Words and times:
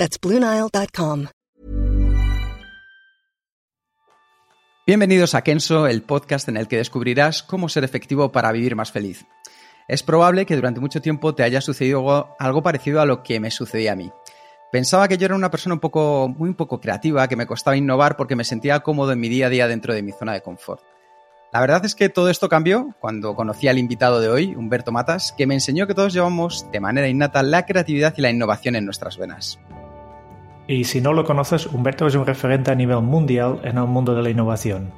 That's 0.00 0.18
BlueNile.com. 0.18 1.26
Bienvenidos 4.86 5.34
a 5.34 5.42
Kenso, 5.42 5.86
el 5.86 6.00
podcast 6.00 6.48
en 6.48 6.56
el 6.56 6.68
que 6.68 6.78
descubrirás 6.78 7.42
cómo 7.42 7.68
ser 7.68 7.84
efectivo 7.84 8.32
para 8.32 8.50
vivir 8.50 8.76
más 8.76 8.92
feliz. 8.92 9.26
Es 9.88 10.02
probable 10.02 10.46
que 10.46 10.56
durante 10.56 10.80
mucho 10.80 11.02
tiempo 11.02 11.34
te 11.34 11.42
haya 11.42 11.60
sucedido 11.60 12.34
algo 12.38 12.62
parecido 12.62 13.02
a 13.02 13.04
lo 13.04 13.22
que 13.22 13.40
me 13.40 13.50
sucedía 13.50 13.92
a 13.92 13.96
mí. 13.96 14.10
Pensaba 14.72 15.06
que 15.06 15.18
yo 15.18 15.26
era 15.26 15.34
una 15.34 15.50
persona 15.50 15.74
un 15.74 15.80
poco, 15.80 16.34
muy 16.34 16.54
poco 16.54 16.80
creativa, 16.80 17.28
que 17.28 17.36
me 17.36 17.46
costaba 17.46 17.76
innovar 17.76 18.16
porque 18.16 18.36
me 18.36 18.44
sentía 18.44 18.80
cómodo 18.80 19.12
en 19.12 19.20
mi 19.20 19.28
día 19.28 19.48
a 19.48 19.50
día 19.50 19.68
dentro 19.68 19.92
de 19.92 20.02
mi 20.02 20.12
zona 20.12 20.32
de 20.32 20.40
confort. 20.40 20.80
La 21.52 21.60
verdad 21.60 21.84
es 21.84 21.94
que 21.94 22.08
todo 22.08 22.30
esto 22.30 22.48
cambió 22.48 22.94
cuando 23.00 23.34
conocí 23.34 23.68
al 23.68 23.76
invitado 23.76 24.20
de 24.20 24.30
hoy, 24.30 24.54
Humberto 24.54 24.92
Matas, 24.92 25.34
que 25.36 25.46
me 25.46 25.52
enseñó 25.52 25.86
que 25.86 25.94
todos 25.94 26.14
llevamos 26.14 26.70
de 26.72 26.80
manera 26.80 27.06
innata 27.06 27.42
la 27.42 27.66
creatividad 27.66 28.14
y 28.16 28.22
la 28.22 28.30
innovación 28.30 28.76
en 28.76 28.86
nuestras 28.86 29.18
venas. 29.18 29.58
Y 30.70 30.84
si 30.84 31.00
no 31.00 31.12
lo 31.12 31.24
conoces, 31.24 31.66
Humberto 31.66 32.06
es 32.06 32.14
un 32.14 32.24
referente 32.24 32.70
a 32.70 32.76
nivel 32.76 33.02
mundial 33.02 33.58
en 33.64 33.76
el 33.76 33.88
mundo 33.88 34.14
de 34.14 34.22
la 34.22 34.30
innovación. 34.30 34.92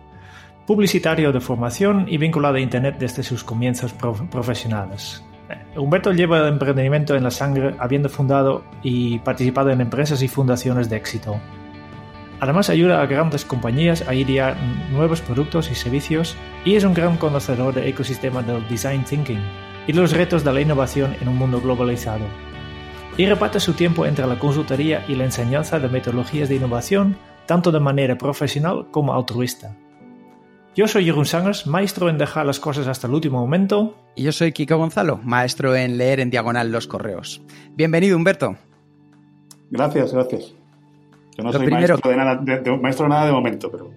Publicitario 0.67 1.33
de 1.33 1.41
formación 1.41 2.05
y 2.11 2.19
vinculado 2.19 2.57
a 2.57 2.61
Internet 2.61 2.97
desde 2.99 3.23
sus 3.23 3.43
comienzos 3.43 3.95
profesionales. 3.95 5.25
Humberto 5.75 6.13
lleva 6.13 6.41
el 6.41 6.49
emprendimiento 6.49 7.17
en 7.17 7.23
la 7.23 7.31
sangre, 7.31 7.75
habiendo 7.79 8.11
fundado 8.11 8.65
y 8.83 9.19
participado 9.21 9.71
en 9.71 9.81
empresas 9.81 10.23
y 10.23 10.29
fundaciones 10.29 10.91
de 10.91 10.97
éxito. 10.97 11.41
Además 12.41 12.69
ayuda 12.69 13.01
a 13.01 13.07
grandes 13.07 13.47
compañías 13.47 14.07
a 14.07 14.13
idear 14.13 14.59
nuevos 14.91 15.23
productos 15.23 15.71
y 15.71 15.75
servicios 15.75 16.37
y 16.67 16.75
es 16.75 16.85
un 16.85 16.93
gran 16.93 17.17
conocedor 17.17 17.73
del 17.73 17.87
ecosistema 17.87 18.43
del 18.43 18.69
design 18.69 19.05
thinking 19.05 19.41
y 19.87 19.95
los 19.95 20.13
retos 20.13 20.45
de 20.45 20.53
la 20.53 20.61
innovación 20.61 21.17
en 21.23 21.29
un 21.29 21.39
mundo 21.39 21.63
globalizado. 21.63 22.52
Y 23.17 23.27
reparte 23.27 23.61
su 23.61 23.75
tiempo 23.75 24.07
entre 24.07 24.27
la 24.27 24.39
consultoría 24.39 25.05
y 25.07 25.15
la 25.15 25.25
enseñanza 25.25 25.79
de 25.79 25.89
metodologías 25.89 26.49
de 26.49 26.55
innovación, 26.57 27.17
tanto 27.47 27.71
de 27.71 27.79
manera 27.79 28.17
profesional 28.17 28.87
como 28.91 29.13
altruista. 29.15 29.77
Yo 30.75 30.89
soy 30.89 31.05
Jeroen 31.05 31.27
Sangers, 31.27 31.67
maestro 31.67 32.09
en 32.09 32.17
dejar 32.17 32.47
las 32.47 32.59
cosas 32.59 32.87
hasta 32.87 33.07
el 33.07 33.13
último 33.13 33.39
momento. 33.39 33.95
Y 34.17 34.23
yo 34.23 34.33
soy 34.33 34.53
Kiko 34.53 34.79
Gonzalo, 34.79 35.21
maestro 35.23 35.77
en 35.77 35.99
leer 35.99 36.21
en 36.21 36.31
diagonal 36.31 36.73
los 36.73 36.87
correos. 36.87 37.43
Bienvenido, 37.75 38.17
Humberto. 38.17 38.57
Gracias, 39.71 40.15
gracias. 40.15 40.55
Yo 41.37 41.45
no 41.45 41.53
soy 41.53 41.67
maestro, 41.67 42.11
de 42.11 42.17
nada, 42.17 42.37
de, 42.37 42.77
maestro 42.79 43.09
nada 43.09 43.27
de 43.27 43.33
momento, 43.33 43.71
pero 43.71 43.91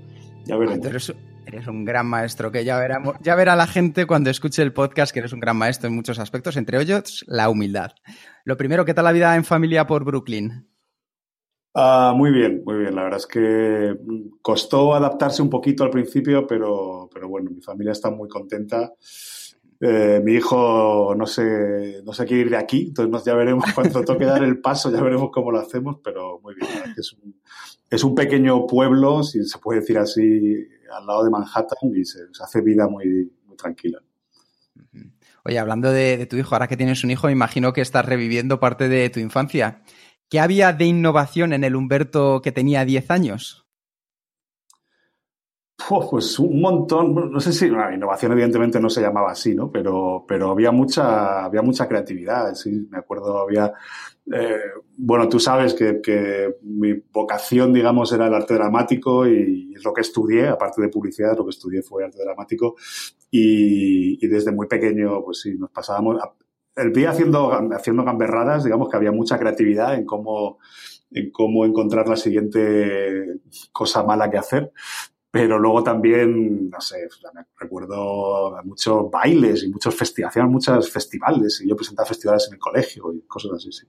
ya 0.43 0.57
veremos. 0.57 1.13
Eres, 1.45 1.67
un 1.67 1.85
gran 1.85 2.07
maestro, 2.07 2.51
que 2.51 2.65
ya 2.65 2.79
verá, 2.79 3.01
ya 3.21 3.35
verá 3.35 3.55
la 3.55 3.67
gente 3.67 4.05
cuando 4.05 4.29
escuche 4.29 4.61
el 4.61 4.73
podcast 4.73 5.13
que 5.13 5.19
eres 5.19 5.33
un 5.33 5.39
gran 5.39 5.57
maestro 5.57 5.87
en 5.87 5.95
muchos 5.95 6.19
aspectos, 6.19 6.57
entre 6.57 6.81
ellos 6.81 7.23
la 7.27 7.49
humildad. 7.49 7.91
Lo 8.43 8.57
primero, 8.57 8.85
¿qué 8.85 8.93
tal 8.93 9.05
la 9.05 9.11
vida 9.11 9.35
en 9.35 9.43
familia 9.43 9.85
por 9.85 10.03
Brooklyn? 10.03 10.67
Ah, 11.73 12.13
muy 12.15 12.31
bien, 12.31 12.63
muy 12.65 12.77
bien. 12.77 12.95
La 12.95 13.03
verdad 13.03 13.19
es 13.19 13.27
que 13.27 13.95
costó 14.41 14.95
adaptarse 14.95 15.41
un 15.41 15.49
poquito 15.49 15.83
al 15.83 15.89
principio, 15.89 16.47
pero, 16.47 17.09
pero 17.13 17.27
bueno, 17.27 17.51
mi 17.51 17.61
familia 17.61 17.91
está 17.91 18.09
muy 18.09 18.29
contenta. 18.29 18.93
Eh, 19.81 20.21
mi 20.23 20.33
hijo 20.35 21.13
no 21.17 21.27
se, 21.27 22.01
no 22.05 22.13
se 22.13 22.25
quiere 22.25 22.43
ir 22.43 22.49
de 22.49 22.57
aquí, 22.57 22.85
entonces 22.87 23.25
ya 23.25 23.35
veremos 23.35 23.65
cuando 23.75 24.03
toque 24.05 24.23
dar 24.23 24.41
el 24.41 24.61
paso, 24.61 24.89
ya 24.89 25.01
veremos 25.01 25.29
cómo 25.33 25.51
lo 25.51 25.59
hacemos, 25.59 25.97
pero 26.01 26.39
muy 26.41 26.55
bien. 26.55 26.69
Es 26.97 27.11
un, 27.11 27.35
es 27.95 28.03
un 28.03 28.15
pequeño 28.15 28.67
pueblo, 28.67 29.23
si 29.23 29.43
se 29.45 29.57
puede 29.59 29.79
decir 29.79 29.97
así, 29.97 30.67
al 30.91 31.05
lado 31.05 31.23
de 31.23 31.29
Manhattan 31.29 31.91
y 31.93 32.05
se, 32.05 32.19
hace 32.41 32.61
vida 32.61 32.87
muy, 32.87 33.31
muy 33.45 33.57
tranquila. 33.57 33.99
Oye, 35.43 35.59
hablando 35.59 35.91
de, 35.91 36.17
de, 36.17 36.25
tu 36.25 36.37
hijo, 36.37 36.55
ahora 36.55 36.67
que 36.67 36.77
tienes 36.77 37.03
un 37.03 37.11
hijo, 37.11 37.29
imagino 37.29 37.73
que 37.73 37.81
estás 37.81 38.05
reviviendo 38.05 38.59
parte 38.59 38.89
de 38.89 39.09
tu 39.09 39.19
infancia. 39.19 39.83
¿Qué 40.29 40.39
había 40.39 40.73
de 40.73 40.85
innovación 40.85 41.53
en 41.53 41.63
el 41.63 41.75
Humberto 41.75 42.41
que 42.41 42.51
tenía 42.51 42.83
10 42.83 43.11
años? 43.11 43.64
Pues 46.09 46.39
un 46.39 46.61
montón, 46.61 47.31
no 47.31 47.39
sé 47.39 47.51
si 47.51 47.69
la 47.69 47.93
innovación 47.93 48.31
evidentemente 48.31 48.79
no 48.79 48.89
se 48.89 49.01
llamaba 49.01 49.31
así, 49.31 49.53
¿no? 49.53 49.71
Pero, 49.71 50.25
pero 50.27 50.51
había 50.51 50.71
mucha, 50.71 51.43
había 51.45 51.61
mucha 51.61 51.87
creatividad, 51.87 52.53
sí, 52.55 52.87
me 52.89 52.97
acuerdo, 52.97 53.39
había, 53.39 53.73
eh, 54.33 54.57
bueno, 54.97 55.27
tú 55.27 55.39
sabes 55.39 55.73
que, 55.73 56.55
mi 56.63 56.93
vocación, 57.11 57.73
digamos, 57.73 58.11
era 58.13 58.27
el 58.27 58.33
arte 58.33 58.53
dramático 58.53 59.27
y 59.27 59.73
es 59.75 59.83
lo 59.83 59.93
que 59.93 60.01
estudié, 60.01 60.47
aparte 60.47 60.81
de 60.81 60.89
publicidad, 60.89 61.37
lo 61.37 61.43
que 61.43 61.51
estudié 61.51 61.81
fue 61.81 62.05
arte 62.05 62.23
dramático 62.23 62.75
y, 63.29 64.23
y 64.25 64.27
desde 64.27 64.51
muy 64.51 64.67
pequeño, 64.67 65.23
pues 65.23 65.41
sí, 65.41 65.55
nos 65.57 65.71
pasábamos, 65.71 66.17
el 66.75 66.91
día 66.91 67.11
haciendo, 67.11 67.51
haciendo 67.73 68.03
gamberradas, 68.03 68.63
digamos 68.63 68.89
que 68.89 68.97
había 68.97 69.11
mucha 69.11 69.39
creatividad 69.39 69.95
en 69.95 70.05
cómo, 70.05 70.59
en 71.11 71.31
cómo 71.31 71.65
encontrar 71.65 72.07
la 72.07 72.17
siguiente 72.17 73.39
cosa 73.71 74.03
mala 74.03 74.29
que 74.29 74.37
hacer. 74.37 74.71
Pero 75.35 75.59
luego 75.59 75.83
también, 75.83 76.69
no 76.69 76.79
sé, 76.79 77.09
recuerdo 77.59 78.57
muchos 78.63 79.11
bailes 79.11 79.63
y 79.63 79.67
muchos 79.67 79.93
festivales, 79.93 80.31
hacían 80.31 80.49
muchos 80.49 80.89
festivales 80.89 81.59
y 81.61 81.67
yo 81.67 81.75
presentaba 81.75 82.07
festivales 82.07 82.47
en 82.47 82.53
el 82.53 82.59
colegio 82.61 83.11
y 83.13 83.19
cosas 83.27 83.51
así. 83.57 83.69
Sí. 83.69 83.85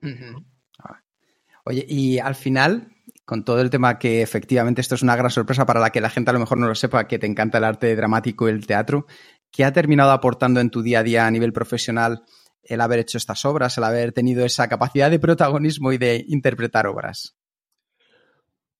Oye, 1.64 1.86
y 1.88 2.18
al 2.18 2.34
final, 2.34 2.88
con 3.24 3.44
todo 3.44 3.60
el 3.60 3.70
tema 3.70 3.96
que 3.96 4.22
efectivamente 4.22 4.80
esto 4.80 4.96
es 4.96 5.02
una 5.02 5.14
gran 5.14 5.30
sorpresa 5.30 5.64
para 5.66 5.78
la 5.78 5.90
que 5.90 6.00
la 6.00 6.10
gente 6.10 6.30
a 6.30 6.32
lo 6.32 6.40
mejor 6.40 6.58
no 6.58 6.66
lo 6.66 6.74
sepa, 6.74 7.06
que 7.06 7.20
te 7.20 7.28
encanta 7.28 7.58
el 7.58 7.64
arte 7.64 7.94
dramático 7.94 8.48
y 8.48 8.50
el 8.50 8.66
teatro, 8.66 9.06
¿qué 9.52 9.64
ha 9.64 9.72
terminado 9.72 10.10
aportando 10.10 10.58
en 10.58 10.70
tu 10.70 10.82
día 10.82 10.98
a 10.98 11.04
día 11.04 11.28
a 11.28 11.30
nivel 11.30 11.52
profesional 11.52 12.24
el 12.64 12.80
haber 12.80 12.98
hecho 12.98 13.18
estas 13.18 13.44
obras, 13.44 13.78
el 13.78 13.84
haber 13.84 14.10
tenido 14.10 14.44
esa 14.44 14.66
capacidad 14.66 15.12
de 15.12 15.20
protagonismo 15.20 15.92
y 15.92 15.98
de 15.98 16.24
interpretar 16.26 16.88
obras? 16.88 17.36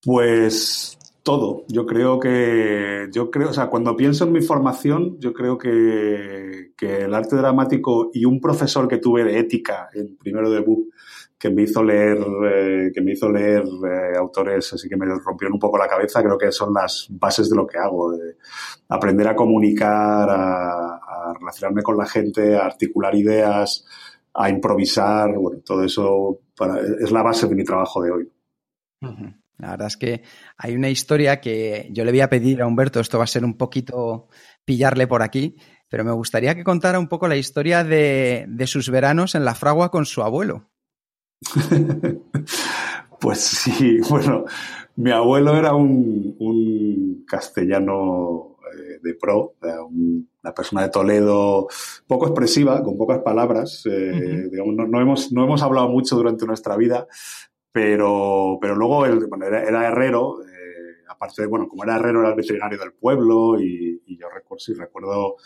Pues 0.03 0.99
todo. 1.27 1.65
Yo 1.69 1.85
creo 1.87 2.21
que, 2.21 3.09
yo 3.13 3.33
creo, 3.33 3.51
o 3.51 3.53
sea, 3.53 3.67
cuando 3.67 3.97
pienso 3.97 4.25
en 4.25 4.33
mi 4.33 4.43
formación, 4.43 5.19
yo 5.19 5.33
creo 5.33 5.59
que, 5.59 6.73
el 6.79 7.15
arte 7.15 7.35
dramático 7.35 8.11
y 8.15 8.25
un 8.25 8.41
profesor 8.41 8.87
que 8.87 8.99
tuve 8.99 9.25
de 9.25 9.41
ética 9.41 9.89
en 9.93 10.17
primero 10.17 10.49
de 10.51 10.61
BUP 10.61 10.89
que 11.37 11.51
me 11.51 11.63
hizo 11.63 11.83
leer, 11.83 12.19
eh, 12.45 12.91
que 12.95 13.01
me 13.01 13.13
hizo 13.13 13.29
leer 13.29 13.65
eh, 13.65 14.17
autores 14.17 14.73
así 14.73 14.89
que 14.89 14.97
me 14.97 15.07
rompieron 15.07 15.55
un 15.55 15.59
poco 15.59 15.77
la 15.79 15.89
cabeza, 15.89 16.23
creo 16.23 16.39
que 16.39 16.53
son 16.53 16.73
las 16.73 17.09
bases 17.11 17.51
de 17.51 17.57
lo 17.57 17.67
que 17.67 17.77
hago, 17.77 18.13
de 18.13 18.37
aprender 18.89 19.27
a 19.27 19.35
comunicar, 19.35 20.29
a, 20.31 21.35
relacionarme 21.39 21.83
con 21.83 21.97
la 21.97 22.07
gente, 22.07 22.57
a 22.57 22.67
articular 22.67 23.15
ideas, 23.17 23.85
a 24.33 24.49
improvisar, 24.49 25.35
bueno, 25.37 25.61
todo 25.65 25.83
eso 25.83 26.41
es 27.01 27.11
la 27.11 27.23
base 27.23 27.49
de 27.49 27.55
mi 27.57 27.65
trabajo 27.65 28.01
de 28.01 28.11
hoy. 28.13 28.33
La 29.59 29.71
verdad 29.71 29.89
es 29.89 29.97
que 29.97 30.23
hay 30.57 30.75
una 30.75 30.91
historia 30.91 31.41
que 31.41 31.89
yo 31.93 32.05
le 32.05 32.11
voy 32.11 32.21
a 32.21 32.29
pedir 32.29 32.63
a 32.63 32.67
Humberto, 32.67 33.01
esto 33.01 33.19
va 33.19 33.25
a 33.25 33.29
ser 33.29 33.45
un 33.45 33.57
poquito 33.57 34.29
pillarle 34.65 35.07
por 35.07 35.23
aquí, 35.23 35.57
pero 35.89 36.05
me 36.05 36.13
gustaría 36.13 36.55
que 36.55 36.65
contara 36.65 36.99
un 36.99 37.09
poco 37.09 37.29
la 37.29 37.37
historia 37.37 37.85
de, 37.85 38.47
de 38.49 38.67
sus 38.67 38.91
veranos 38.91 39.35
en 39.35 39.45
la 39.45 39.55
fragua 39.55 39.91
con 39.91 40.05
su 40.05 40.23
abuelo. 40.23 40.69
pues 43.21 43.41
sí, 43.41 44.01
bueno, 44.09 44.45
mi 44.97 45.11
abuelo 45.11 45.57
era 45.57 45.75
un, 45.75 47.25
castellano 47.29 48.57
eh, 48.73 48.99
de 49.03 49.15
pro, 49.15 49.55
una 49.61 50.55
persona 50.55 50.83
de 50.83 50.89
Toledo 50.89 51.69
poco 52.07 52.27
expresiva, 52.27 52.83
con 52.83 52.97
pocas 52.97 53.19
palabras. 53.19 53.83
Eh, 53.87 54.49
digamos, 54.51 54.75
no, 54.89 55.01
hemos, 55.01 55.33
no 55.33 55.45
hemos 55.45 55.63
hablado 55.63 55.89
mucho 55.89 56.17
durante 56.17 56.47
nuestra 56.47 56.77
vida, 56.77 57.07
pero, 57.77 58.57
pero 58.59 58.75
luego 58.75 59.05
él, 59.05 59.29
era, 59.47 59.87
herrero. 59.87 60.41
Eh, 60.41 61.05
aparte 61.11 61.43
de, 61.43 61.49
bueno, 61.49 61.69
como 61.69 61.85
era 61.85 61.97
herrero, 61.97 62.21
era 62.21 62.31
el 62.31 62.35
veterinario 62.35 62.79
del 62.79 62.95
pueblo 62.95 63.61
y, 63.61 64.01
yo 64.19 64.29
recuerdo, 64.35 64.61
sí, 64.61 64.73
recuerdo 64.73 65.37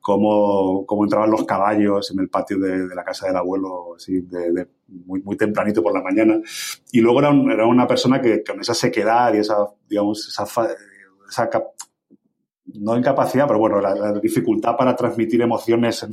cómo, 0.00 0.86
cómo, 0.86 1.02
entraban 1.02 1.32
los 1.32 1.44
caballos 1.44 2.08
en 2.12 2.20
el 2.20 2.28
patio 2.28 2.60
de, 2.60 2.86
la 2.94 3.02
casa 3.02 3.26
del 3.26 3.36
abuelo, 3.36 3.96
así, 3.96 4.20
de, 4.20 4.68
muy, 4.86 5.22
muy 5.22 5.36
tempranito 5.36 5.82
por 5.82 5.92
la 5.92 6.02
mañana. 6.02 6.40
Y 6.92 7.00
luego 7.00 7.18
era, 7.18 7.30
era 7.52 7.66
una 7.66 7.88
persona 7.88 8.22
que 8.22 8.44
con 8.44 8.60
esa 8.60 8.74
sequedad 8.74 9.34
y 9.34 9.38
esa, 9.38 9.56
digamos, 9.88 10.28
esa, 10.28 10.44
esa 11.28 11.50
no 12.74 12.96
incapacidad, 12.96 13.48
pero 13.48 13.58
bueno, 13.58 13.80
la, 13.80 14.12
dificultad 14.20 14.76
para 14.76 14.94
transmitir 14.94 15.42
emociones 15.42 16.06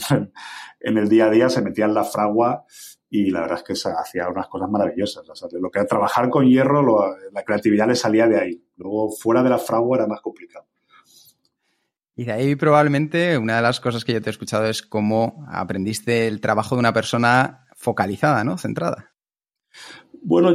en, 0.80 0.98
el 0.98 1.07
día 1.07 1.25
a 1.25 1.30
día 1.30 1.48
se 1.48 1.62
metía 1.62 1.86
en 1.86 1.94
la 1.94 2.06
fragua 2.06 2.66
y 3.09 3.31
la 3.31 3.41
verdad 3.41 3.57
es 3.57 3.63
que 3.63 3.89
hacía 3.89 4.29
unas 4.29 4.47
cosas 4.47 4.69
maravillosas. 4.69 5.25
lo 5.53 5.71
que 5.71 5.79
era 5.79 5.88
trabajar 5.88 6.29
con 6.29 6.45
hierro, 6.47 7.15
la 7.31 7.44
creatividad 7.44 7.88
le 7.88 7.95
salía 7.95 8.27
de 8.27 8.39
ahí. 8.39 8.63
Luego, 8.77 9.11
fuera 9.11 9.41
de 9.41 9.50
la 9.50 9.57
fragua 9.57 9.97
era 9.97 10.07
más 10.07 10.21
complicado. 10.21 10.67
Y 12.15 12.25
de 12.25 12.33
ahí 12.33 12.56
probablemente 12.56 13.38
una 13.38 13.56
de 13.56 13.61
las 13.61 13.79
cosas 13.79 14.03
que 14.03 14.13
yo 14.13 14.21
te 14.21 14.29
he 14.29 14.31
escuchado 14.31 14.65
es 14.65 14.81
cómo 14.81 15.45
aprendiste 15.50 16.27
el 16.27 16.41
trabajo 16.41 16.75
de 16.75 16.79
una 16.79 16.94
persona 16.94 17.65
focalizada, 17.75 18.44
¿no? 18.44 18.57
Centrada. 18.57 19.13
Bueno, 20.21 20.54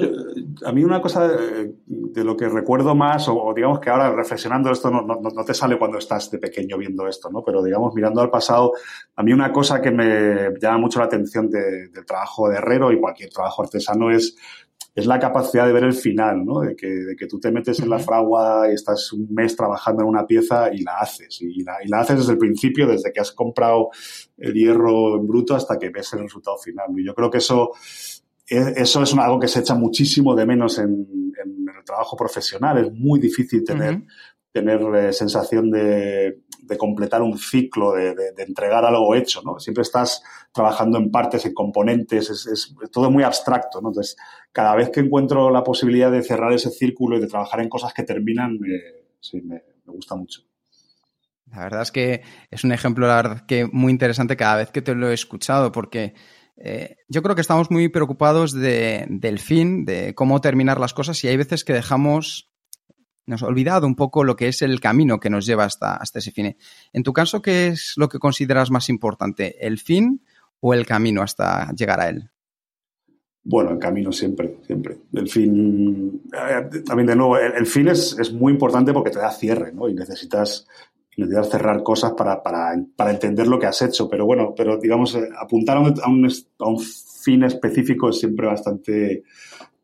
a 0.64 0.72
mí 0.72 0.84
una 0.84 1.00
cosa 1.00 1.26
de, 1.26 1.74
lo 2.24 2.36
que 2.36 2.48
recuerdo 2.48 2.94
más, 2.94 3.28
o, 3.28 3.52
digamos 3.54 3.80
que 3.80 3.90
ahora 3.90 4.14
reflexionando 4.14 4.70
esto 4.70 4.90
no, 4.90 5.02
no, 5.02 5.44
te 5.44 5.54
sale 5.54 5.78
cuando 5.78 5.98
estás 5.98 6.30
de 6.30 6.38
pequeño 6.38 6.76
viendo 6.76 7.08
esto, 7.08 7.30
¿no? 7.30 7.42
Pero 7.42 7.62
digamos, 7.62 7.94
mirando 7.94 8.20
al 8.20 8.30
pasado, 8.30 8.72
a 9.16 9.22
mí 9.22 9.32
una 9.32 9.52
cosa 9.52 9.80
que 9.80 9.90
me 9.90 10.50
llama 10.60 10.78
mucho 10.78 10.98
la 10.98 11.06
atención 11.06 11.48
del 11.48 11.90
trabajo 12.06 12.48
de 12.48 12.56
herrero 12.56 12.92
y 12.92 13.00
cualquier 13.00 13.30
trabajo 13.30 13.62
artesano 13.62 14.10
es, 14.10 14.36
es 14.94 15.06
la 15.06 15.18
capacidad 15.18 15.66
de 15.66 15.72
ver 15.72 15.84
el 15.84 15.92
final, 15.92 16.44
¿no? 16.44 16.60
De 16.60 16.76
que, 16.76 16.86
de 16.86 17.16
que 17.16 17.26
tú 17.26 17.40
te 17.40 17.50
metes 17.50 17.80
en 17.80 17.90
la 17.90 17.98
fragua 17.98 18.68
y 18.70 18.74
estás 18.74 19.12
un 19.12 19.26
mes 19.34 19.56
trabajando 19.56 20.02
en 20.02 20.08
una 20.08 20.24
pieza 20.24 20.72
y 20.72 20.82
la 20.82 20.98
haces. 20.98 21.40
Y 21.42 21.64
la, 21.64 21.78
y 21.84 21.88
la 21.88 22.00
haces 22.00 22.18
desde 22.18 22.32
el 22.32 22.38
principio, 22.38 22.86
desde 22.86 23.12
que 23.12 23.20
has 23.20 23.32
comprado 23.32 23.88
el 24.38 24.54
hierro 24.54 25.16
en 25.16 25.26
bruto 25.26 25.56
hasta 25.56 25.78
que 25.78 25.88
ves 25.88 26.12
el 26.12 26.20
resultado 26.20 26.58
final. 26.58 26.86
Y 26.96 27.04
yo 27.04 27.12
creo 27.12 27.28
que 27.28 27.38
eso 27.38 27.72
eso 28.46 29.02
es 29.02 29.14
algo 29.14 29.40
que 29.40 29.48
se 29.48 29.60
echa 29.60 29.74
muchísimo 29.74 30.34
de 30.34 30.46
menos 30.46 30.78
en, 30.78 31.06
el 31.44 31.84
trabajo 31.84 32.16
profesional. 32.16 32.78
Es 32.78 32.92
muy 32.92 33.20
difícil 33.20 33.64
tener, 33.64 34.02
tener 34.52 34.80
eh, 34.94 35.12
sensación 35.12 35.70
de, 35.70 36.42
completar 36.78 37.22
un 37.22 37.38
ciclo, 37.38 37.92
de, 37.92 38.14
entregar 38.38 38.84
algo 38.84 39.14
hecho, 39.14 39.42
¿no? 39.44 39.58
Siempre 39.58 39.82
estás 39.82 40.22
trabajando 40.52 40.98
en 40.98 41.10
partes, 41.10 41.44
en 41.44 41.54
componentes, 41.54 42.30
es, 42.30 42.74
todo 42.90 43.10
muy 43.10 43.22
abstracto, 43.22 43.80
¿no? 43.80 43.88
Entonces, 43.88 44.16
cada 44.52 44.74
vez 44.74 44.90
que 44.90 45.00
encuentro 45.00 45.50
la 45.50 45.64
posibilidad 45.64 46.10
de 46.10 46.22
cerrar 46.22 46.52
ese 46.52 46.70
círculo 46.70 47.16
y 47.16 47.20
de 47.20 47.26
trabajar 47.26 47.60
en 47.60 47.68
cosas 47.68 47.92
que 47.92 48.02
terminan, 48.02 48.58
sí, 49.20 49.40
me, 49.42 49.62
me 49.84 49.92
gusta 49.92 50.14
mucho. 50.14 50.42
La 51.50 51.64
verdad 51.64 51.82
es 51.82 51.92
que 51.92 52.22
es 52.50 52.64
un 52.64 52.72
ejemplo, 52.72 53.06
la 53.06 53.16
verdad, 53.16 53.46
que 53.46 53.66
muy 53.70 53.92
interesante 53.92 54.36
cada 54.36 54.56
vez 54.56 54.70
que 54.70 54.82
te 54.82 54.94
lo 54.94 55.10
he 55.10 55.14
escuchado, 55.14 55.70
porque 55.70 56.14
eh, 56.56 56.96
yo 57.08 57.22
creo 57.22 57.34
que 57.34 57.40
estamos 57.40 57.70
muy 57.70 57.88
preocupados 57.88 58.52
del 58.52 59.38
fin, 59.38 59.84
de 59.84 60.14
cómo 60.14 60.40
terminar 60.40 60.78
las 60.78 60.94
cosas 60.94 61.22
y 61.24 61.28
hay 61.28 61.36
veces 61.36 61.64
que 61.64 61.72
dejamos, 61.72 62.50
nos 63.26 63.42
ha 63.42 63.46
olvidado 63.46 63.86
un 63.86 63.96
poco 63.96 64.24
lo 64.24 64.36
que 64.36 64.48
es 64.48 64.62
el 64.62 64.80
camino 64.80 65.18
que 65.18 65.30
nos 65.30 65.46
lleva 65.46 65.64
hasta, 65.64 66.00
ese 66.02 66.30
fin. 66.30 66.56
En 66.92 67.02
tu 67.02 67.12
caso, 67.12 67.42
¿qué 67.42 67.68
es 67.68 67.94
lo 67.96 68.08
que 68.08 68.18
consideras 68.18 68.70
más 68.70 68.88
importante, 68.88 69.66
el 69.66 69.78
fin 69.78 70.22
o 70.60 70.74
el 70.74 70.86
camino 70.86 71.22
hasta 71.22 71.72
llegar 71.72 72.00
a 72.00 72.08
él? 72.08 72.30
Bueno, 73.46 73.72
el 73.72 73.78
camino 73.78 74.10
siempre, 74.10 74.56
siempre. 74.66 74.96
El 75.12 75.28
fin, 75.28 76.22
eh, 76.32 76.80
también 76.86 77.08
de 77.08 77.16
nuevo, 77.16 77.36
el, 77.36 77.66
fin 77.66 77.88
es, 77.88 78.16
es, 78.18 78.32
muy 78.32 78.54
importante 78.54 78.94
porque 78.94 79.10
te 79.10 79.18
da 79.18 79.30
cierre, 79.30 79.70
¿no? 79.70 79.86
Y 79.86 79.92
necesitas 79.92 80.66
necesitas 81.16 81.50
cerrar 81.50 81.82
cosas 81.82 82.12
para, 82.12 82.42
para, 82.42 82.74
para, 82.96 83.10
entender 83.10 83.46
lo 83.46 83.58
que 83.58 83.66
has 83.66 83.80
hecho. 83.82 84.08
Pero 84.08 84.26
bueno, 84.26 84.54
pero 84.56 84.78
digamos, 84.78 85.14
eh, 85.14 85.28
apuntar 85.38 85.76
a 85.76 85.80
un, 85.80 85.94
a 86.00 86.08
un, 86.08 86.28
a 86.58 86.68
un 86.68 86.78
fin 86.80 87.42
específico 87.44 88.08
es 88.08 88.18
siempre 88.18 88.46
bastante 88.46 89.24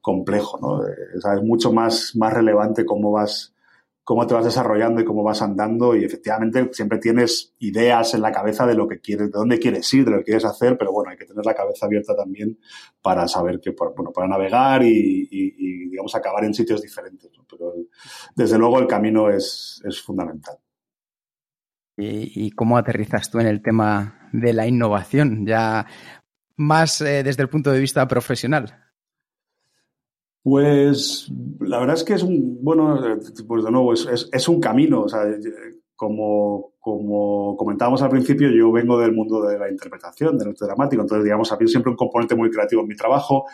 complejo, 0.00 0.59
¿no? 0.61 0.87
Eh, 0.87 0.94
es 1.15 1.43
mucho 1.43 1.73
más, 1.73 2.17
más 2.17 2.32
relevante 2.32 2.85
cómo 2.85 3.12
vas, 3.12 3.55
cómo 4.05 4.27
te 4.27 4.35
vas 4.35 4.44
desarrollando 4.44 5.00
y 5.00 5.05
cómo 5.05 5.23
vas 5.23 5.43
andando 5.43 5.94
y 5.94 6.05
efectivamente 6.05 6.71
siempre 6.73 6.99
tienes 6.99 7.55
ideas 7.59 8.15
en 8.15 8.23
la 8.23 8.32
cabeza 8.32 8.67
de 8.67 8.75
lo 8.75 8.88
que 8.88 9.00
quieres, 9.00 9.31
de 9.31 9.38
dónde 9.38 9.59
quieres 9.59 9.93
ir, 9.94 10.05
de 10.05 10.11
lo 10.11 10.19
que 10.19 10.25
quieres 10.25 10.44
hacer, 10.44 10.77
pero 10.79 10.93
bueno, 10.93 11.11
hay 11.11 11.17
que 11.17 11.27
tener 11.27 11.44
la 11.44 11.55
cabeza 11.55 11.87
abierta 11.87 12.17
también 12.17 12.59
para 13.03 13.29
saber 13.29 13.61
que, 13.61 13.71
bueno, 13.71 14.11
para 14.12 14.29
navegar 14.29 14.82
y, 14.82 15.29
y, 15.31 15.88
digamos, 15.91 16.15
acabar 16.15 16.44
en 16.44 16.55
sitios 16.55 16.82
diferentes. 16.82 17.31
¿no? 17.37 17.44
Pero 17.49 17.75
desde 18.35 18.59
luego 18.59 18.79
el 18.79 18.87
camino 18.87 19.31
es, 19.31 19.82
es 19.85 20.00
fundamental. 20.00 20.56
¿Y, 22.00 22.50
cómo 22.52 22.79
aterrizas 22.79 23.31
tú 23.31 23.38
en 23.38 23.47
el 23.47 23.62
tema 23.62 24.29
de 24.32 24.52
la 24.52 24.67
innovación, 24.67 25.47
ya 25.47 25.87
más 26.56 27.00
eh, 27.00 27.23
desde 27.23 27.43
el 27.43 27.49
punto 27.49 27.70
de 27.70 27.81
vista 27.81 28.06
profesional? 28.08 28.75
Pues 30.43 31.31
la 31.61 31.79
verdad 31.79 31.97
es 31.97 32.05
que 32.05 32.14
es 32.14 32.23
un, 32.23 32.62
bueno, 32.62 32.99
pues 33.47 33.64
de 33.64 33.70
nuevo, 33.70 33.93
es, 33.93 34.49
un 34.49 34.61
camino. 34.61 35.02
O 35.02 35.08
sea, 35.08 35.23
como, 35.94 36.73
comentábamos 37.58 38.00
al 38.03 38.08
principio, 38.08 38.49
yo 38.50 38.73
vengo 38.73 38.99
del 38.99 39.12
mundo 39.12 39.43
de 39.43 39.58
la 39.58 39.70
interpretación, 39.70 40.38
del 40.38 40.49
arte 40.49 40.64
dramático, 40.64 41.03
entonces, 41.03 41.25
digamos, 41.25 41.53
había 41.53 41.69
siempre 41.69 41.91
un 41.91 41.96
componente 41.96 42.35
muy 42.35 42.50
creativo 42.50 42.82
en 42.82 42.88
mi 42.88 42.96
trabajo. 42.96 43.46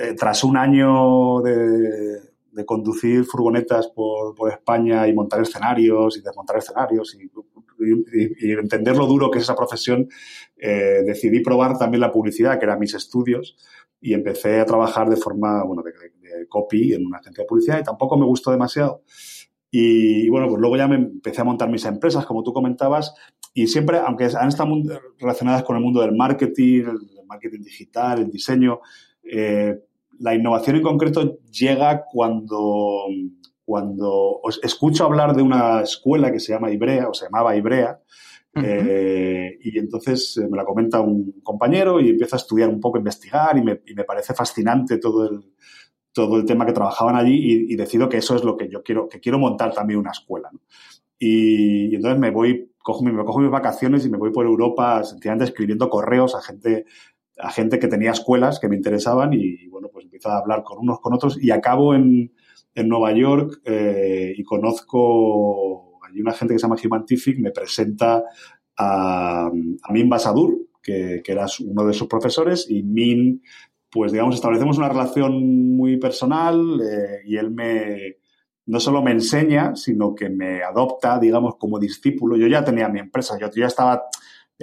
Eh, 0.00 0.14
tras 0.16 0.42
un 0.44 0.56
año 0.56 1.40
de, 1.42 2.31
de 2.52 2.64
conducir 2.64 3.24
furgonetas 3.24 3.88
por, 3.88 4.34
por, 4.34 4.52
España 4.52 5.08
y 5.08 5.14
montar 5.14 5.40
escenarios 5.40 6.16
y 6.16 6.22
desmontar 6.22 6.58
escenarios 6.58 7.14
y, 7.14 7.30
entender 8.52 8.96
lo 8.96 9.06
duro 9.06 9.30
que 9.30 9.38
es 9.38 9.44
esa 9.44 9.56
profesión, 9.56 10.08
eh, 10.56 11.02
decidí 11.04 11.40
probar 11.40 11.76
también 11.78 12.00
la 12.00 12.12
publicidad, 12.12 12.58
que 12.58 12.64
eran 12.64 12.78
mis 12.78 12.94
estudios, 12.94 13.56
y 14.00 14.14
empecé 14.14 14.60
a 14.60 14.66
trabajar 14.66 15.08
de 15.08 15.16
forma, 15.16 15.64
bueno, 15.64 15.82
de, 15.82 15.92
copy 16.48 16.92
en 16.92 17.06
una 17.06 17.18
agencia 17.18 17.42
de 17.42 17.48
publicidad 17.48 17.80
y 17.80 17.84
tampoco 17.84 18.16
me 18.16 18.26
gustó 18.26 18.50
demasiado. 18.50 19.02
Y, 19.70 20.28
bueno, 20.28 20.48
pues 20.48 20.60
luego 20.60 20.76
ya 20.76 20.86
me 20.86 20.96
empecé 20.96 21.40
a 21.40 21.44
montar 21.44 21.70
mis 21.70 21.84
empresas, 21.86 22.26
como 22.26 22.42
tú 22.42 22.52
comentabas, 22.52 23.14
y 23.54 23.66
siempre, 23.66 23.98
aunque 23.98 24.28
han 24.38 24.48
estado 24.48 24.70
relacionadas 25.18 25.62
con 25.62 25.76
el 25.76 25.82
mundo 25.82 26.02
del 26.02 26.14
marketing, 26.14 26.84
el 26.84 27.26
marketing 27.26 27.62
digital, 27.62 28.20
el 28.20 28.30
diseño, 28.30 28.80
eh, 29.24 29.78
la 30.22 30.34
innovación 30.34 30.76
en 30.76 30.82
concreto 30.82 31.38
llega 31.50 32.04
cuando, 32.10 33.06
cuando 33.64 34.10
os 34.42 34.60
escucho 34.62 35.04
hablar 35.04 35.34
de 35.34 35.42
una 35.42 35.80
escuela 35.82 36.30
que 36.30 36.38
se 36.38 36.52
llama 36.52 36.70
Ibrea, 36.70 37.08
o 37.08 37.14
se 37.14 37.24
llamaba 37.24 37.56
Ibrea, 37.56 38.00
eh, 38.54 39.58
y 39.60 39.78
entonces 39.78 40.36
eh, 40.36 40.46
me 40.48 40.56
la 40.56 40.64
comenta 40.64 41.00
un 41.00 41.40
compañero 41.42 42.00
y 42.00 42.10
empiezo 42.10 42.36
a 42.36 42.38
estudiar 42.38 42.68
un 42.68 42.80
poco, 42.80 42.98
a 42.98 43.00
investigar, 43.00 43.58
y 43.58 43.62
me, 43.62 44.04
parece 44.04 44.32
fascinante 44.32 44.98
todo 44.98 45.28
el, 45.28 45.40
todo 46.12 46.36
el 46.36 46.44
tema 46.44 46.66
que 46.66 46.72
trabajaban 46.72 47.16
allí 47.16 47.66
y, 47.68 47.74
decido 47.74 48.08
que 48.08 48.18
eso 48.18 48.36
es 48.36 48.44
lo 48.44 48.56
que 48.56 48.68
yo 48.68 48.82
quiero, 48.84 49.08
que 49.08 49.18
quiero 49.18 49.40
montar 49.40 49.74
también 49.74 49.98
una 49.98 50.12
escuela. 50.12 50.50
Y, 51.18 51.96
entonces 51.96 52.20
me 52.20 52.30
voy, 52.30 52.70
cojo, 52.78 53.02
me 53.02 53.24
cojo 53.24 53.40
mis 53.40 53.50
vacaciones 53.50 54.06
y 54.06 54.10
me 54.10 54.18
voy 54.18 54.30
por 54.30 54.46
Europa 54.46 55.02
sencillamente 55.02 55.46
escribiendo 55.46 55.90
correos 55.90 56.36
a 56.36 56.42
gente 56.42 56.84
a 57.42 57.50
gente 57.50 57.78
que 57.78 57.88
tenía 57.88 58.12
escuelas 58.12 58.60
que 58.60 58.68
me 58.68 58.76
interesaban 58.76 59.32
y, 59.32 59.66
bueno, 59.66 59.88
pues 59.92 60.04
empiezo 60.04 60.30
a 60.30 60.38
hablar 60.38 60.62
con 60.62 60.78
unos 60.78 61.00
con 61.00 61.12
otros 61.12 61.42
y 61.42 61.50
acabo 61.50 61.94
en, 61.94 62.32
en 62.74 62.88
Nueva 62.88 63.12
York 63.12 63.60
eh, 63.64 64.32
y 64.36 64.42
conozco, 64.44 65.98
hay 66.02 66.20
una 66.20 66.32
gente 66.32 66.54
que 66.54 66.58
se 66.58 66.66
llama 66.66 66.76
Humantific, 66.82 67.38
me 67.38 67.50
presenta 67.50 68.22
a, 68.76 69.46
a 69.46 69.92
Min 69.92 70.08
Basadur, 70.08 70.56
que, 70.80 71.20
que, 71.24 71.32
era 71.32 71.46
uno 71.66 71.84
de 71.84 71.92
sus 71.92 72.06
profesores, 72.06 72.66
y 72.70 72.82
Min, 72.84 73.42
pues 73.90 74.12
digamos, 74.12 74.36
establecemos 74.36 74.78
una 74.78 74.88
relación 74.88 75.76
muy 75.76 75.96
personal 75.96 76.80
eh, 76.80 77.22
y 77.26 77.36
él 77.36 77.50
me, 77.50 78.18
no 78.66 78.78
solo 78.78 79.02
me 79.02 79.10
enseña, 79.10 79.74
sino 79.74 80.14
que 80.14 80.30
me 80.30 80.62
adopta, 80.62 81.18
digamos, 81.18 81.56
como 81.56 81.80
discípulo. 81.80 82.36
Yo 82.36 82.46
ya 82.46 82.64
tenía 82.64 82.88
mi 82.88 83.00
empresa, 83.00 83.36
yo 83.38 83.50
ya 83.50 83.66
estaba 83.66 84.04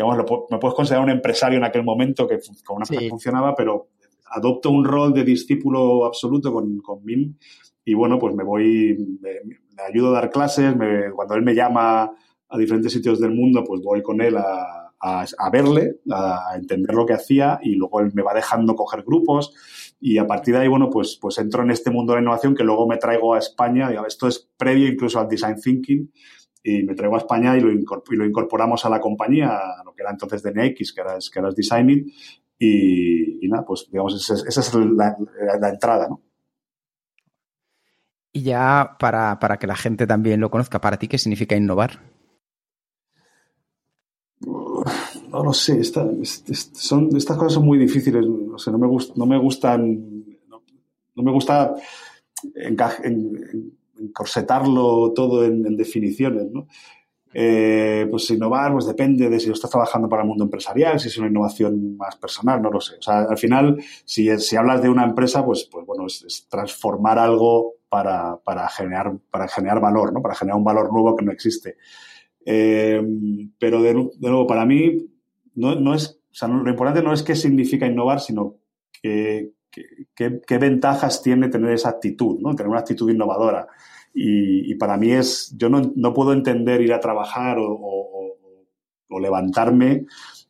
digamos, 0.03 0.47
me 0.49 0.57
puedes 0.59 0.75
considerar 0.75 1.03
un 1.03 1.11
empresario 1.11 1.57
en 1.57 1.65
aquel 1.65 1.83
momento 1.83 2.25
que 2.25 2.39
con 2.65 2.77
una 2.77 2.85
sí. 2.85 3.09
funcionaba, 3.09 3.53
pero 3.53 3.89
adopto 4.31 4.69
un 4.69 4.85
rol 4.85 5.13
de 5.13 5.25
discípulo 5.25 6.05
absoluto 6.05 6.53
con, 6.53 6.79
con 6.79 7.03
Min 7.03 7.37
y 7.83 7.93
bueno, 7.95 8.17
pues 8.17 8.33
me 8.33 8.43
voy, 8.43 8.97
me, 9.19 9.83
ayudo 9.83 10.09
a 10.09 10.21
dar 10.21 10.29
clases, 10.29 10.73
cuando 11.13 11.35
él 11.35 11.41
me 11.41 11.53
llama 11.53 12.11
a 12.49 12.57
diferentes 12.57 12.93
sitios 12.93 13.19
del 13.19 13.31
mundo, 13.31 13.63
pues 13.65 13.81
voy 13.81 14.01
con 14.01 14.21
él 14.21 14.37
a, 14.37 14.93
a, 15.01 15.49
verle, 15.51 15.97
a 16.11 16.55
entender 16.55 16.95
lo 16.95 17.05
que 17.05 17.13
hacía 17.13 17.59
y 17.61 17.75
luego 17.75 17.99
él 17.99 18.11
me 18.13 18.21
va 18.21 18.33
dejando 18.33 18.75
coger 18.75 19.03
grupos 19.03 19.53
y 19.99 20.17
a 20.17 20.27
partir 20.27 20.53
de 20.53 20.61
ahí, 20.61 20.67
bueno, 20.69 20.89
pues, 20.89 21.17
pues 21.19 21.37
entro 21.39 21.63
en 21.63 21.71
este 21.71 21.91
mundo 21.91 22.13
de 22.13 22.19
la 22.19 22.21
innovación 22.21 22.55
que 22.55 22.63
luego 22.63 22.87
me 22.87 22.97
traigo 22.97 23.33
a 23.33 23.39
España, 23.39 23.89
digamos, 23.89 24.13
esto 24.13 24.27
es 24.27 24.49
previo 24.55 24.87
incluso 24.87 25.19
al 25.19 25.27
design 25.27 25.59
thinking 25.61 26.09
y 26.63 26.83
me 26.83 26.95
traigo 26.95 27.15
a 27.15 27.19
España 27.19 27.57
y 27.57 27.61
lo, 27.61 27.71
incorporamos 28.25 28.85
a 28.85 28.89
la 28.89 28.99
compañía, 28.99 29.49
a 29.49 29.83
lo 29.83 29.93
que 29.93 30.01
era 30.01 30.11
entonces 30.11 30.43
DNX, 30.43 30.93
que 30.93 31.01
era, 31.01 31.17
que 31.31 31.39
era 31.39 31.51
Designing, 31.51 32.11
y, 32.57 33.47
nada, 33.47 33.65
pues 33.65 33.87
digamos, 33.89 34.15
esa, 34.15 34.59
es 34.59 34.73
la, 34.73 35.69
entrada, 35.69 36.09
¿no? 36.09 36.21
Y 38.31 38.43
ya 38.43 38.97
para, 38.99 39.39
que 39.59 39.67
la 39.67 39.75
gente 39.75 40.05
también 40.05 40.41
lo 40.41 40.51
conozca, 40.51 40.81
¿para 40.81 40.97
ti 40.97 41.07
qué 41.07 41.17
significa 41.17 41.55
innovar? 41.55 42.01
No 44.41 45.43
lo 45.43 45.53
sé, 45.53 45.83
son, 45.83 46.21
estas 47.15 47.37
cosas 47.37 47.53
son 47.53 47.65
muy 47.65 47.77
difíciles, 47.77 48.25
no, 48.25 48.57
sé, 48.57 48.71
no, 48.71 48.77
me, 48.77 48.87
no 48.87 49.25
me 49.25 49.37
gustan, 49.37 50.25
no, 50.47 51.23
me 51.23 51.31
gusta 51.31 51.75
encaje, 52.55 53.07
en, 53.07 53.78
encorsetarlo 53.99 55.13
todo 55.13 55.45
en, 55.45 55.75
definiciones, 55.75 56.51
¿no? 56.51 56.67
Eh, 57.31 58.07
pues 58.09 58.29
innovar, 58.31 58.71
pues 58.71 58.87
depende 58.87 59.29
de 59.29 59.39
si 59.39 59.47
lo 59.47 59.53
estás 59.53 59.69
trabajando 59.69 60.09
para 60.09 60.23
el 60.23 60.27
mundo 60.27 60.45
empresarial, 60.45 60.99
si 60.99 61.09
es 61.09 61.17
una 61.19 61.27
innovación 61.27 61.95
más 61.95 62.15
personal, 62.15 62.59
no 62.59 62.71
lo 62.71 62.81
sé. 62.81 62.95
O 62.97 63.01
sea, 63.01 63.19
al 63.21 63.37
final, 63.37 63.77
si, 64.03 64.29
hablas 64.55 64.81
de 64.81 64.89
una 64.89 65.03
empresa, 65.03 65.45
pues, 65.45 65.69
pues 65.71 65.85
bueno, 65.85 66.07
es, 66.07 66.47
transformar 66.49 67.19
algo 67.19 67.75
para, 67.87 68.37
para, 68.37 68.67
generar, 68.69 69.15
para 69.29 69.47
generar 69.47 69.79
valor, 69.79 70.11
¿no? 70.11 70.21
Para 70.21 70.35
generar 70.35 70.57
un 70.57 70.63
valor 70.63 70.91
nuevo 70.91 71.15
que 71.15 71.25
no 71.25 71.31
existe. 71.31 71.77
Eh, 72.45 73.01
pero 73.59 73.81
de, 73.83 73.93
nuevo, 73.93 74.47
para 74.47 74.65
mí, 74.65 74.97
no, 75.53 75.75
no 75.75 75.93
es, 75.93 76.19
o 76.31 76.33
sea, 76.33 76.47
lo 76.47 76.69
importante 76.69 77.03
no 77.03 77.13
es 77.13 77.21
qué 77.21 77.35
significa 77.35 77.85
innovar, 77.85 78.21
sino 78.21 78.55
qué, 79.71 80.57
ventajas 80.57 81.21
tiene 81.21 81.49
tener 81.49 81.71
esa 81.71 81.89
actitud, 81.89 82.39
¿no? 82.39 82.55
Tener 82.55 82.69
una 82.69 82.79
actitud 82.79 83.09
innovadora. 83.09 83.67
Y, 84.13 84.73
para 84.75 84.97
mí 84.97 85.11
es, 85.11 85.55
yo 85.55 85.69
no, 85.69 86.13
puedo 86.13 86.33
entender 86.33 86.81
ir 86.81 86.93
a 86.93 86.99
trabajar 86.99 87.57
o, 87.59 88.35
o, 89.07 89.19
levantarme 89.19 90.05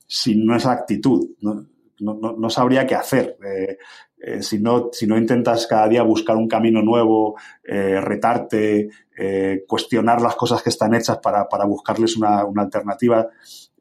sin 0.07 0.51
esa 0.53 0.71
actitud. 0.71 1.29
No, 1.41 1.65
no, 1.99 2.35
no 2.37 2.49
sabría 2.49 2.87
qué 2.87 2.95
hacer. 2.95 3.37
Eh, 3.45 3.77
eh, 4.21 4.41
si, 4.41 4.59
no, 4.59 4.89
si 4.91 5.07
no 5.07 5.17
intentas 5.17 5.67
cada 5.67 5.87
día 5.87 6.03
buscar 6.03 6.35
un 6.35 6.47
camino 6.47 6.81
nuevo, 6.81 7.37
eh, 7.63 7.99
retarte, 8.01 8.89
cuestionar 9.67 10.21
las 10.21 10.37
cosas 10.37 10.63
que 10.63 10.69
están 10.69 10.93
hechas 10.93 11.17
para, 11.17 11.49
para 11.49 11.65
buscarles 11.65 12.15
una, 12.15 12.45
una, 12.45 12.61
alternativa, 12.61 13.27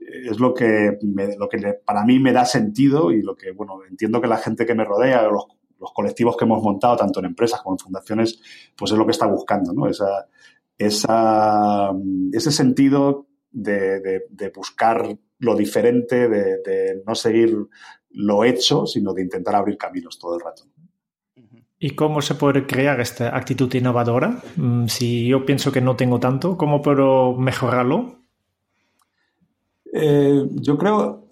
es 0.01 0.41
lo 0.41 0.53
que, 0.53 0.99
lo 1.39 1.49
que 1.49 1.75
para 1.85 2.05
mí 2.05 2.19
me 2.19 2.33
da 2.33 2.45
sentido 2.45 3.13
y 3.13 3.23
lo 3.23 3.37
que, 3.37 3.53
bueno, 3.53 3.79
entiendo 3.89 4.21
que 4.21 4.27
la 4.27 4.39
gente 4.39 4.67
que 4.67 4.75
me 4.75 4.85
rodea, 4.85 5.23
los 5.29 5.47
los 5.81 5.93
colectivos 5.93 6.37
que 6.37 6.45
hemos 6.45 6.63
montado, 6.63 6.97
tanto 6.97 7.21
en 7.21 7.27
empresas 7.27 7.61
como 7.63 7.75
en 7.75 7.79
fundaciones, 7.79 8.41
pues 8.77 8.93
es 8.93 8.99
lo 8.99 9.05
que 9.05 9.13
está 9.13 9.27
buscando, 9.27 9.73
¿no? 9.73 9.87
Esa, 9.87 10.27
esa, 10.77 11.93
ese 12.33 12.53
sentido 12.53 13.27
de, 13.51 14.23
buscar 14.55 15.17
lo 15.39 15.55
diferente, 15.55 16.29
de, 16.29 17.03
no 17.07 17.15
seguir 17.15 17.57
lo 18.11 18.45
hecho, 18.45 18.87
sino 18.87 19.13
de 19.13 19.23
intentar 19.23 19.55
abrir 19.55 19.77
caminos 19.77 20.19
todo 20.19 20.37
el 20.37 20.41
rato. 20.41 20.65
¿Y 21.81 21.91
cómo 21.91 22.21
se 22.23 22.35
puede 22.35 22.67
crear 22.67 23.01
esta 23.01 23.37
actitud 23.37 23.73
innovadora? 23.73 24.43
Mm, 24.57 24.87
si 24.87 25.29
yo 25.29 25.47
pienso 25.47 25.71
que 25.71 25.81
no 25.81 25.95
tengo 25.95 26.19
tanto, 26.19 26.57
¿cómo 26.57 26.83
puedo 26.83 27.35
mejorarlo? 27.35 28.17
Eh, 29.93 30.45
yo 30.55 30.77
creo, 30.77 31.29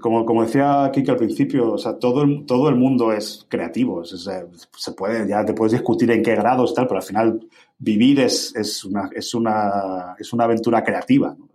como, 0.00 0.26
como 0.26 0.42
decía 0.42 0.90
Kike 0.92 1.10
al 1.10 1.16
principio, 1.16 1.72
o 1.72 1.78
sea, 1.78 1.98
todo 1.98 2.22
el, 2.22 2.44
todo 2.44 2.68
el 2.68 2.76
mundo 2.76 3.12
es 3.12 3.46
creativo. 3.48 4.04
se 4.04 4.92
puede, 4.92 5.26
ya 5.26 5.44
te 5.44 5.54
puedes 5.54 5.72
discutir 5.72 6.10
en 6.10 6.22
qué 6.22 6.34
grados 6.34 6.74
tal, 6.74 6.86
pero 6.86 7.00
al 7.00 7.06
final 7.06 7.48
vivir 7.78 8.20
es, 8.20 8.54
es, 8.54 8.84
una, 8.84 9.08
es, 9.14 9.32
una, 9.34 10.14
es 10.18 10.32
una 10.34 10.44
aventura 10.44 10.84
creativa. 10.84 11.34
Eh, 11.34 11.49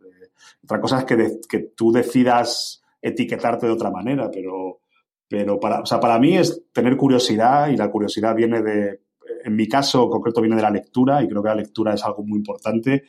otra 0.65 0.81
cosa 0.81 0.99
es 0.99 1.05
que, 1.05 1.39
que 1.47 1.59
tú 1.75 1.91
decidas 1.91 2.83
etiquetarte 3.01 3.65
de 3.65 3.71
otra 3.71 3.89
manera, 3.89 4.29
pero, 4.29 4.81
pero 5.27 5.59
para, 5.59 5.81
o 5.81 5.85
sea, 5.85 5.99
para 5.99 6.19
mí 6.19 6.37
es 6.37 6.65
tener 6.73 6.97
curiosidad 6.97 7.69
y 7.69 7.77
la 7.77 7.89
curiosidad 7.89 8.35
viene 8.35 8.61
de, 8.61 9.01
en 9.43 9.55
mi 9.55 9.67
caso 9.67 10.09
concreto 10.09 10.41
viene 10.41 10.57
de 10.57 10.61
la 10.61 10.71
lectura 10.71 11.23
y 11.23 11.27
creo 11.27 11.41
que 11.41 11.49
la 11.49 11.55
lectura 11.55 11.93
es 11.93 12.03
algo 12.03 12.23
muy 12.23 12.37
importante 12.37 13.05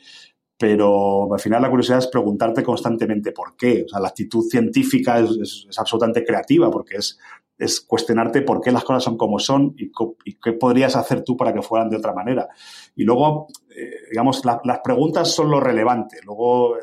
pero 0.57 1.31
al 1.31 1.39
final 1.39 1.61
la 1.61 1.69
curiosidad 1.69 1.99
es 1.99 2.07
preguntarte 2.07 2.63
constantemente 2.63 3.31
por 3.31 3.55
qué. 3.55 3.83
O 3.85 3.87
sea, 3.87 3.99
la 3.99 4.07
actitud 4.07 4.43
científica 4.49 5.19
es, 5.19 5.67
absolutamente 5.77 6.25
creativa 6.25 6.71
porque 6.71 6.95
es, 6.95 7.19
es, 7.57 7.79
cuestionarte 7.81 8.41
por 8.41 8.59
qué 8.59 8.71
las 8.71 8.83
cosas 8.83 9.03
son 9.03 9.17
como 9.17 9.37
son 9.37 9.75
y, 9.77 9.91
qué 9.91 10.53
podrías 10.53 10.95
hacer 10.95 11.23
tú 11.23 11.37
para 11.37 11.53
que 11.53 11.61
fueran 11.61 11.89
de 11.89 11.97
otra 11.97 12.13
manera. 12.13 12.47
Y 12.95 13.03
luego, 13.03 13.47
eh, 13.69 14.09
digamos, 14.09 14.43
las 14.45 14.79
preguntas 14.83 15.31
son 15.31 15.51
lo 15.51 15.59
relevante. 15.59 16.17
Luego, 16.25 16.77
eh, 16.77 16.81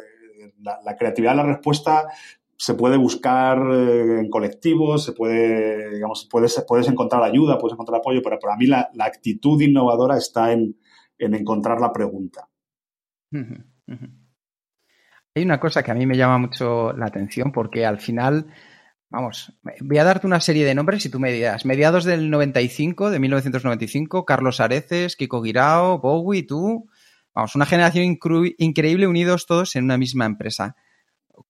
la, 0.65 0.97
creatividad, 0.97 1.37
la 1.37 1.45
respuesta 1.45 2.09
se 2.57 2.75
puede 2.75 2.97
buscar 2.97 3.59
eh, 3.73 4.21
en 4.21 4.31
colectivos, 4.31 5.05
se 5.05 5.13
puede, 5.13 5.95
digamos, 5.95 6.27
puedes, 6.31 6.65
puedes 6.67 6.89
encontrar 6.89 7.23
ayuda, 7.23 7.59
puedes 7.59 7.75
encontrar 7.75 7.99
apoyo, 7.99 8.21
pero 8.23 8.39
para 8.39 8.57
mí 8.57 8.67
la, 8.67 8.91
la 8.95 9.05
actitud 9.05 9.61
innovadora 9.61 10.17
está 10.17 10.53
en, 10.53 10.77
en 11.19 11.35
encontrar 11.35 11.81
la 11.81 11.93
pregunta. 11.93 12.49
Hay 15.35 15.43
una 15.43 15.61
cosa 15.61 15.83
que 15.83 15.91
a 15.91 15.95
mí 15.95 16.07
me 16.07 16.17
llama 16.17 16.39
mucho 16.39 16.93
la 16.93 17.07
atención 17.07 17.53
porque 17.53 17.85
al 17.85 17.99
final, 17.99 18.47
vamos, 19.11 19.53
voy 19.81 19.99
a 19.99 20.05
darte 20.05 20.27
una 20.27 20.41
serie 20.41 20.65
de 20.65 20.75
nombres 20.75 21.05
y 21.07 21.11
tú 21.11 21.19
me 21.19 21.33
dirás, 21.33 21.65
mediados 21.65 22.05
del 22.05 22.31
95, 22.31 23.11
de 23.11 23.19
1995, 23.19 24.25
Carlos 24.25 24.61
Areces, 24.61 25.17
Kiko 25.17 25.43
Guirao, 25.43 25.99
Bowie, 25.99 26.45
tú, 26.45 26.89
vamos, 27.35 27.55
una 27.55 27.67
generación 27.67 28.19
increíble 28.59 29.07
unidos 29.07 29.47
todos 29.47 29.77
en 29.77 29.85
una 29.85 29.99
misma 29.99 30.27
empresa. 30.27 30.77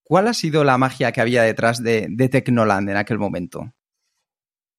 ¿Cuál 0.03 0.29
ha 0.29 0.35
sido 0.35 0.65
la 0.65 0.79
magia 0.79 1.13
que 1.13 1.21
había 1.21 1.43
detrás 1.43 1.83
de, 1.83 2.09
Tecnoland 2.31 2.89
en 2.89 2.97
aquel 2.97 3.19
momento? 3.19 3.73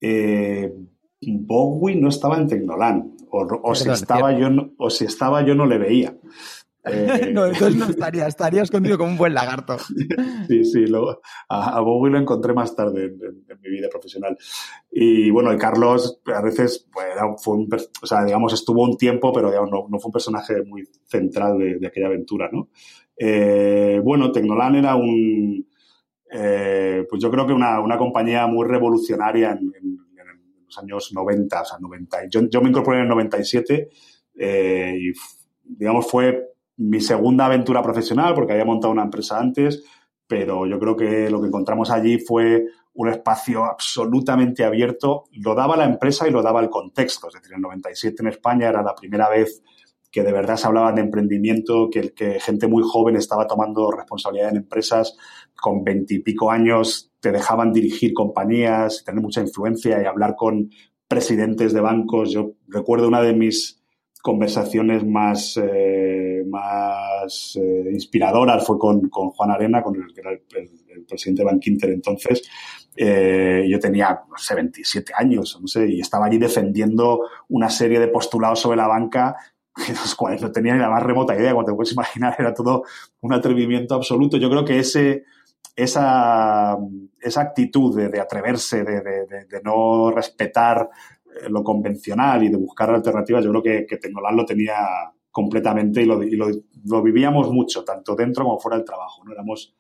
Eh, 0.02 0.74
Bowie 1.22 1.96
no 1.96 2.10
estaba 2.10 2.38
en 2.38 2.48
Tecnoland, 2.48 3.16
o, 3.30 3.76
si 3.76 3.90
estaba 3.90 4.38
yo 4.38 4.50
o 4.78 4.90
si 4.90 5.06
estaba 5.06 5.46
yo 5.46 5.56
no 5.56 5.66
le 5.66 5.78
veía. 5.78 6.16
Eh, 6.86 7.32
no, 7.34 7.48
entonces 7.48 7.76
no 7.76 7.86
estaría, 7.86 8.28
estaría 8.28 8.62
escondido 8.62 8.98
como 8.98 9.12
un 9.12 9.18
buen 9.18 9.34
lagarto. 9.34 9.78
sí, 10.48 10.64
sí, 10.64 10.86
luego 10.86 11.20
a, 11.50 11.80
Bowie 11.82 12.12
lo 12.12 12.20
encontré 12.20 12.54
más 12.54 12.76
tarde 12.76 13.06
en, 13.06 13.46
mi 13.62 13.70
vida 13.70 13.90
profesional. 13.90 14.38
Y 14.92 15.32
bueno, 15.32 15.52
y 15.52 15.58
Carlos 15.58 16.22
a 16.26 16.42
veces, 16.42 16.88
pues, 16.94 17.08
fue 17.44 17.56
un, 17.56 17.70
o 18.02 18.06
sea, 18.06 18.24
digamos, 18.24 18.54
estuvo 18.54 18.84
un 18.84 18.98
tiempo, 18.98 19.34
pero 19.34 19.52
no, 19.66 19.88
no, 19.90 20.00
fue 20.00 20.10
un 20.10 20.14
personaje 20.14 20.62
muy 20.64 20.88
central 21.06 21.58
de, 21.58 21.88
aquella 21.88 22.08
aventura, 22.08 22.50
¿no? 22.52 22.70
Eh, 23.18 24.00
bueno, 24.04 24.32
Tecnolan 24.32 24.76
era 24.76 24.96
un, 24.96 25.68
eh, 26.32 27.06
pues 27.10 27.22
yo 27.22 27.32
creo 27.32 27.48
que 27.48 27.54
una, 27.54 27.80
una 27.80 27.98
compañía 27.98 28.46
muy 28.48 28.68
revolucionaria 28.68 29.52
en, 29.52 29.74
los 30.66 30.78
años 30.80 31.12
90, 31.14 31.62
o 31.62 31.66
sea, 31.66 31.78
90. 31.80 32.28
Yo, 32.28 32.42
yo 32.50 32.60
me 32.60 32.70
incorporé 32.70 32.98
en 32.98 33.04
el 33.04 33.10
97 33.10 33.88
y, 34.36 35.14
digamos, 35.64 36.10
fue 36.10 36.55
mi 36.78 37.02
segunda 37.02 37.46
aventura 37.46 37.82
profesional, 37.82 38.34
porque 38.34 38.54
había 38.54 38.66
montado 38.66 38.92
una 38.92 39.04
empresa 39.04 39.40
antes, 39.40 39.84
pero 40.28 40.66
yo 40.66 40.80
creo 40.80 40.96
que 40.96 41.30
lo 41.30 41.42
que 41.42 41.48
encontramos 41.48 41.92
allí 41.92 42.20
fue 42.20 42.66
un 42.94 43.10
espacio 43.10 43.64
absolutamente 43.64 44.64
abierto. 44.64 45.26
Lo 45.34 45.54
daba 45.54 45.78
la 45.78 45.86
empresa 45.86 46.28
y 46.28 46.32
lo 46.32 46.42
daba 46.42 46.62
el 46.62 46.70
contexto. 46.70 47.28
Es 47.28 47.36
decir, 47.36 47.52
en 47.52 47.58
el 47.58 47.62
97 47.62 48.22
en 48.22 48.28
España 48.30 48.70
era 48.70 48.82
la 48.82 48.96
primera 48.96 49.30
vez 49.30 49.62
que 50.12 50.24
de 50.24 50.32
verdad 50.32 50.56
se 50.56 50.68
hablaba 50.68 50.94
de 50.94 51.02
emprendimiento, 51.02 51.90
que, 51.92 52.14
que 52.14 52.40
gente 52.40 52.68
muy 52.68 52.84
joven 52.86 53.18
estaba 53.18 53.48
tomando 53.48 53.92
responsabilidad 53.92 54.50
en 54.50 54.58
empresas, 54.58 55.18
con 55.54 55.84
veintipico 55.84 56.50
años 56.50 57.12
te 57.20 57.32
dejaban 57.32 57.74
dirigir 57.74 58.14
compañías, 58.14 59.04
tener 59.04 59.20
mucha 59.20 59.42
influencia 59.42 60.02
y 60.02 60.06
hablar 60.06 60.36
con 60.38 60.70
presidentes 61.08 61.74
de 61.74 61.82
bancos. 61.82 62.32
Yo 62.32 62.52
recuerdo 62.68 63.08
una 63.08 63.22
de 63.22 63.34
mis 63.34 63.84
conversaciones 64.26 65.06
más, 65.06 65.56
eh, 65.58 66.44
más 66.48 67.56
eh, 67.62 67.90
inspiradoras 67.92 68.66
fue 68.66 68.80
con, 68.80 69.08
con, 69.08 69.30
Juan 69.30 69.52
Arena, 69.52 69.84
con 69.84 69.96
el 69.98 70.12
que 70.12 70.22
era 70.22 70.32
el, 70.32 70.42
presidente 71.08 71.44
de 71.44 71.46
Bankinter 71.46 71.92
entonces. 71.92 72.42
Eh, 72.96 73.68
yo 73.70 73.80
tenía, 73.80 74.24
no 74.28 74.36
sé, 74.36 74.56
27 74.56 75.14
años, 75.16 75.60
no 75.62 75.68
sé, 75.68 75.88
y 75.88 76.00
estaba 76.00 76.26
allí 76.26 76.40
defendiendo 76.40 77.20
una 77.50 77.70
serie 77.70 78.00
de 78.00 78.08
postulados 78.08 78.62
sobre 78.62 78.78
la 78.78 78.88
banca 78.88 79.36
de 79.88 79.94
los 79.94 80.16
cuales 80.16 80.42
no 80.42 80.52
tenía 80.52 80.74
ni 80.74 80.80
la 80.80 80.90
más 80.90 81.04
remota 81.04 81.36
idea, 81.36 81.52
como 81.52 81.66
te 81.66 81.74
puedes 81.76 81.94
imaginar, 81.94 82.36
era 82.40 82.52
todo 82.52 82.82
un 83.22 83.32
atrevimiento 83.32 83.94
absoluto. 83.94 84.38
Yo 84.38 84.50
creo 84.50 84.66
que 84.66 84.80
ese, 84.80 85.26
esa, 85.76 86.76
esa 87.20 87.42
actitud 87.42 87.96
de, 87.96 88.20
atreverse, 88.20 88.84
de, 88.84 89.02
de, 89.02 89.62
no 89.64 90.10
respetar 90.10 90.90
lo 91.50 91.64
convencional 91.64 92.44
y 92.44 92.50
de 92.50 92.58
buscar 92.58 92.90
alternativas, 92.90 93.44
yo 93.44 93.52
creo 93.52 93.64
que, 93.64 93.86
que 93.86 94.00
lo 94.10 94.46
tenía 94.46 94.76
completamente 95.36 96.02
y, 96.02 96.06
lo, 96.06 96.18
lo, 96.86 97.04
vivíamos 97.04 97.52
mucho, 97.52 97.84
tanto 97.84 98.16
dentro 98.16 98.46
como 98.46 98.58
fuera 98.58 98.78
del 98.78 98.86
trabajo. 98.86 99.22
¿no? 99.26 99.34
Éramos 99.34 99.76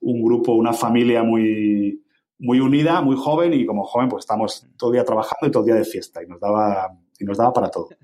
un 0.00 0.22
grupo, 0.22 0.54
una 0.54 0.72
familia 0.72 1.22
muy, 1.22 2.02
muy 2.38 2.58
unida, 2.60 3.02
muy 3.02 3.14
joven 3.16 3.52
y 3.52 3.66
como 3.66 3.84
joven 3.84 4.08
pues 4.08 4.22
estamos 4.22 4.66
todo 4.78 4.90
el 4.90 4.94
día 4.94 5.04
trabajando 5.04 5.46
y 5.46 5.50
todo 5.50 5.62
el 5.62 5.66
día 5.66 5.74
de 5.74 5.84
fiesta 5.84 6.22
y 6.22 6.26
nos 6.26 6.40
daba, 6.40 6.96
y 7.18 7.24
nos 7.24 7.36
daba 7.36 7.52
para 7.52 7.70
todo. 7.70 7.88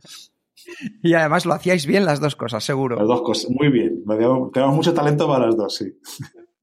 Y 1.02 1.14
además 1.14 1.47
lo 1.47 1.54
hacíais 1.54 1.87
bien 1.87 2.04
las 2.04 2.21
dos 2.21 2.37
cosas, 2.37 2.62
seguro. 2.62 2.97
Las 2.97 3.09
dos 3.09 3.23
cosas, 3.23 3.50
muy 3.50 3.71
bien. 3.71 4.04
Tenemos 4.52 4.75
mucho 4.75 4.92
talento 4.92 5.26
para 5.26 5.47
las 5.47 5.57
dos, 5.57 5.75
sí. 5.75 5.99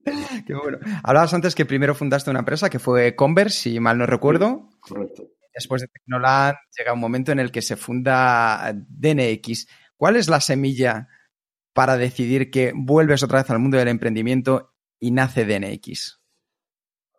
Qué 0.46 0.54
bueno. 0.54 0.78
Hablabas 1.02 1.34
antes 1.34 1.56
que 1.56 1.66
primero 1.66 1.96
fundaste 1.96 2.30
una 2.30 2.38
empresa 2.38 2.70
que 2.70 2.78
fue 2.78 3.16
Converse, 3.16 3.58
si 3.58 3.80
mal 3.80 3.98
no 3.98 4.06
recuerdo. 4.06 4.68
correcto 4.78 5.24
después 5.58 5.82
de 5.82 5.88
Tecnoland 5.88 6.56
llega 6.76 6.92
un 6.92 7.00
momento 7.00 7.32
en 7.32 7.40
el 7.40 7.50
que 7.50 7.62
se 7.62 7.76
funda 7.76 8.72
DNX. 8.74 9.66
¿Cuál 9.96 10.16
es 10.16 10.28
la 10.28 10.40
semilla 10.40 11.08
para 11.72 11.96
decidir 11.96 12.50
que 12.50 12.72
vuelves 12.74 13.22
otra 13.22 13.40
vez 13.40 13.50
al 13.50 13.58
mundo 13.58 13.76
del 13.76 13.88
emprendimiento 13.88 14.72
y 15.00 15.10
nace 15.10 15.44
DNX? 15.44 16.18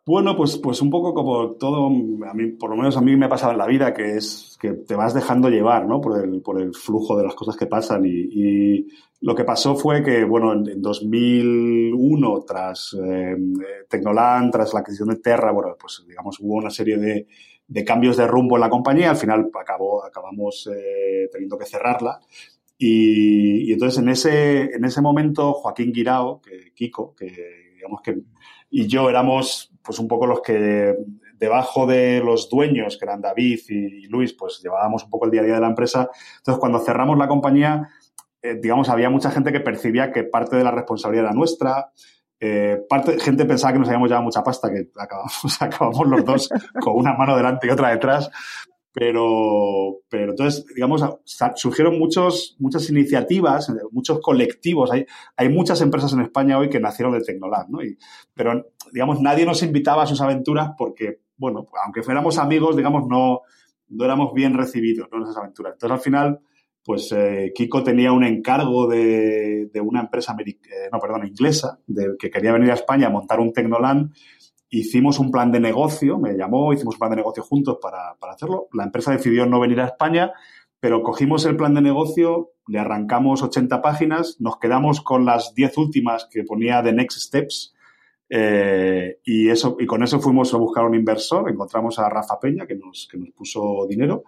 Bueno, 0.05 0.35
pues, 0.35 0.57
pues 0.57 0.81
un 0.81 0.89
poco 0.89 1.13
como 1.13 1.51
todo, 1.51 1.85
a 1.85 2.33
mí, 2.33 2.47
por 2.53 2.71
lo 2.71 2.75
menos 2.75 2.97
a 2.97 3.01
mí 3.01 3.15
me 3.15 3.27
ha 3.27 3.29
pasado 3.29 3.51
en 3.51 3.59
la 3.59 3.67
vida, 3.67 3.93
que 3.93 4.17
es 4.17 4.57
que 4.59 4.71
te 4.71 4.95
vas 4.95 5.13
dejando 5.13 5.49
llevar, 5.49 5.85
¿no? 5.85 6.01
Por 6.01 6.23
el, 6.23 6.41
por 6.41 6.59
el 6.59 6.73
flujo 6.73 7.15
de 7.15 7.25
las 7.25 7.35
cosas 7.35 7.55
que 7.55 7.67
pasan. 7.67 8.03
Y, 8.05 8.87
lo 9.21 9.35
que 9.35 9.43
pasó 9.43 9.75
fue 9.75 10.01
que, 10.01 10.23
bueno, 10.23 10.53
en, 10.53 10.81
2001, 10.81 12.43
tras 12.47 12.97
eh, 12.99 13.35
Tecnoland, 13.87 14.51
tras 14.51 14.73
la 14.73 14.79
adquisición 14.79 15.09
de 15.09 15.17
Terra, 15.17 15.51
bueno, 15.51 15.75
pues 15.79 16.03
digamos, 16.07 16.39
hubo 16.39 16.55
una 16.55 16.69
serie 16.69 16.97
de, 16.97 17.27
de 17.69 17.85
cambios 17.85 18.17
de 18.17 18.27
rumbo 18.27 18.57
en 18.57 18.61
la 18.61 18.69
compañía. 18.69 19.11
Al 19.11 19.15
final 19.15 19.49
acabó, 19.59 20.03
acabamos 20.03 20.69
eh, 20.75 21.29
teniendo 21.31 21.57
que 21.57 21.65
cerrarla. 21.65 22.19
Y, 22.77 23.71
entonces 23.71 24.01
en 24.01 24.09
ese, 24.09 24.61
en 24.75 24.83
ese 24.83 25.01
momento, 25.01 25.53
Joaquín 25.53 25.91
Guirao, 25.93 26.41
que, 26.41 26.73
Kiko, 26.73 27.13
que 27.15 27.73
digamos 27.75 28.01
que, 28.01 28.17
y 28.69 28.87
yo 28.87 29.09
éramos 29.09 29.71
pues 29.83 29.99
un 29.99 30.07
poco 30.07 30.25
los 30.25 30.41
que 30.41 30.95
debajo 31.37 31.85
de 31.85 32.21
los 32.23 32.49
dueños, 32.49 32.97
que 32.97 33.05
eran 33.05 33.21
David 33.21 33.59
y, 33.69 34.07
Luis, 34.07 34.33
pues 34.33 34.59
llevábamos 34.61 35.05
un 35.05 35.09
poco 35.09 35.25
el 35.25 35.31
día 35.31 35.41
a 35.41 35.45
día 35.45 35.55
de 35.55 35.61
la 35.61 35.67
empresa. 35.67 36.09
Entonces, 36.37 36.59
cuando 36.59 36.79
cerramos 36.79 37.17
la 37.17 37.27
compañía, 37.27 37.89
eh, 38.41 38.55
digamos, 38.61 38.89
había 38.89 39.09
mucha 39.09 39.31
gente 39.31 39.51
que 39.51 39.61
percibía 39.61 40.11
que 40.11 40.23
parte 40.23 40.57
de 40.57 40.63
la 40.63 40.71
responsabilidad 40.71 41.27
era 41.27 41.33
nuestra. 41.33 41.91
Eh, 42.39 42.77
parte, 42.87 43.19
gente 43.19 43.45
pensaba 43.45 43.73
que 43.73 43.79
nos 43.79 43.87
habíamos 43.89 44.07
llevado 44.09 44.23
mucha 44.23 44.43
pasta, 44.43 44.69
que 44.69 44.89
acabamos, 44.95 45.33
acabamos 45.61 46.07
los 46.07 46.25
dos 46.25 46.49
con 46.81 46.95
una 46.95 47.13
mano 47.13 47.35
delante 47.35 47.67
y 47.67 47.69
otra 47.69 47.89
detrás. 47.89 48.29
Pero, 48.91 49.99
pero 50.09 50.31
entonces, 50.31 50.65
digamos, 50.73 51.03
surgieron 51.55 51.99
muchos, 51.99 52.55
muchas 52.59 52.89
iniciativas, 52.89 53.71
muchos 53.91 54.19
colectivos. 54.19 54.91
Hay, 54.91 55.05
hay 55.37 55.49
muchas 55.49 55.79
empresas 55.81 56.11
en 56.13 56.21
España 56.21 56.57
hoy 56.57 56.69
que 56.69 56.79
nacieron 56.79 57.13
de 57.13 57.21
Tecnolab, 57.21 57.69
¿no? 57.69 57.83
Y, 57.83 57.97
pero, 58.33 58.65
digamos, 58.91 59.21
nadie 59.21 59.45
nos 59.45 59.61
invitaba 59.61 60.03
a 60.03 60.07
sus 60.07 60.19
aventuras 60.21 60.71
porque, 60.75 61.21
bueno, 61.37 61.67
aunque 61.85 62.01
fuéramos 62.01 62.39
amigos, 62.39 62.75
digamos, 62.75 63.07
no, 63.07 63.41
no 63.89 64.05
éramos 64.05 64.33
bien 64.33 64.55
recibidos 64.55 65.07
en 65.11 65.21
esas 65.21 65.37
aventuras. 65.37 65.73
Entonces, 65.73 65.95
al 65.95 66.03
final, 66.03 66.39
pues 66.89 67.11
eh, 67.11 67.51
Kiko 67.53 67.83
tenía 67.83 68.11
un 68.11 68.23
encargo 68.23 68.87
de, 68.87 69.69
una 69.79 69.99
empresa, 69.99 70.35
eh, 70.43 70.55
no, 70.91 70.97
perdón, 70.97 71.27
inglesa, 71.27 71.77
que 72.17 72.31
quería 72.31 72.51
venir 72.51 72.71
a 72.71 72.73
España 72.73 73.05
a 73.05 73.11
montar 73.11 73.39
un 73.39 73.53
Tecnoland 73.53 74.11
hicimos 74.71 75.19
un 75.19 75.29
plan 75.29 75.51
de 75.51 75.59
negocio, 75.59 76.17
me 76.17 76.33
llamó, 76.33 76.73
hicimos 76.73 76.95
un 76.95 76.99
plan 76.99 77.11
de 77.11 77.17
negocio 77.17 77.43
juntos 77.43 77.77
para, 77.79 78.15
para, 78.19 78.33
hacerlo. 78.33 78.69
La 78.73 78.85
empresa 78.85 79.11
decidió 79.11 79.45
no 79.45 79.59
venir 79.59 79.81
a 79.81 79.85
España, 79.85 80.31
pero 80.79 81.03
cogimos 81.03 81.45
el 81.45 81.55
plan 81.55 81.75
de 81.75 81.81
negocio, 81.81 82.53
le 82.67 82.79
arrancamos 82.79 83.43
80 83.43 83.83
páginas, 83.83 84.37
nos 84.39 84.57
quedamos 84.57 85.01
con 85.01 85.25
las 85.25 85.53
10 85.53 85.77
últimas 85.77 86.27
que 86.31 86.43
ponía 86.43 86.81
de 86.81 86.93
Next 86.93 87.19
Steps. 87.19 87.75
Eh, 88.29 89.19
y, 89.25 89.49
eso, 89.49 89.75
y 89.79 89.87
con 89.87 90.03
eso 90.03 90.19
fuimos 90.19 90.53
a 90.53 90.57
buscar 90.57 90.85
un 90.85 90.93
inversor, 90.93 91.49
encontramos 91.49 91.97
a 91.97 92.09
Rafa 92.09 92.39
Peña 92.39 92.67
que 92.67 92.75
nos, 92.75 93.07
que 93.11 93.17
nos 93.17 93.31
puso 93.31 93.87
dinero 93.89 94.23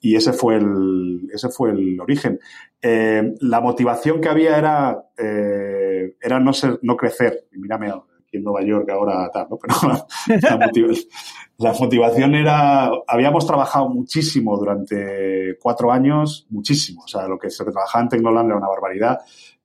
y 0.00 0.14
ese 0.14 0.34
fue 0.34 0.56
el, 0.56 1.28
ese 1.32 1.48
fue 1.48 1.70
el 1.70 1.98
origen. 2.00 2.38
Eh, 2.82 3.34
la 3.40 3.60
motivación 3.60 4.20
que 4.20 4.28
había 4.28 4.58
era, 4.58 5.04
eh, 5.16 6.16
era 6.20 6.38
no, 6.38 6.52
ser, 6.52 6.78
no 6.82 6.96
crecer. 6.96 7.46
Mírame 7.52 7.90
en 8.32 8.44
Nueva 8.44 8.62
York 8.62 8.88
ahora 8.90 9.30
tal, 9.32 9.48
¿no? 9.50 9.58
Pero 9.58 9.74
la, 11.58 11.72
motivación 11.72 12.34
era, 12.34 12.90
habíamos 13.06 13.46
trabajado 13.46 13.88
muchísimo 13.88 14.56
durante 14.58 15.56
cuatro 15.60 15.90
años, 15.90 16.46
muchísimo, 16.50 17.02
o 17.04 17.08
sea, 17.08 17.26
lo 17.26 17.38
que 17.38 17.50
se 17.50 17.64
trabajaba 17.64 18.02
en 18.02 18.08
Tecnoland 18.10 18.48
era 18.48 18.58
una 18.58 18.68
barbaridad 18.68 19.20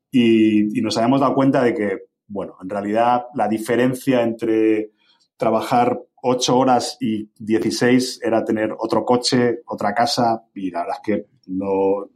y, 0.09 0.77
y 0.77 0.81
nos 0.81 0.97
habíamos 0.97 1.19
dado 1.19 1.35
cuenta 1.35 1.61
de 1.61 1.73
que, 1.73 2.10
bueno, 2.31 2.55
en 2.61 2.69
realidad 2.69 3.25
la 3.35 3.47
diferencia 3.47 4.21
entre 4.21 4.91
trabajar 5.37 5.99
ocho 6.21 6.57
horas 6.57 6.97
y 6.99 7.29
16 7.39 8.21
era 8.23 8.45
tener 8.45 8.73
otro 8.77 9.03
coche, 9.03 9.61
otra 9.65 9.93
casa 9.93 10.43
y 10.53 10.71
la 10.71 10.81
verdad 10.81 10.97
es 10.97 11.01
que 11.03 11.25
no, 11.47 12.09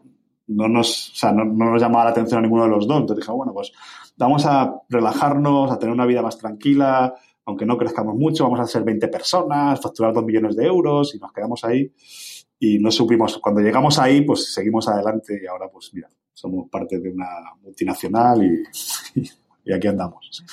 no 0.48 0.68
nos, 0.70 1.12
o 1.12 1.16
sea, 1.16 1.32
no, 1.32 1.44
no, 1.44 1.72
nos 1.72 1.82
llamaba 1.82 2.06
la 2.06 2.12
atención 2.12 2.40
a 2.40 2.42
ninguno 2.42 2.64
de 2.64 2.70
los 2.70 2.88
dos. 2.88 3.02
Entonces 3.02 3.24
dije, 3.24 3.36
bueno, 3.36 3.54
pues 3.54 3.72
vamos 4.16 4.46
a 4.46 4.74
relajarnos, 4.90 5.72
a 5.72 5.80
tener 5.80 5.94
una 5.94 6.06
vida 6.06 6.22
más 6.22 6.38
tranquila, 6.38 7.14
aunque 7.46 7.66
no 7.66 7.78
crezcamos 7.78 8.16
mucho, 8.16 8.44
vamos 8.44 8.60
a 8.60 8.68
ser 8.68 8.84
20 8.84 9.08
personas, 9.08 9.82
facturar 9.82 10.14
2 10.14 10.24
millones 10.24 10.56
de 10.56 10.66
euros 10.66 11.14
y 11.16 11.20
nos 11.20 11.32
quedamos 11.34 11.64
ahí 11.64 11.92
y 12.60 12.80
no 12.80 12.90
supimos, 12.90 13.38
cuando 13.40 13.62
llegamos 13.62 14.00
ahí, 14.00 14.22
pues 14.22 14.54
seguimos 14.54 14.88
adelante 14.88 15.40
y 15.44 15.46
ahora 15.46 15.68
pues 15.70 15.92
mira, 15.94 16.10
somos 16.34 16.70
parte 16.70 17.00
de 17.00 17.10
una 17.10 17.28
multinacional 17.62 18.44
y, 18.44 18.64
y, 19.20 19.30
aquí 19.74 19.88
andamos. 19.88 20.44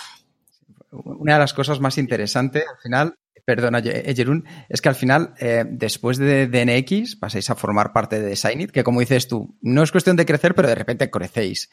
Una 0.91 1.35
de 1.35 1.39
las 1.39 1.55
cosas 1.55 1.81
más 1.81 1.97
interesantes 1.99 2.65
al 2.69 2.79
final 2.79 3.15
Perdona, 3.45 3.81
eh, 3.81 4.15
Jerún, 4.15 4.45
es 4.69 4.81
que 4.81 4.89
al 4.89 4.95
final, 4.95 5.35
eh, 5.41 5.65
después 5.69 6.19
de 6.19 6.47
DNX, 6.47 7.17
pasáis 7.17 7.51
a 7.51 7.57
formar 7.57 7.93
parte 7.93 8.21
de 8.21 8.29
Designit, 8.29 8.71
que 8.71 8.85
como 8.85 9.01
dices 9.01 9.27
tú, 9.27 9.57
no 9.61 9.83
es 9.83 9.91
cuestión 9.91 10.17
de 10.17 10.27
crecer, 10.27 10.55
pero 10.55 10.69
de 10.69 10.77
repente 10.77 11.11
crecéis. 11.11 11.69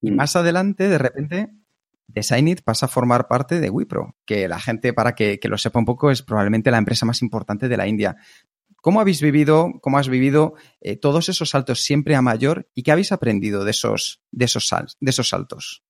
Y 0.00 0.10
mm. 0.10 0.16
más 0.16 0.34
adelante, 0.34 0.88
de 0.88 0.98
repente, 0.98 1.50
Designit 2.08 2.62
pasa 2.62 2.86
a 2.86 2.88
formar 2.88 3.28
parte 3.28 3.60
de 3.60 3.70
Wipro, 3.70 4.16
que 4.26 4.48
la 4.48 4.58
gente, 4.58 4.92
para 4.92 5.14
que, 5.14 5.38
lo 5.44 5.58
sepa 5.58 5.78
un 5.78 5.84
poco, 5.84 6.10
es 6.10 6.22
probablemente 6.22 6.72
la 6.72 6.78
empresa 6.78 7.06
más 7.06 7.22
importante 7.22 7.68
de 7.68 7.76
la 7.76 7.86
India. 7.86 8.16
¿Cómo 8.80 9.00
habéis 9.00 9.22
vivido, 9.22 9.70
cómo 9.80 9.98
has 9.98 10.08
vivido 10.08 10.54
eh, 10.80 10.96
todos 10.96 11.28
esos 11.28 11.50
saltos 11.50 11.84
siempre 11.84 12.16
a 12.16 12.22
mayor 12.22 12.68
y 12.74 12.82
qué 12.82 12.90
habéis 12.90 13.12
aprendido 13.12 13.64
de 13.64 13.70
esos, 13.70 14.24
de 14.32 14.46
esos, 14.46 14.68
de 14.98 15.10
esos 15.10 15.28
saltos? 15.28 15.84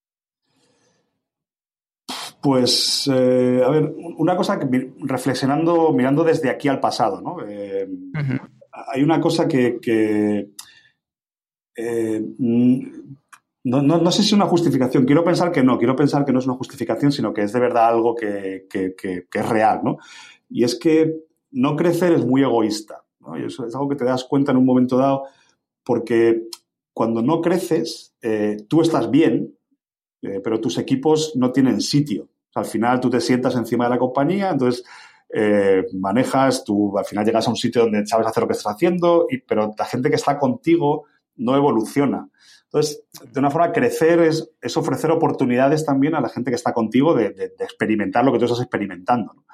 Pues, 2.43 3.09
eh, 3.13 3.63
a 3.65 3.71
ver, 3.71 3.95
una 4.19 4.37
cosa 4.37 4.59
que 4.59 4.93
reflexionando, 4.99 5.93
mirando 5.93 6.25
desde 6.25 6.51
aquí 6.51 6.69
al 6.69 6.81
pasado, 6.81 7.21
¿no? 7.21 7.37
Eh, 7.47 7.89
hay 8.93 9.03
una 9.03 9.21
cosa 9.21 9.47
que, 9.47 9.79
que 9.81 10.51
no, 13.65 13.81
no, 13.81 13.99
no, 13.99 14.11
sé 14.11 14.23
si 14.23 14.29
es 14.29 14.33
una 14.33 14.47
justificación. 14.47 15.05
Quiero 15.05 15.23
pensar 15.23 15.53
que 15.53 15.63
no. 15.63 15.79
Quiero 15.79 15.95
pensar 15.95 16.25
que 16.25 16.33
no 16.33 16.41
es 16.41 16.47
una 16.47 16.57
justificación, 16.57 17.13
sino 17.13 17.33
que 17.33 17.43
es 17.43 17.53
de 17.53 17.61
verdad 17.61 17.89
algo 17.89 18.15
que, 18.15 18.67
que, 18.69 18.95
que, 18.97 19.27
es 19.33 19.49
real, 19.49 19.81
¿no? 19.85 19.99
Y 20.49 20.65
es 20.65 20.75
que 20.75 21.15
no 21.53 21.77
crecer 21.77 22.13
es 22.13 22.27
muy 22.27 22.43
egoísta, 22.43 23.05
¿no? 23.21 23.39
Y 23.39 23.45
eso 23.45 23.65
es 23.67 23.75
algo 23.75 23.89
que 23.89 23.97
te 23.97 24.05
das 24.05 24.25
cuenta 24.25 24.51
en 24.51 24.59
un 24.59 24.67
momento 24.67 24.97
dado, 24.97 25.25
porque 25.85 26.49
cuando 26.93 27.23
no 27.23 27.41
creces, 27.41 28.15
eh, 28.21 28.57
tú 28.69 28.81
estás 28.81 29.11
bien, 29.11 29.57
eh, 30.23 30.41
pero 30.43 30.61
tus 30.61 30.79
equipos 30.79 31.33
no 31.37 31.53
tienen 31.53 31.81
sitio. 31.81 32.29
Al 32.55 32.65
final 32.65 33.01
tú 33.01 33.11
te 33.11 33.21
sientas 33.21 33.55
encima 33.57 33.85
de 33.85 33.91
la 33.91 33.99
compañía, 33.99 34.51
entonces 34.51 34.85
eh, 35.35 35.85
manejas, 35.95 36.65
tú 36.65 36.97
al 36.99 37.05
final 37.05 37.25
llegas 37.25 37.47
a 37.47 37.51
un 37.51 37.57
sitio 37.57 37.83
donde 37.83 38.07
sabes 38.07 38.27
hacer 38.27 38.43
lo 38.43 38.49
que 38.49 38.53
estás 38.53 38.75
haciendo, 38.75 39.27
y, 39.31 39.39
pero 39.39 39.75
la 39.79 39.85
gente 39.87 40.11
que 40.11 40.17
está 40.17 40.39
contigo 40.39 41.05
no 41.37 41.57
evoluciona. 41.57 42.29
Entonces, 42.65 43.05
de 43.31 43.41
una 43.41 43.51
forma, 43.51 43.73
crecer 43.73 44.21
es, 44.21 44.51
es, 44.61 44.77
ofrecer 44.77 45.11
oportunidades 45.11 45.85
también 45.85 46.15
a 46.15 46.21
la 46.21 46.29
gente 46.29 46.51
que 46.51 46.55
está 46.55 46.73
contigo 46.73 47.15
de, 47.15 47.31
de, 47.31 47.53
experimentar 47.61 48.25
lo 48.25 48.33
que 48.33 48.39
tú 48.39 48.47
estás 48.47 48.61
experimentando. 48.61 49.45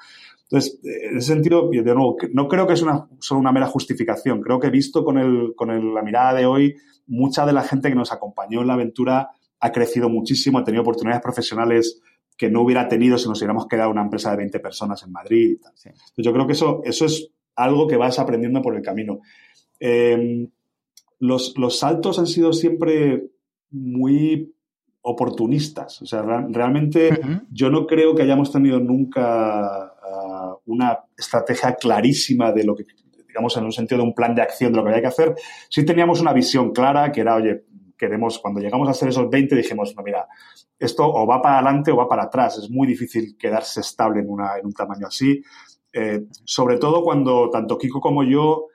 Entonces, 0.43 0.79
en 0.83 1.17
ese 1.17 1.33
sentido, 1.33 1.69
de 1.69 1.81
nuevo, 1.83 2.17
no 2.33 2.47
creo 2.47 2.65
que 2.65 2.73
es 2.73 2.81
una, 2.81 3.07
solo 3.19 3.39
una 3.39 3.51
mera 3.51 3.67
justificación. 3.67 4.41
Creo 4.41 4.59
que 4.59 4.67
he 4.67 4.71
visto 4.71 5.03
con, 5.03 5.17
el, 5.17 5.53
con 5.55 5.69
el, 5.69 5.93
la 5.93 6.01
mirada 6.01 6.33
de 6.33 6.45
hoy, 6.45 6.75
mucha 7.07 7.45
de 7.45 7.53
la 7.53 7.63
gente 7.63 7.89
que 7.89 7.95
nos 7.95 8.11
acompañó 8.11 8.61
en 8.61 8.67
la 8.67 8.73
aventura 8.73 9.31
ha 9.59 9.71
crecido 9.71 10.09
muchísimo, 10.09 10.57
ha 10.57 10.63
tenido 10.63 10.81
oportunidades 10.81 11.21
profesionales 11.21 12.01
que 12.39 12.49
no 12.49 12.61
hubiera 12.61 12.87
tenido 12.87 13.17
si 13.17 13.27
nos 13.27 13.39
hubiéramos 13.39 13.67
quedado 13.67 13.91
una 13.91 14.01
empresa 14.01 14.31
de 14.31 14.37
20 14.37 14.61
personas 14.61 15.03
en 15.03 15.11
Madrid. 15.11 15.57
Sí. 15.75 15.89
Entonces, 15.89 16.25
yo 16.25 16.31
creo 16.31 16.47
que 16.47 16.53
eso, 16.53 16.81
eso 16.85 17.05
es 17.05 17.29
algo 17.55 17.85
que 17.85 17.97
vas 17.97 18.17
aprendiendo 18.17 18.61
por 18.61 18.77
el 18.77 18.81
camino. 18.81 19.19
Eh, 19.77 20.47
los, 21.19 21.57
los 21.57 21.77
saltos 21.77 22.17
han 22.17 22.27
sido 22.27 22.53
siempre 22.53 23.25
muy 23.71 24.53
oportunistas. 25.01 26.01
O 26.01 26.05
sea, 26.05 26.21
realmente 26.21 27.09
uh 27.09 27.13
-huh. 27.13 27.41
yo 27.51 27.69
no 27.69 27.85
creo 27.85 28.15
que 28.15 28.23
hayamos 28.23 28.53
tenido 28.53 28.79
nunca 28.79 29.91
uh, 30.01 30.71
una 30.71 30.97
estrategia 31.17 31.75
clarísima 31.75 32.53
de 32.53 32.63
lo 32.63 32.73
que, 32.73 32.85
digamos, 33.27 33.57
en 33.57 33.65
un 33.65 33.73
sentido 33.73 34.01
de 34.01 34.07
un 34.07 34.13
plan 34.13 34.33
de 34.33 34.43
acción 34.43 34.71
de 34.71 34.77
lo 34.77 34.83
que 34.83 34.91
había 34.91 35.01
que 35.01 35.07
hacer. 35.07 35.35
Sí 35.69 35.83
teníamos 35.85 36.21
una 36.21 36.31
visión 36.31 36.71
clara 36.71 37.11
que 37.11 37.19
era, 37.19 37.35
oye, 37.35 37.65
queremos, 37.99 38.39
cuando 38.39 38.61
llegamos 38.61 38.87
a 38.87 38.91
hacer 38.91 39.09
esos 39.09 39.29
20 39.29 39.55
dijimos, 39.55 39.93
no, 39.95 40.01
mira, 40.01 40.27
esto 40.79 41.05
o 41.05 41.27
va 41.27 41.41
para 41.41 41.55
adelante 41.55 41.91
o 41.91 41.97
va 41.97 42.07
para 42.07 42.23
atrás. 42.23 42.57
Es 42.57 42.69
muy 42.71 42.87
difícil 42.87 43.37
quedarse 43.37 43.81
estable 43.81 44.21
en, 44.21 44.29
una, 44.29 44.57
en 44.57 44.65
un 44.65 44.73
tamaño 44.73 45.07
así. 45.07 45.43
Eh, 45.91 46.21
sobre 46.45 46.77
todo 46.77 47.03
cuando 47.03 47.49
tanto 47.49 47.77
Kiko 47.77 47.99
como 47.99 48.23
yo 48.23 48.67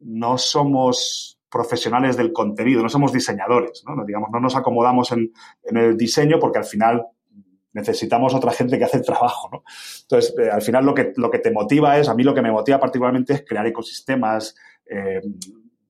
no 0.00 0.38
somos 0.38 1.38
profesionales 1.50 2.16
del 2.16 2.32
contenido, 2.32 2.82
no 2.82 2.88
somos 2.88 3.12
diseñadores, 3.12 3.82
¿no? 3.86 4.04
Digamos, 4.04 4.28
no 4.30 4.38
nos 4.38 4.54
acomodamos 4.54 5.10
en, 5.12 5.32
en, 5.62 5.76
el 5.76 5.96
diseño 5.96 6.38
porque 6.38 6.58
al 6.58 6.64
final 6.64 7.06
necesitamos 7.72 8.34
otra 8.34 8.52
gente 8.52 8.78
que 8.78 8.84
hace 8.84 8.98
el 8.98 9.04
trabajo, 9.04 9.48
¿no? 9.50 9.64
Entonces, 10.02 10.34
eh, 10.38 10.50
al 10.50 10.62
final 10.62 10.84
lo 10.84 10.94
que, 10.94 11.12
lo 11.16 11.30
que 11.30 11.38
te 11.38 11.50
motiva 11.50 11.98
es, 11.98 12.08
a 12.08 12.14
mí 12.14 12.22
lo 12.22 12.34
que 12.34 12.42
me 12.42 12.52
motiva 12.52 12.78
particularmente 12.78 13.32
es 13.32 13.44
crear 13.46 13.66
ecosistemas, 13.66 14.54
eh, 14.86 15.20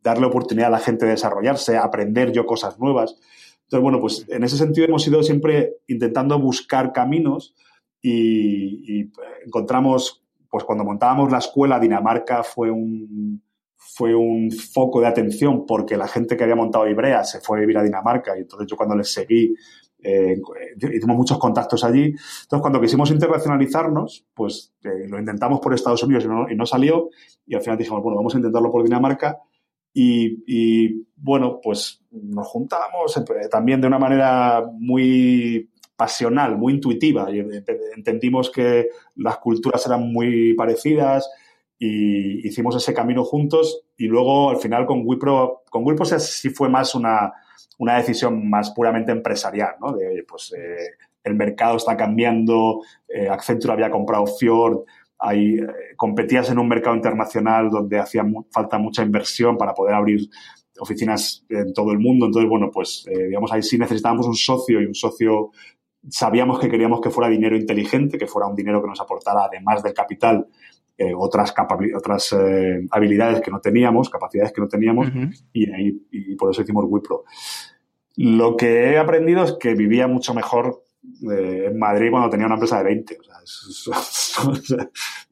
darle 0.09 0.27
oportunidad 0.27 0.69
a 0.69 0.73
la 0.73 0.79
gente 0.79 1.07
de 1.07 1.13
desarrollarse, 1.13 1.77
aprender 1.77 2.33
yo 2.33 2.47
cosas 2.47 2.79
nuevas. 2.79 3.17
Entonces, 3.65 3.83
bueno, 3.83 4.01
pues 4.01 4.25
en 4.29 4.45
ese 4.45 4.57
sentido 4.57 4.87
hemos 4.87 5.07
ido 5.07 5.23
siempre 5.23 5.77
intentando 5.87 6.39
buscar 6.39 6.93
caminos 6.93 7.55
y, 8.01 9.11
encontramos, 9.45 10.25
pues 10.49 10.65
cuando 10.65 10.85
montábamos 10.85 11.31
la 11.31 11.39
escuela, 11.39 11.79
Dinamarca 11.79 12.43
fue 12.43 12.71
un, 12.71 13.43
fue 13.77 14.15
un 14.15 14.51
foco 14.51 15.01
de 15.01 15.07
atención 15.07 15.67
porque 15.67 15.97
la 15.97 16.09
gente 16.09 16.37
que 16.37 16.45
había 16.45 16.57
montado 16.57 16.89
Ibrea 16.89 17.25
se 17.25 17.41
fue 17.41 17.59
a 17.59 17.61
vivir 17.61 17.79
a 17.79 17.83
Dinamarca 17.83 18.37
y 18.37 18.41
entonces 18.41 18.69
yo 18.69 18.77
cuando 18.77 18.97
les 18.97 19.13
seguí 19.13 19.55
eh, 20.01 20.41
hicimos 20.93 21.17
muchos 21.17 21.39
contactos 21.39 21.85
allí. 21.85 22.05
Entonces, 22.05 22.61
cuando 22.61 22.81
quisimos 22.81 23.11
internacionalizarnos, 23.11 24.27
pues 24.35 24.73
eh, 24.85 25.09
lo 25.09 25.19
intentamos 25.19 25.61
por 25.61 25.75
Estados 25.75 26.03
Unidos 26.03 26.25
y 26.51 26.55
no, 26.55 26.67
salió. 26.67 27.11
Y 27.47 27.55
al 27.55 27.63
final 27.63 27.79
dijimos, 27.79 28.03
bueno, 28.03 28.17
vamos 28.17 28.35
a 28.35 28.39
intentarlo 28.39 28.71
por 28.71 28.85
Dinamarca. 28.85 29.39
Y, 30.01 31.07
bueno, 31.17 31.61
pues 31.61 32.05
nos 32.11 32.47
juntamos 32.47 33.17
eh, 33.17 33.49
también 33.51 33.81
de 33.81 33.89
una 33.89 33.99
manera 33.99 34.63
muy 34.73 35.69
pasional, 35.97 36.57
muy 36.57 36.75
intuitiva. 36.75 37.29
Y 37.35 37.41
entendimos 37.97 38.51
que 38.51 38.89
las 39.17 39.39
culturas 39.39 39.85
eran 39.87 40.13
muy 40.13 40.55
parecidas 40.55 41.29
y 41.79 42.47
hicimos 42.47 42.77
ese 42.77 42.95
camino 42.95 43.25
juntos. 43.25 43.83
Y 43.97 44.07
luego, 44.07 44.51
al 44.51 44.59
final, 44.59 44.87
con 44.87 45.03
Wipro, 45.05 45.63
con 45.71 45.85
sí 46.21 46.51
fue 46.51 46.69
más 46.69 46.95
una 46.95 47.33
una 47.79 47.97
decisión 47.97 48.49
más 48.49 48.71
puramente 48.71 49.13
empresarial, 49.13 49.77
¿no? 49.81 49.93
De, 49.93 50.25
pues 50.29 50.53
eh, 50.53 50.97
el 51.25 51.35
mercado 51.35 51.77
está 51.77 51.97
cambiando, 51.97 52.83
eh, 53.09 53.29
Accenture 53.29 53.73
había 53.73 53.91
comprado 53.91 54.27
Fjord, 54.27 54.85
hay, 55.19 55.59
eh, 55.59 55.67
competías 55.97 56.51
en 56.51 56.59
un 56.59 56.69
mercado 56.69 56.97
internacional 56.97 57.71
donde 57.71 57.99
hacía 57.99 58.25
falta 58.51 58.79
mucha 58.79 59.03
inversión 59.03 59.57
para 59.57 59.75
poder 59.75 59.95
abrir 59.95 60.29
oficinas 60.81 61.45
en 61.49 61.73
todo 61.73 61.93
el 61.93 61.99
mundo. 61.99 62.27
Entonces, 62.27 62.49
bueno, 62.49 62.71
pues 62.73 63.05
digamos, 63.07 63.51
ahí 63.53 63.63
sí 63.63 63.79
necesitábamos 63.79 64.27
un 64.27 64.37
socio 64.37 64.81
y 64.81 64.87
un 64.87 64.95
socio 64.95 65.51
sabíamos 66.09 66.59
que 66.59 66.69
queríamos 66.69 67.01
que 67.01 67.11
fuera 67.11 67.29
dinero 67.29 67.57
inteligente, 67.57 68.19
que 68.19 68.27
fuera 68.27 68.49
un 68.49 68.55
dinero 68.55 68.81
que 68.81 68.89
nos 68.89 69.01
aportara, 69.01 69.45
además 69.45 69.83
del 69.83 69.95
capital, 69.95 70.47
eh, 70.97 71.13
otras, 71.17 71.55
otras 71.97 72.33
eh, 72.33 72.87
habilidades 72.91 73.41
que 73.41 73.51
no 73.51 73.61
teníamos, 73.61 74.11
capacidades 74.11 74.53
que 74.53 74.61
no 74.61 74.69
teníamos, 74.69 75.09
y, 75.53 75.71
ahí, 75.71 76.07
y 76.11 76.35
por 76.35 76.51
eso 76.51 76.63
hicimos 76.63 76.85
Wipro. 76.89 77.25
Lo 78.17 78.57
que 78.57 78.91
he 78.91 78.99
aprendido 78.99 79.45
es 79.45 79.57
que 79.61 79.75
vivía 79.75 80.09
mucho 80.09 80.35
mejor 80.35 80.83
en 81.23 81.79
Madrid 81.79 82.11
cuando 82.11 82.31
tenía 82.31 82.47
una 82.47 82.57
empresa 82.57 82.79
de 82.79 82.85
20. 82.85 83.19
O 84.47 84.55
sea, 84.55 84.89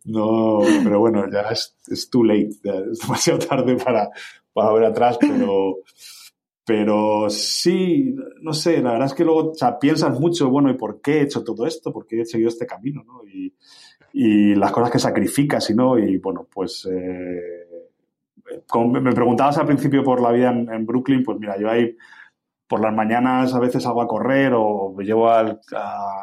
no, 0.07 0.61
pero 0.83 0.99
bueno, 0.99 1.31
ya 1.31 1.43
es, 1.43 2.11
too 2.11 2.25
late, 2.25 2.51
es 2.91 2.99
demasiado 2.99 3.39
tarde 3.39 3.77
para, 3.77 4.09
para 4.53 4.73
ver 4.73 4.85
atrás, 4.87 5.17
pero, 5.21 5.77
pero 6.65 7.31
sí, 7.31 8.17
no 8.41 8.53
sé, 8.53 8.83
la 8.83 8.93
verdad 8.93 9.07
es 9.07 9.15
que 9.15 9.25
luego 9.25 9.53
piensas 9.81 10.19
mucho, 10.19 10.49
bueno, 10.49 10.71
¿y 10.71 10.75
por 10.75 11.01
qué 11.01 11.19
he 11.19 11.23
hecho 11.23 11.45
todo 11.45 11.67
esto? 11.67 11.93
¿Por 11.93 12.07
qué 12.07 12.23
he 12.23 12.25
seguido 12.25 12.49
este 12.49 12.67
camino? 12.67 13.05
¿no? 13.05 13.23
Y, 13.29 13.53
las 14.55 14.73
cosas 14.73 14.91
que 14.91 14.99
sacrificas 14.99 15.69
y 15.69 15.75
no. 15.75 15.99
Y 15.99 16.17
bueno, 16.17 16.49
pues 16.51 16.89
eh, 16.91 17.67
como 18.67 19.01
me 19.01 19.13
preguntabas 19.13 19.59
al 19.59 19.67
principio 19.67 20.03
por 20.03 20.21
la 20.23 20.33
vida 20.33 20.51
en, 20.51 20.87
Brooklyn, 20.87 21.23
pues 21.23 21.39
mira, 21.39 21.59
yo 21.59 21.71
ahí 21.71 21.95
por 22.69 22.81
las 22.81 22.95
mañanas 22.95 23.55
a 23.55 23.61
veces 23.61 23.87
hago 23.87 24.03
a 24.03 24.09
correr 24.09 24.53
o 24.55 24.93
me 24.97 25.05
llevo 25.05 25.29
a, 25.29 25.59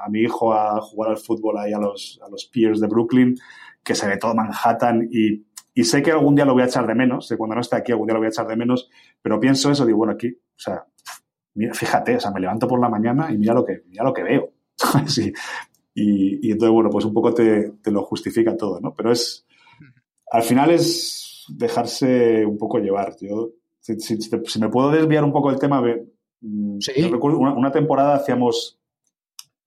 mi 0.10 0.22
hijo 0.22 0.54
a 0.54 0.82
jugar 0.82 1.12
al 1.12 1.18
fútbol 1.18 1.58
ahí 1.58 1.74
a 1.74 1.80
los, 1.80 2.20
a 2.26 2.30
los 2.30 2.46
Piers 2.46 2.80
de 2.80 2.88
Brooklyn, 2.88 3.36
que 3.84 3.96
se 3.96 4.08
ve 4.08 4.18
todo 4.18 4.36
Manhattan 4.36 5.08
y, 5.12 5.46
y 5.74 5.84
sé 5.84 6.02
que 6.02 6.12
algún 6.12 6.36
día 6.36 6.46
lo 6.46 6.54
voy 6.54 6.64
a 6.64 6.68
echar 6.68 6.86
de 6.86 6.96
menos, 6.96 7.28
sé 7.28 7.38
cuando 7.38 7.56
no 7.56 7.62
esté 7.62 7.78
aquí 7.78 7.92
algún 7.92 8.08
día 8.08 8.14
lo 8.14 8.20
voy 8.20 8.28
a 8.28 8.30
echar 8.30 8.48
de 8.48 8.56
menos, 8.56 8.90
pero 9.22 9.40
pienso 9.40 9.72
eso, 9.72 9.86
digo, 9.86 10.00
bueno, 10.00 10.14
aquí, 10.14 10.28
o 10.30 10.60
sea, 10.60 10.86
mira, 11.56 11.74
fíjate, 11.74 12.16
o 12.16 12.20
sea, 12.20 12.32
me 12.32 12.40
levanto 12.40 12.68
por 12.68 12.80
la 12.80 12.90
mañana 12.90 13.32
y 13.32 13.38
mira 13.38 13.54
lo 13.54 13.66
que, 13.66 13.84
mira 13.88 14.04
lo 14.04 14.14
que 14.14 14.24
veo. 14.24 14.52
sí, 15.08 15.32
y, 15.96 16.52
entonces, 16.52 16.74
bueno, 16.74 16.90
pues 16.90 17.06
un 17.06 17.14
poco 17.14 17.34
te, 17.34 17.72
te, 17.82 17.92
lo 17.92 18.04
justifica 18.04 18.58
todo, 18.58 18.80
¿no? 18.80 18.94
Pero 18.96 19.12
es, 19.12 19.46
al 20.32 20.42
final 20.42 20.72
es 20.72 21.46
dejarse 21.50 22.46
un 22.46 22.58
poco 22.58 22.80
llevar. 22.80 23.16
Yo, 23.22 23.52
si, 23.80 24.00
si, 24.00 24.60
me 24.60 24.70
puedo 24.70 24.90
desviar 24.90 25.24
un 25.24 25.32
poco 25.32 25.52
del 25.52 25.60
tema, 25.60 25.82
mm, 26.44 26.80
¿Sí? 26.80 27.02
recuerdo 27.10 27.40
una, 27.40 27.72
temporada 27.72 28.16
hacíamos, 28.16 28.80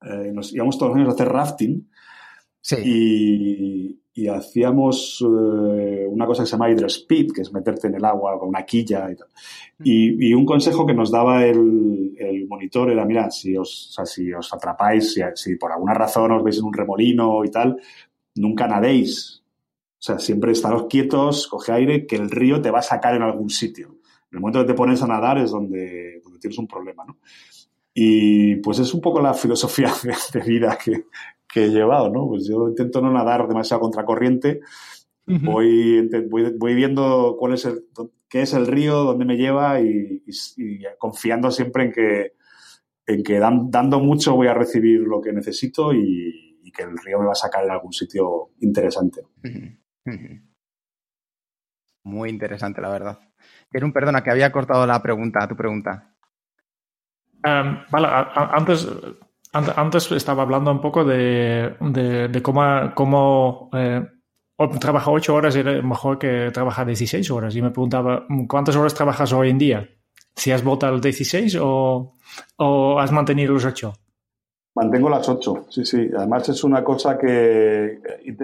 eh, 0.03 0.31
nos 0.33 0.53
íbamos 0.53 0.79
todos 0.79 0.91
los 0.93 0.97
años 0.99 1.11
a 1.11 1.15
hacer 1.15 1.29
rafting. 1.29 1.91
Sí. 2.61 2.77
Y, 2.85 4.01
y 4.17 4.29
hacíamos 4.29 5.23
eh, 5.23 6.07
una 6.09 6.25
cosa 6.25 6.43
que 6.43 6.47
se 6.47 6.53
llama 6.53 6.71
hydrospeed, 6.71 7.33
que 7.33 7.43
es 7.43 7.53
meterte 7.53 7.89
en 7.89 7.97
el 7.97 8.05
agua 8.05 8.39
con 8.39 8.49
una 8.49 8.65
quilla 8.65 9.11
y 9.11 9.15
tal. 9.15 9.29
Y, 9.85 10.33
un 10.33 10.47
consejo 10.47 10.87
que 10.87 10.95
nos 10.95 11.11
daba 11.11 11.45
el, 11.45 12.15
el, 12.19 12.49
monitor 12.49 12.91
era, 12.91 13.05
mira, 13.05 13.31
si 13.31 13.55
os, 13.59 13.91
o 13.91 13.93
sea, 13.93 14.07
si 14.07 14.33
os 14.33 14.51
atrapáis, 14.55 15.13
si, 15.13 15.21
si, 15.35 15.57
por 15.57 15.71
alguna 15.71 15.93
razón 15.93 16.33
os 16.33 16.43
veis 16.43 16.57
en 16.57 16.65
un 16.65 16.73
remolino 16.73 17.45
y 17.45 17.51
tal, 17.51 17.77
nunca 18.37 18.67
nadéis. 18.67 19.43
O 19.99 20.03
sea, 20.03 20.19
siempre 20.19 20.53
estaros 20.53 20.87
quietos, 20.89 21.47
coge 21.47 21.73
aire, 21.73 22.07
que 22.07 22.17
el 22.17 22.31
río 22.31 22.63
te 22.63 22.71
va 22.71 22.79
a 22.79 22.83
sacar 22.83 23.15
en 23.15 23.23
algún 23.23 23.51
sitio. 23.51 23.99
En 24.31 24.39
el 24.39 24.41
momento 24.41 24.61
que 24.61 24.73
te 24.73 24.75
pones 24.75 25.03
a 25.03 25.07
nadar 25.07 25.37
es 25.37 25.51
donde 25.51 26.16
tienes 26.47 26.59
un 26.59 26.69
problema, 26.69 27.05
¿no? 27.05 27.19
Y 27.95 28.57
pues 28.57 28.79
es 28.79 28.93
un 28.93 29.01
poco 29.01 29.21
la 29.21 29.35
filosofía 29.35 29.91
de 30.33 30.41
vida 30.41 30.79
que, 30.83 31.07
que 31.49 31.65
he 31.65 31.69
llevado, 31.69 32.11
¿no? 32.11 32.29
Pues 32.29 32.47
yo 32.49 32.69
intento 32.69 33.01
no 33.01 33.11
nadar 33.11 33.49
demasiado 33.49 33.81
contracorriente, 33.81 34.61
voy, 35.27 36.09
voy, 36.59 36.75
viendo 36.75 37.37
cuál 37.39 37.55
es 37.55 37.65
el, 37.65 37.85
qué 38.29 38.43
es 38.43 38.53
el 38.53 38.67
río, 38.67 39.05
dónde 39.05 39.25
me 39.25 39.37
lleva 39.37 39.81
y, 39.81 40.23
confiando 40.99 41.51
siempre 41.51 41.85
en 41.85 41.93
que, 41.93 42.33
en 43.07 43.23
que 43.23 43.39
dando 43.39 44.01
mucho 44.01 44.37
voy 44.37 44.47
a 44.49 44.55
recibir 44.55 45.01
lo 45.01 45.21
que 45.21 45.33
necesito 45.33 45.93
y, 45.93 46.43
que 46.75 46.83
el 46.83 46.99
río 46.99 47.21
me 47.21 47.27
va 47.27 47.33
a 47.33 47.37
sacar 47.37 47.65
en 47.65 47.71
algún 47.71 47.93
sitio 47.93 48.51
interesante. 48.61 49.23
Muy 52.05 52.29
interesante, 52.29 52.83
la 52.83 52.91
verdad. 52.91 53.19
Quiero 53.71 53.87
un 53.87 53.95
perdona 53.95 54.23
que 54.23 54.31
había 54.31 54.53
cortado 54.53 54.87
la 54.87 55.01
pregunta, 55.01 55.49
tu 55.49 55.57
pregunta. 55.57 56.16
Em, 57.47 57.79
vale, 57.91 58.09
antes 58.35 58.89
antes 59.53 60.13
estaba 60.13 60.43
hablando 60.43 60.71
un 60.71 60.81
poco 60.81 61.05
de, 61.05 61.77
de, 61.81 62.43
cómo, 62.43 62.93
cómo 62.95 63.71
eh, 63.73 64.05
trabajar 64.81 65.15
ocho 65.15 65.35
horas 65.35 65.57
era 65.57 65.81
mejor 65.83 66.19
que 66.19 66.51
trabajar 66.53 66.87
16 66.87 67.31
horas. 67.31 67.55
Y 67.57 67.63
me 67.63 67.71
preguntaba, 67.71 68.27
¿cuántas 68.49 68.77
horas 68.77 68.95
trabajas 68.95 69.33
hoy 69.33 69.51
en 69.51 69.59
día? 69.59 69.89
¿Si 70.35 70.53
has 70.53 70.63
vuelto 70.63 70.87
al 70.87 71.01
16 71.01 71.57
o, 71.63 72.15
o 72.57 72.99
has 72.99 73.13
mantenido 73.13 73.55
los 73.55 73.65
ocho? 73.65 73.95
Mantengo 74.75 75.09
las 75.09 75.27
ocho, 75.29 75.65
sí, 75.71 75.87
sí. 75.87 76.11
Además 76.15 76.49
es 76.51 76.63
una 76.63 76.85
cosa 76.85 77.17
que, 77.17 77.99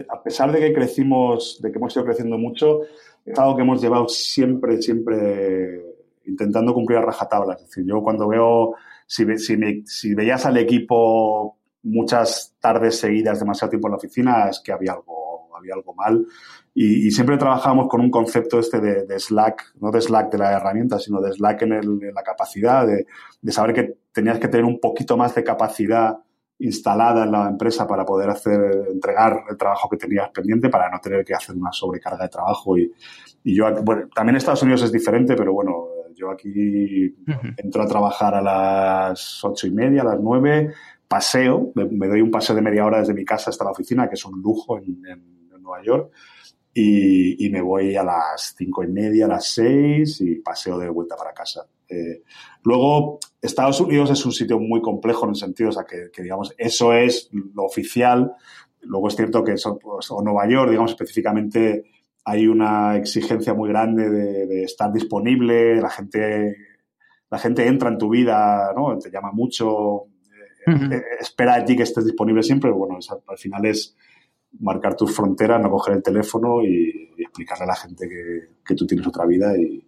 a 0.08 0.22
pesar 0.22 0.50
de 0.50 0.60
que 0.60 0.72
crecimos, 0.72 1.60
de 1.60 1.70
que 1.70 1.76
hemos 1.76 1.94
ido 1.94 2.06
creciendo 2.06 2.38
mucho, 2.38 2.80
es 3.26 3.38
algo 3.38 3.54
que 3.54 3.62
hemos 3.62 3.82
llevado 3.82 4.08
siempre, 4.08 4.80
siempre 4.80 5.92
intentando 6.24 6.72
cumplir 6.72 6.98
a 6.98 7.02
rajatabla. 7.02 7.54
Es 7.54 7.66
decir, 7.66 7.84
yo 7.84 8.02
cuando 8.02 8.26
veo 8.28 8.74
si, 9.12 10.14
veías 10.14 10.46
al 10.46 10.56
equipo 10.56 11.58
muchas 11.82 12.56
tardes 12.58 12.98
seguidas, 12.98 13.40
demasiado 13.40 13.70
tiempo 13.70 13.88
en 13.88 13.92
la 13.92 13.96
oficina, 13.98 14.48
es 14.48 14.60
que 14.60 14.72
había 14.72 14.92
algo, 14.92 15.54
había 15.56 15.74
algo 15.74 15.94
mal. 15.94 16.26
Y, 16.74 17.10
siempre 17.10 17.36
trabajábamos 17.36 17.88
con 17.88 18.00
un 18.00 18.10
concepto 18.10 18.58
este 18.58 18.80
de, 18.80 19.20
Slack, 19.20 19.74
no 19.80 19.90
de 19.90 20.00
Slack 20.00 20.32
de 20.32 20.38
la 20.38 20.52
herramienta, 20.52 20.98
sino 20.98 21.20
de 21.20 21.32
Slack 21.32 21.62
en, 21.62 22.14
la 22.14 22.22
capacidad, 22.22 22.86
de, 22.86 23.04
saber 23.52 23.74
que 23.74 23.94
tenías 24.12 24.38
que 24.38 24.48
tener 24.48 24.64
un 24.64 24.80
poquito 24.80 25.16
más 25.18 25.34
de 25.34 25.44
capacidad 25.44 26.16
instalada 26.58 27.24
en 27.24 27.32
la 27.32 27.48
empresa 27.48 27.86
para 27.86 28.06
poder 28.06 28.30
hacer, 28.30 28.86
entregar 28.92 29.44
el 29.50 29.56
trabajo 29.58 29.90
que 29.90 29.96
tenías 29.96 30.30
pendiente 30.30 30.70
para 30.70 30.88
no 30.88 31.00
tener 31.00 31.24
que 31.24 31.34
hacer 31.34 31.54
una 31.54 31.72
sobrecarga 31.72 32.24
de 32.24 32.30
trabajo. 32.30 32.78
Y, 32.78 32.90
y 33.44 33.54
yo, 33.56 33.66
bueno, 33.82 34.08
también 34.14 34.36
Estados 34.36 34.62
Unidos 34.62 34.82
es 34.82 34.92
diferente, 34.92 35.34
pero 35.36 35.52
bueno, 35.52 35.88
yo 36.14 36.30
aquí 36.30 37.14
entro 37.56 37.82
a 37.82 37.86
trabajar 37.86 38.34
a 38.34 38.42
las 38.42 39.44
ocho 39.44 39.66
y 39.66 39.70
media, 39.70 40.02
a 40.02 40.06
las 40.06 40.20
nueve, 40.20 40.72
paseo, 41.12 41.72
me, 41.74 42.08
doy 42.08 42.22
un 42.22 42.30
paseo 42.30 42.56
de 42.56 42.62
media 42.62 42.86
hora 42.86 43.00
desde 43.00 43.12
mi 43.12 43.24
casa 43.24 43.50
hasta 43.50 43.64
la 43.64 43.72
oficina, 43.72 44.08
que 44.08 44.14
es 44.14 44.24
un 44.24 44.40
lujo 44.40 44.78
en, 44.78 45.02
Nueva 45.60 45.84
York, 45.84 46.10
y, 46.74 47.48
me 47.50 47.60
voy 47.60 47.94
a 47.96 48.02
las 48.02 48.54
cinco 48.56 48.82
y 48.82 48.88
media, 48.88 49.26
a 49.26 49.28
las 49.28 49.46
seis, 49.46 50.20
y 50.22 50.36
paseo 50.36 50.78
de 50.78 50.88
vuelta 50.88 51.14
para 51.14 51.32
casa. 51.32 51.66
Eh, 51.88 52.22
luego, 52.62 53.20
Estados 53.40 53.80
Unidos 53.80 54.10
es 54.10 54.24
un 54.24 54.32
sitio 54.32 54.58
muy 54.58 54.80
complejo 54.80 55.24
en 55.24 55.30
el 55.30 55.36
sentido, 55.36 55.68
o 55.68 55.72
sea, 55.72 55.84
que, 55.84 56.22
digamos, 56.22 56.54
eso 56.56 56.94
es 56.94 57.28
lo 57.32 57.64
oficial. 57.64 58.32
Luego 58.80 59.08
es 59.08 59.16
cierto 59.16 59.44
que 59.44 59.52
eso, 59.52 59.78
pues, 59.78 60.10
o 60.10 60.22
Nueva 60.22 60.48
York, 60.48 60.70
digamos, 60.70 60.92
específicamente 60.92 61.84
hay 62.24 62.46
una 62.46 62.96
exigencia 62.96 63.54
muy 63.54 63.68
grande 63.68 64.08
de, 64.08 64.64
estar 64.64 64.92
disponible, 64.92 65.80
la 65.80 65.90
gente, 65.90 66.56
la 67.30 67.38
gente 67.38 67.66
entra 67.66 67.88
en 67.88 67.98
tu 67.98 68.08
vida, 68.08 68.72
¿no? 68.76 68.98
Te 68.98 69.10
llama 69.10 69.32
mucho, 69.32 70.04
eh, 70.66 71.02
espera 71.20 71.56
de 71.56 71.62
ti 71.62 71.76
que 71.76 71.82
estés 71.82 72.04
disponible 72.04 72.42
siempre, 72.42 72.70
bueno, 72.70 72.98
al 73.26 73.38
final 73.38 73.66
es 73.66 73.96
marcar 74.60 74.96
tus 74.96 75.14
fronteras, 75.14 75.60
no 75.60 75.70
coger 75.70 75.96
el 75.96 76.02
teléfono 76.02 76.62
y, 76.62 77.00
explicarle 77.18 77.64
a 77.64 77.68
la 77.68 77.76
gente 77.76 78.08
que, 78.08 78.74
tú 78.74 78.86
tienes 78.86 79.06
otra 79.06 79.24
vida 79.26 79.56
y, 79.56 79.86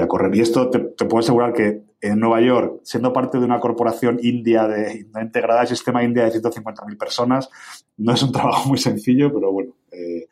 a 0.00 0.06
correr. 0.06 0.34
Y 0.34 0.40
esto 0.40 0.68
te, 0.68 0.80
puedo 0.80 1.20
asegurar 1.20 1.52
que 1.52 1.82
en 2.00 2.18
Nueva 2.18 2.40
York, 2.40 2.80
siendo 2.82 3.12
parte 3.12 3.38
de 3.38 3.44
una 3.44 3.60
corporación 3.60 4.18
india 4.20 4.66
de, 4.66 5.06
integrada 5.20 5.60
al 5.60 5.68
sistema 5.68 6.02
india 6.02 6.24
de 6.24 6.40
150.000 6.40 6.98
personas, 6.98 7.48
no 7.96 8.12
es 8.12 8.22
un 8.22 8.32
trabajo 8.32 8.68
muy 8.68 8.78
sencillo, 8.78 9.32
pero 9.32 9.52
bueno, 9.52 9.74
eh, 9.92 10.26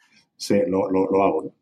lo, 0.67 1.23
hago. 1.23 1.55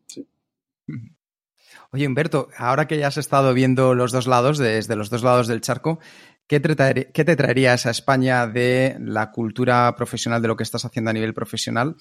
Oye, 1.91 2.07
Humberto, 2.07 2.49
ahora 2.57 2.87
que 2.87 2.97
ya 2.97 3.07
has 3.07 3.17
estado 3.17 3.53
viendo 3.53 3.95
los 3.95 4.11
dos 4.11 4.27
lados, 4.27 4.57
desde 4.57 4.95
los 4.95 5.09
dos 5.09 5.23
lados 5.23 5.47
del 5.47 5.61
charco, 5.61 5.99
¿qué 6.47 6.59
te, 6.59 6.75
traería, 6.75 7.11
¿qué 7.11 7.25
te 7.25 7.35
traerías 7.35 7.85
a 7.85 7.91
España 7.91 8.47
de 8.47 8.97
la 8.99 9.31
cultura 9.31 9.95
profesional, 9.95 10.41
de 10.41 10.47
lo 10.47 10.55
que 10.55 10.63
estás 10.63 10.85
haciendo 10.85 11.11
a 11.11 11.13
nivel 11.13 11.33
profesional? 11.33 11.95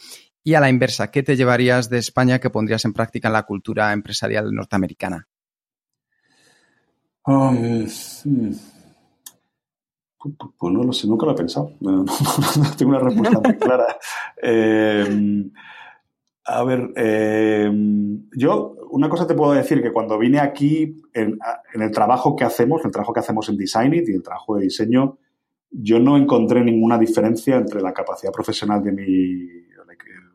Y 0.44 0.54
a 0.54 0.60
la 0.60 0.68
inversa, 0.68 1.10
¿qué 1.10 1.22
te 1.22 1.36
llevarías 1.36 1.88
de 1.88 1.98
España 1.98 2.38
que 2.38 2.50
pondrías 2.50 2.84
en 2.84 2.92
práctica 2.92 3.28
en 3.28 3.34
la 3.34 3.44
cultura 3.44 3.92
empresarial 3.92 4.52
norteamericana? 4.52 5.26
Um, 7.26 7.86
hmm. 8.24 8.54
Pues 10.18 10.72
no 10.72 10.82
lo 10.82 10.92
sé, 10.92 11.06
nunca 11.06 11.26
lo 11.26 11.32
he 11.32 11.36
pensado. 11.36 11.72
No, 11.80 12.04
tengo 12.76 12.90
una 12.90 13.00
respuesta 13.00 13.40
muy 13.40 13.56
clara. 13.56 13.98
Em, 14.42 15.50
a 16.48 16.64
ver, 16.64 16.90
em, 16.96 18.28
yo 18.32 18.74
una 18.90 19.08
cosa 19.08 19.26
te 19.26 19.34
puedo 19.34 19.52
decir 19.52 19.82
que 19.82 19.92
cuando 19.92 20.18
vine 20.18 20.40
aquí, 20.40 20.96
en, 21.12 21.38
el 21.74 21.90
trabajo 21.90 22.34
que 22.34 22.44
hacemos, 22.44 22.84
el 22.84 22.90
trabajo 22.90 23.12
que 23.12 23.20
hacemos 23.20 23.48
en 23.48 23.56
Design 23.56 23.94
It 23.94 24.08
y 24.08 24.14
el 24.14 24.22
trabajo 24.22 24.56
de 24.56 24.64
diseño, 24.64 25.18
yo 25.70 26.00
no 26.00 26.16
encontré 26.16 26.64
ninguna 26.64 26.98
diferencia 26.98 27.56
entre 27.56 27.82
la 27.82 27.92
capacidad 27.92 28.32
profesional 28.32 28.82
de 28.82 28.92
mi 28.92 29.58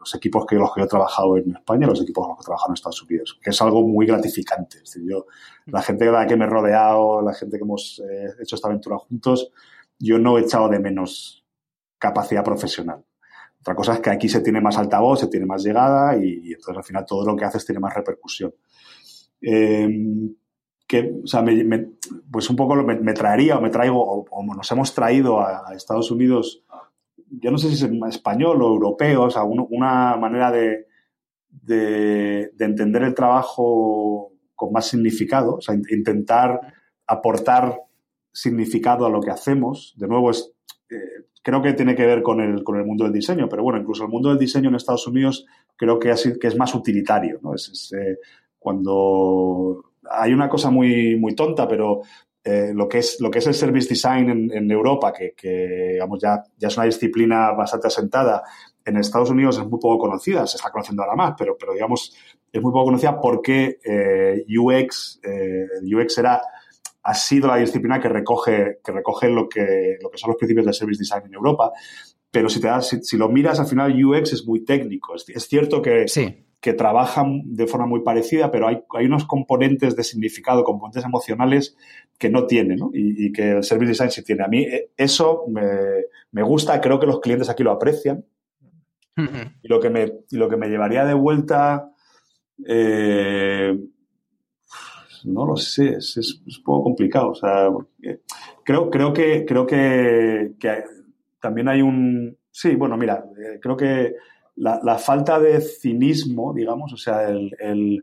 los 0.04 0.15
equipos 0.15 0.45
que 0.45 0.58
los 0.58 0.73
que 0.73 0.82
he 0.82 0.88
trabajado 0.88 1.38
en 1.38 1.52
España, 1.52 1.88
los 1.88 2.02
equipos 2.02 2.26
con 2.26 2.32
los 2.32 2.38
que 2.38 2.41
he 2.41 2.45
trabajado 2.45 2.71
en 2.71 2.73
Estados 2.73 3.02
Unidos, 3.04 3.39
que 3.41 3.52
es 3.52 3.62
algo 3.62 3.88
muy 3.88 4.06
gratificante. 4.06 4.78
Es 4.78 4.84
decir, 4.84 5.04
yo, 5.10 5.28
la 5.67 5.82
gente 5.82 6.06
con 6.06 6.13
la 6.13 6.28
que 6.28 6.36
me 6.36 6.43
he 6.43 6.49
rodeado, 6.49 7.21
la 7.21 7.34
gente 7.34 7.58
que 7.58 7.63
hemos 7.63 7.99
eh, 7.99 8.34
hecho 8.41 8.56
esta 8.56 8.67
aventura 8.67 8.97
juntos, 8.97 9.49
yo 9.97 10.19
no 10.19 10.38
he 10.38 10.41
echado 10.41 10.67
de 10.67 10.80
menos 10.80 11.45
capacidad 11.97 12.43
profesional. 12.43 13.06
Otra 13.63 13.76
cosa 13.76 13.93
es 13.93 13.99
que 14.02 14.10
aquí 14.10 14.30
se 14.30 14.41
tiene 14.41 14.62
más 14.62 14.78
altavoz, 14.78 15.21
se 15.21 15.28
tiene 15.28 15.45
más 15.45 15.63
llegada 15.63 16.17
y, 16.17 16.52
entonces 16.54 16.78
al 16.78 16.84
final 16.84 17.06
todo 17.06 17.26
lo 17.26 17.36
que 17.36 17.45
haces 17.45 17.65
tiene 17.65 17.80
más 17.80 17.93
repercusión. 17.93 18.54
Em, 19.41 20.36
que, 20.86 21.21
o 21.23 21.28
sea, 21.28 21.43
pues 22.32 22.49
un 22.49 22.56
poco 22.56 22.76
me, 22.76 23.13
traería 23.13 23.58
o 23.58 23.62
me 23.62 23.69
traigo 23.69 24.26
o, 24.30 24.56
nos 24.56 24.71
hemos 24.71 24.93
traído 24.93 25.39
a 25.39 25.73
Estados 25.73 26.12
Unidos 26.12 26.63
yo 27.39 27.52
no 27.52 27.58
sé 27.58 27.69
si 27.69 27.86
es 27.86 27.91
español 28.10 28.62
o 28.62 28.67
europeo, 28.67 29.23
o 29.23 29.30
sea, 29.30 29.43
una 29.43 30.15
manera 30.17 30.52
de, 30.52 30.88
de, 31.49 32.52
entender 32.60 33.04
el 33.04 33.15
trabajo 33.15 34.34
con 34.56 34.71
más 34.71 34.88
significado, 34.88 35.56
o 35.56 35.62
sea, 35.62 35.76
intentar 35.76 36.60
aportar 37.08 37.82
significado 38.32 39.06
a 39.06 39.10
lo 39.10 39.21
que 39.21 39.32
hacemos. 39.32 39.93
De 39.97 40.08
nuevo, 40.08 40.32
es, 40.32 40.43
eh, 40.43 40.53
creo 41.41 41.62
que 41.62 41.73
tiene 41.73 41.95
que 41.95 42.06
ver 42.06 42.21
con 42.21 42.41
el, 42.41 42.63
con 42.63 42.77
el 42.77 42.86
mundo 42.86 43.03
del 43.03 43.13
diseño, 43.13 43.49
pero 43.49 43.63
bueno, 43.63 43.79
incluso 43.79 44.03
el 44.03 44.10
mundo 44.10 44.29
del 44.29 44.38
diseño 44.38 44.69
en 44.69 44.75
Estados 44.75 45.08
Unidos 45.08 45.45
creo 45.75 45.99
que, 45.99 46.10
es, 46.12 46.58
más 46.58 46.73
utilitario, 46.75 47.39
¿no? 47.41 47.53
Eh, 47.56 48.17
cuando 48.60 49.91
hay 50.10 50.34
una 50.34 50.49
cosa 50.49 50.69
muy, 50.69 51.17
muy 51.17 51.36
tonta, 51.36 51.67
pero 51.67 52.01
eh, 52.43 52.71
lo, 52.73 52.88
que 52.88 52.99
es, 52.99 53.19
lo 53.19 53.32
que 53.32 53.39
es 53.39 53.47
el 53.47 53.53
service 53.53 53.89
design 53.89 54.51
en, 54.51 54.71
Europa, 54.71 55.13
que, 55.13 55.34
digamos, 55.93 56.19
ya, 56.21 56.43
ya 56.58 56.67
es 56.67 56.77
una 56.77 56.86
disciplina 56.86 57.51
bastante 57.51 57.88
asentada, 57.88 58.43
en 58.86 58.97
Estados 58.97 59.29
Unidos 59.29 59.58
es 59.58 59.65
muy 59.67 59.79
poco 59.79 59.97
conocida, 59.99 60.45
se 60.45 60.58
está 60.58 60.69
conociendo 60.69 61.03
ahora 61.03 61.15
más, 61.15 61.36
pero, 61.38 61.56
pero 61.58 61.73
digamos, 61.73 62.13
es 62.51 62.62
muy 62.62 62.71
poco 62.71 62.86
conocida 62.86 63.19
porque 63.19 63.79
eh, 63.84 64.45
UX, 64.58 65.19
eh, 65.23 65.67
UX 65.84 66.17
era, 66.17 66.41
ha 67.04 67.13
sido 67.13 67.48
la 67.48 67.58
disciplina 67.58 68.00
que 68.00 68.10
recoge, 68.10 68.80
que 68.84 68.92
recoge 68.92 69.30
lo, 69.30 69.48
que, 69.50 69.98
lo 70.02 70.10
que 70.10 70.18
son 70.18 70.30
los 70.30 70.38
principios 70.38 70.66
del 70.66 70.74
service 70.74 71.00
design 71.00 71.24
en 71.26 71.34
Europa. 71.34 71.72
Pero 72.32 72.50
si, 72.50 72.60
te 72.60 72.68
das, 72.68 72.98
si, 73.02 73.18
lo 73.18 73.30
miras, 73.30 73.60
al 73.60 73.68
final 73.68 73.94
UX 74.04 74.34
es 74.34 74.46
muy 74.46 74.63
técnico. 74.63 75.16
Es, 75.16 75.30
es 75.30 75.48
cierto 75.48 75.82
que, 75.82 76.08
sí 76.08 76.46
que 76.63 76.74
trabajan 76.74 77.42
de 77.44 77.68
forma 77.68 77.86
muy 77.86 78.04
parecida, 78.04 78.50
pero 78.50 78.70
hay, 78.70 78.82
hay 78.98 79.06
unos 79.06 79.26
componentes 79.26 79.98
de 79.98 80.04
significado, 80.06 80.63
componentes 80.63 81.04
emocionales 81.04 81.76
que 82.18 82.30
no 82.30 82.48
tiene, 82.48 82.78
¿no? 82.78 82.89
Y, 82.94 83.34
que 83.34 83.58
el 83.58 83.63
Service 83.66 83.89
Design 83.89 84.12
sí 84.12 84.24
tiene. 84.24 84.46
A 84.46 84.48
mí 84.48 84.63
eh, 84.63 84.89
eso 84.96 85.44
me, 85.50 86.42
gusta, 86.42 86.80
creo 86.80 87.02
que 87.02 87.06
los 87.06 87.20
clientes 87.20 87.50
aquí 87.50 87.63
lo 87.63 87.72
aprecian. 87.72 88.24
y, 89.18 89.68
lo 89.68 89.82
que 89.82 89.89
me, 89.89 90.13
lo 90.32 90.48
que 90.48 90.56
me 90.56 90.70
llevaría 90.70 91.04
de 91.04 91.13
vuelta, 91.13 91.92
eh, 92.66 93.78
no 95.25 95.45
lo 95.45 95.55
sé, 95.55 95.95
es, 95.97 96.41
un 96.45 96.63
poco 96.63 96.83
complicado. 96.83 97.31
O 97.31 97.36
sea, 97.36 97.69
creo, 98.63 98.89
creo 98.89 99.13
que, 99.13 99.45
creo 99.45 99.65
que, 99.65 100.53
también 101.39 101.67
hay 101.67 101.81
un... 101.81 102.38
Sí, 102.51 102.75
bueno, 102.75 102.97
mira, 102.97 103.25
eh, 103.38 103.59
creo 103.62 103.75
que 103.75 104.15
la, 104.55 104.97
falta 104.97 105.39
de 105.39 105.59
cinismo, 105.62 106.53
digamos, 106.53 106.93
o 106.93 106.97
sea, 106.97 107.29
el, 107.29 108.01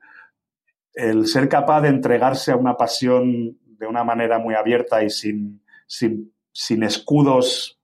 ser 1.24 1.48
capaz 1.48 1.82
de 1.82 1.88
entregarse 1.88 2.52
a 2.52 2.56
una 2.56 2.76
pasión 2.76 3.58
de 3.64 3.86
una 3.86 4.04
manera 4.04 4.38
muy 4.38 4.54
abierta 4.54 5.02
y 5.02 5.10
sin, 5.10 5.62
sin, 5.86 6.82
escudos 6.82 7.79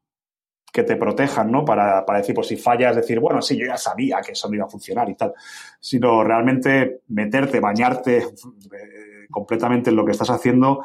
que 0.73 0.83
te 0.83 0.97
protejan, 0.97 1.51
¿no? 1.51 1.65
Para, 1.65 2.05
para, 2.05 2.19
decir, 2.19 2.35
pues 2.35 2.49
si 2.49 2.57
fallas, 2.57 2.97
decir, 2.97 3.19
bueno, 3.19 3.41
sí, 3.41 3.57
yo 3.57 3.67
ya 3.67 3.77
sabía 3.77 4.21
que 4.21 4.33
eso 4.33 4.49
no 4.49 4.57
iba 4.57 4.67
a 4.67 4.69
funcionar 4.71 5.09
y 5.09 5.15
tal, 5.15 5.33
sino 5.81 6.23
realmente 6.23 7.01
meterte, 7.09 7.61
bañarte 7.61 8.17
eh, 8.19 9.27
completamente 9.31 9.91
en 9.91 9.97
lo 9.97 10.05
que 10.05 10.13
estás 10.13 10.31
haciendo 10.31 10.83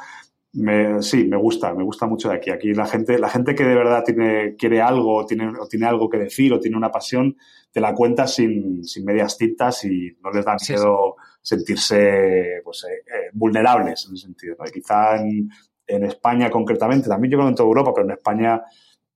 me, 0.53 1.01
sí, 1.01 1.25
me 1.25 1.37
gusta, 1.37 1.73
me 1.73 1.83
gusta 1.83 2.07
mucho 2.07 2.29
de 2.29 2.35
aquí. 2.35 2.49
Aquí 2.49 2.73
la 2.73 2.85
gente, 2.85 3.17
la 3.17 3.29
gente 3.29 3.55
que 3.55 3.63
de 3.63 3.75
verdad 3.75 4.03
tiene, 4.03 4.55
quiere 4.55 4.81
algo, 4.81 5.25
tiene, 5.25 5.47
o 5.47 5.67
tiene 5.67 5.85
algo 5.85 6.09
que 6.09 6.17
decir, 6.17 6.53
o 6.53 6.59
tiene 6.59 6.77
una 6.77 6.91
pasión, 6.91 7.37
te 7.71 7.79
la 7.79 7.93
cuenta 7.95 8.27
sin, 8.27 8.83
sin 8.83 9.05
medias 9.05 9.37
tintas 9.37 9.85
y 9.85 10.17
no 10.21 10.31
les 10.31 10.43
da 10.43 10.55
miedo 10.67 11.15
sentirse 11.41 12.61
pues, 12.63 12.83
eh, 12.83 13.03
eh, 13.07 13.29
vulnerables 13.33 14.05
en 14.07 14.13
ese 14.13 14.25
sentido. 14.25 14.57
quizá 14.73 15.17
en, 15.17 15.49
en, 15.87 16.03
España 16.03 16.49
concretamente, 16.49 17.07
también 17.07 17.31
yo 17.31 17.37
creo 17.37 17.49
en 17.49 17.55
toda 17.55 17.67
Europa, 17.67 17.93
pero 17.95 18.07
en 18.07 18.11
España 18.11 18.61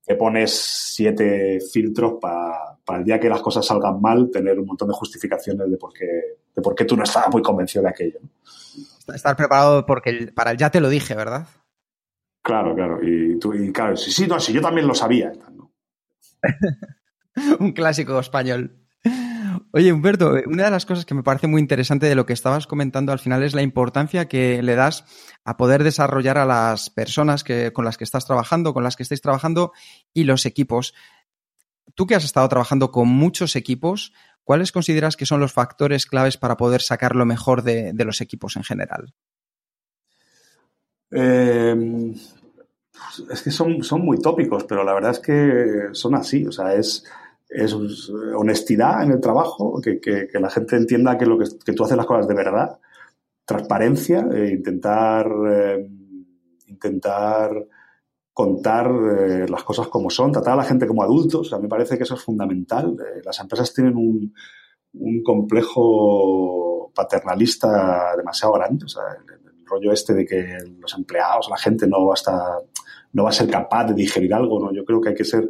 te 0.05 0.15
pones 0.15 0.53
siete 0.53 1.59
filtros 1.59 2.13
para, 2.21 2.77
para 2.85 2.99
el 2.99 3.05
día 3.05 3.19
que 3.19 3.29
las 3.29 3.41
cosas 3.41 3.65
salgan 3.65 3.99
mal, 3.99 4.29
tener 4.31 4.59
un 4.59 4.67
montón 4.67 4.87
de 4.87 4.93
justificaciones 4.93 5.69
de 5.69 5.77
por 5.77 5.91
qué, 5.93 6.05
de 6.55 6.61
por 6.61 6.75
qué 6.75 6.85
tú 6.85 6.95
no 6.95 7.03
estabas 7.03 7.29
muy 7.31 7.41
convencido 7.41 7.83
de 7.83 7.89
aquello. 7.89 8.19
Estar 9.13 9.35
preparado 9.35 9.85
porque 9.85 10.31
para 10.33 10.51
el 10.51 10.57
ya 10.57 10.69
te 10.69 10.79
lo 10.79 10.89
dije, 10.89 11.15
¿verdad? 11.15 11.47
Claro, 12.43 12.75
claro. 12.75 12.99
Y, 13.01 13.39
tú, 13.39 13.53
y 13.53 13.73
claro, 13.73 13.97
sí, 13.97 14.11
sí, 14.11 14.27
no, 14.27 14.39
sí, 14.39 14.53
yo 14.53 14.61
también 14.61 14.87
lo 14.87 14.93
sabía. 14.93 15.31
Un 17.59 17.71
clásico 17.71 18.19
español. 18.19 18.84
Oye, 19.77 19.91
Humberto, 19.91 20.35
una 20.47 20.63
de 20.63 20.71
las 20.71 20.85
cosas 20.85 21.05
que 21.05 21.13
me 21.15 21.21
parece 21.21 21.47
muy 21.47 21.59
interesante 21.59 22.05
de 22.05 22.15
lo 22.15 22.25
que 22.25 22.31
estabas 22.31 22.65
comentando 22.65 23.11
al 23.11 23.19
final 23.19 23.43
es 23.43 23.53
la 23.53 23.61
importancia 23.61 24.29
que 24.29 24.63
le 24.63 24.73
das 24.73 25.03
a 25.43 25.57
poder 25.57 25.83
desarrollar 25.83 26.37
a 26.37 26.45
las 26.45 26.89
personas 26.89 27.43
que, 27.43 27.73
con 27.73 27.83
las 27.83 27.97
que 27.97 28.05
estás 28.05 28.25
trabajando, 28.25 28.73
con 28.73 28.85
las 28.85 28.95
que 28.95 29.03
estáis 29.03 29.19
trabajando 29.19 29.73
y 30.13 30.23
los 30.23 30.45
equipos. 30.45 30.93
Tú 31.93 32.07
que 32.07 32.15
has 32.15 32.23
estado 32.23 32.47
trabajando 32.47 32.89
con 32.89 33.09
muchos 33.09 33.57
equipos, 33.57 34.13
¿cuáles 34.45 34.71
consideras 34.71 35.17
que 35.17 35.25
son 35.25 35.41
los 35.41 35.51
factores 35.51 36.05
claves 36.05 36.37
para 36.37 36.55
poder 36.55 36.81
sacar 36.81 37.13
lo 37.13 37.25
mejor 37.25 37.61
de, 37.61 37.91
los 37.97 38.21
equipos 38.21 38.55
en 38.55 38.63
general? 38.63 39.13
Em, 41.11 42.15
es 43.29 43.41
que 43.41 43.51
son, 43.51 43.83
son 43.83 44.05
muy 44.05 44.19
tópicos, 44.19 44.63
pero 44.63 44.85
la 44.85 44.93
verdad 44.93 45.11
es 45.11 45.19
que 45.19 45.89
son 45.91 46.15
así. 46.15 46.45
O 46.45 46.51
sea, 46.53 46.73
es, 46.75 47.03
honestidad 48.35 49.03
en 49.03 49.11
el 49.11 49.19
trabajo, 49.19 49.79
que, 49.81 50.27
la 50.33 50.49
gente 50.49 50.75
entienda 50.75 51.17
que, 51.17 51.25
lo 51.25 51.37
que, 51.37 51.73
tú 51.73 51.83
haces 51.83 51.97
las 51.97 52.05
cosas 52.05 52.27
de 52.27 52.35
verdad, 52.35 52.79
transparencia, 53.45 54.27
e 54.33 54.51
intentar, 54.51 55.27
em, 55.27 56.25
intentar 56.67 57.51
contar 58.33 58.91
eh, 58.91 59.45
las 59.47 59.63
cosas 59.63 59.87
como 59.87 60.09
son, 60.09 60.33
tratar 60.33 60.53
a 60.53 60.57
la 60.57 60.63
gente 60.65 60.87
como 60.87 61.03
adultos. 61.03 61.53
A 61.53 61.57
mí 61.57 61.63
me 61.63 61.69
parece 61.69 61.97
que 61.97 62.03
eso 62.03 62.15
es 62.15 62.21
fundamental. 62.21 62.97
Eh, 62.99 63.21
las 63.23 63.39
empresas 63.39 63.73
tienen 63.73 63.95
un, 63.95 64.33
complejo 65.23 66.91
paternalista 66.93 68.15
demasiado 68.17 68.53
grande. 68.53 68.85
O 68.85 68.89
sea, 68.89 69.03
el, 69.13 69.65
rollo 69.65 69.91
este 69.91 70.13
de 70.13 70.25
que 70.25 70.57
los 70.79 70.93
empleados, 70.93 71.47
la 71.49 71.57
gente 71.57 71.87
no 71.87 72.05
va 72.05 72.13
a 72.27 72.59
no 73.13 73.23
va 73.23 73.29
a 73.29 73.33
ser 73.33 73.49
capaz 73.49 73.85
de 73.85 73.93
digerir 73.93 74.33
algo. 74.33 74.59
¿no? 74.59 74.73
Yo 74.73 74.83
creo 74.85 74.99
que 75.01 75.09
hay 75.09 75.15
que 75.15 75.23
ser 75.23 75.49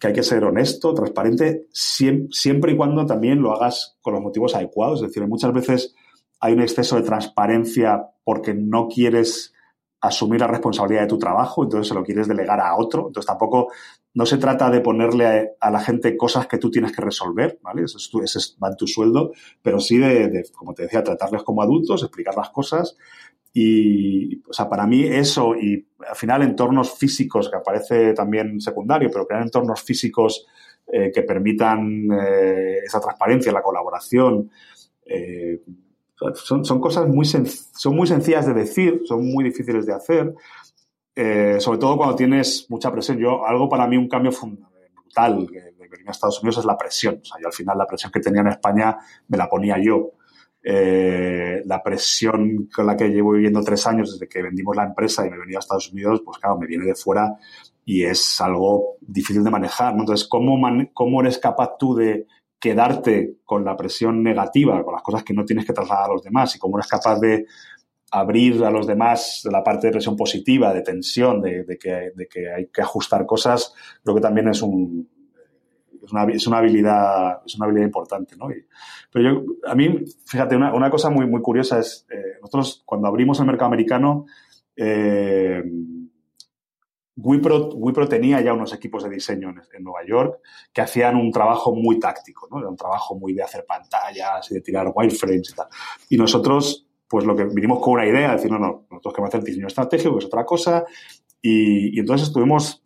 que 0.00 0.06
hay 0.06 0.12
que 0.14 0.22
ser 0.22 0.42
honesto, 0.44 0.94
transparente, 0.94 1.66
siempre, 1.70 2.72
y 2.72 2.76
cuando 2.76 3.04
también 3.04 3.42
lo 3.42 3.52
hagas 3.52 3.98
con 4.00 4.14
los 4.14 4.22
motivos 4.22 4.54
adecuados. 4.54 5.02
Es 5.02 5.08
decir, 5.08 5.28
muchas 5.28 5.52
veces 5.52 5.94
hay 6.40 6.54
un 6.54 6.62
exceso 6.62 6.96
de 6.96 7.02
transparencia 7.02 8.06
porque 8.24 8.54
no 8.54 8.88
quieres 8.88 9.52
asumir 10.00 10.40
la 10.40 10.46
responsabilidad 10.46 11.02
de 11.02 11.08
tu 11.08 11.18
trabajo, 11.18 11.62
entonces 11.62 11.88
se 11.88 11.94
lo 11.94 12.02
quieres 12.02 12.26
delegar 12.26 12.60
a 12.60 12.76
otro. 12.76 13.08
Entonces 13.08 13.26
tampoco 13.26 13.70
no 14.14 14.24
se 14.24 14.38
trata 14.38 14.70
de 14.70 14.80
ponerle 14.80 15.52
a, 15.60 15.70
la 15.70 15.80
gente 15.80 16.16
cosas 16.16 16.46
que 16.46 16.56
tú 16.56 16.70
tienes 16.70 16.92
que 16.92 17.02
resolver, 17.02 17.58
¿vale? 17.62 17.82
Eso 17.82 17.98
es 17.98 18.08
tu, 18.08 18.20
va 18.58 18.68
en 18.68 18.76
tu 18.76 18.86
sueldo, 18.86 19.32
pero 19.60 19.80
sí 19.80 19.98
de, 19.98 20.44
como 20.54 20.72
te 20.72 20.84
decía, 20.84 21.04
tratarles 21.04 21.42
como 21.42 21.60
adultos, 21.60 22.02
explicar 22.02 22.34
las 22.34 22.48
cosas 22.48 22.96
Y, 23.52 24.42
o 24.48 24.52
sea, 24.52 24.68
para 24.68 24.86
mí 24.86 25.02
eso 25.02 25.56
y 25.56 25.86
al 26.08 26.16
final 26.16 26.42
entornos 26.42 26.96
físicos, 26.96 27.50
que 27.50 27.56
aparece 27.56 28.14
también 28.14 28.60
secundario, 28.60 29.10
pero 29.12 29.26
crear 29.26 29.42
entornos 29.42 29.82
físicos 29.82 30.46
eh, 30.92 31.10
que 31.12 31.22
permitan 31.22 32.08
eh, 32.12 32.78
esa 32.84 33.00
transparencia, 33.00 33.52
la 33.52 33.62
colaboración, 33.62 34.50
eh, 35.04 35.60
son, 36.34 36.64
son, 36.64 36.80
cosas 36.80 37.08
muy, 37.08 37.24
son 37.24 37.96
muy 37.96 38.06
sencillas 38.06 38.46
de 38.46 38.54
decir, 38.54 39.02
son 39.04 39.24
muy 39.24 39.44
difíciles 39.44 39.86
de 39.86 39.94
hacer, 39.94 40.34
sobre 41.60 41.78
todo 41.78 41.96
cuando 41.96 42.16
tienes 42.16 42.66
mucha 42.68 42.90
presión. 42.90 43.18
Yo, 43.18 43.46
algo 43.46 43.68
para 43.68 43.86
mí, 43.86 43.96
un 43.96 44.08
cambio 44.08 44.30
brutal 44.30 45.46
de, 45.46 45.74
venir 45.88 46.08
a 46.08 46.10
Estados 46.10 46.40
Unidos 46.42 46.58
es 46.58 46.64
la 46.64 46.76
presión. 46.76 47.20
O 47.22 47.24
sea, 47.24 47.40
yo 47.40 47.46
al 47.46 47.52
final 47.52 47.78
la 47.78 47.86
presión 47.86 48.12
que 48.12 48.20
tenía 48.20 48.40
en 48.40 48.48
España 48.48 48.96
me 49.28 49.36
la 49.38 49.48
ponía 49.48 49.76
yo. 49.78 50.12
Eh, 50.62 51.62
la 51.64 51.82
presión 51.82 52.68
con 52.74 52.86
la 52.86 52.96
que 52.96 53.08
llevo 53.08 53.32
viviendo 53.32 53.62
tres 53.62 53.86
años 53.86 54.12
desde 54.12 54.28
que 54.28 54.42
vendimos 54.42 54.76
la 54.76 54.84
empresa 54.84 55.26
y 55.26 55.30
me 55.30 55.38
venía 55.38 55.56
a 55.58 55.60
Estados 55.60 55.90
Unidos, 55.90 56.22
pues 56.24 56.38
claro, 56.38 56.58
me 56.58 56.66
viene 56.66 56.84
de 56.84 56.94
fuera 56.94 57.34
y 57.84 58.04
es 58.04 58.40
algo 58.40 58.96
difícil 59.00 59.42
de 59.42 59.50
manejar. 59.50 59.94
Entonces, 59.96 60.28
¿cómo, 60.28 60.60
¿cómo 60.92 61.20
eres 61.22 61.38
capaz 61.38 61.76
tú 61.78 61.94
de 61.94 62.26
quedarte 62.58 63.38
con 63.44 63.64
la 63.64 63.76
presión 63.76 64.22
negativa, 64.22 64.84
con 64.84 64.92
las 64.92 65.02
cosas 65.02 65.24
que 65.24 65.32
no 65.32 65.46
tienes 65.46 65.64
que 65.64 65.72
trasladar 65.72 66.10
a 66.10 66.12
los 66.12 66.22
demás 66.22 66.54
y 66.54 66.58
cómo 66.58 66.76
eres 66.76 66.88
capaz 66.88 67.18
de 67.18 67.46
abrir 68.12 68.62
a 68.64 68.70
los 68.70 68.86
demás 68.86 69.40
de 69.44 69.50
la 69.50 69.64
parte 69.64 69.86
de 69.86 69.92
presión 69.92 70.16
positiva, 70.16 70.74
de 70.74 70.82
tensión, 70.82 71.40
de, 71.40 71.78
que, 71.80 72.10
de 72.14 72.26
que 72.28 72.52
hay 72.52 72.66
que 72.66 72.82
ajustar 72.82 73.24
cosas, 73.24 73.72
creo 74.02 74.16
que 74.16 74.20
también 74.20 74.48
es 74.48 74.60
un, 74.60 75.08
es 76.10 76.12
una, 76.12 76.24
es 76.32 76.46
una, 76.46 76.58
habilidad, 76.58 77.40
es 77.46 77.54
una 77.56 77.66
habilidad 77.66 77.86
importante, 77.86 78.36
¿no? 78.36 78.48
pero 79.12 79.24
yo, 79.32 79.44
a 79.66 79.74
mí, 79.74 80.04
fíjate, 80.26 80.56
una, 80.56 80.74
una 80.74 80.90
cosa 80.90 81.10
muy, 81.10 81.26
muy 81.26 81.40
curiosa 81.40 81.78
es, 81.78 82.06
eh, 82.10 82.38
nosotros 82.40 82.82
cuando 82.84 83.08
abrimos 83.08 83.38
el 83.40 83.46
mercado 83.46 83.66
americano, 83.66 84.26
eh, 84.76 85.62
Wipro, 87.16 87.68
Wipro, 87.74 88.08
tenía 88.08 88.40
ya 88.40 88.54
unos 88.54 88.72
equipos 88.72 89.04
de 89.04 89.10
diseño 89.10 89.50
en, 89.50 89.84
Nueva 89.84 90.04
York 90.06 90.40
que 90.72 90.80
hacían 90.80 91.16
un 91.16 91.30
trabajo 91.30 91.74
muy 91.74 91.98
táctico, 91.98 92.48
¿no? 92.50 92.60
Era 92.60 92.68
un 92.68 92.76
trabajo 92.76 93.14
muy 93.14 93.34
de 93.34 93.42
hacer 93.42 93.66
pantallas 93.66 94.50
y 94.50 94.54
de 94.54 94.60
tirar 94.62 94.90
wireframes 94.94 95.50
y 95.50 95.54
tal. 95.54 95.66
Y 96.08 96.16
nosotros, 96.16 96.86
pues 97.06 97.26
lo 97.26 97.36
que 97.36 97.44
vinimos 97.44 97.80
con 97.80 97.94
una 97.94 98.06
idea, 98.06 98.28
de 98.28 98.36
decir, 98.36 98.50
no, 98.50 98.58
no, 98.58 98.86
nosotros 98.90 99.12
queremos 99.12 99.28
hacer 99.28 99.44
diseño 99.44 99.66
estratégico, 99.66 100.14
que 100.14 100.18
es 100.20 100.26
otra 100.26 100.46
cosa, 100.46 100.84
y, 101.42 101.94
y 101.96 102.00
entonces 102.00 102.28
estuvimos 102.28 102.82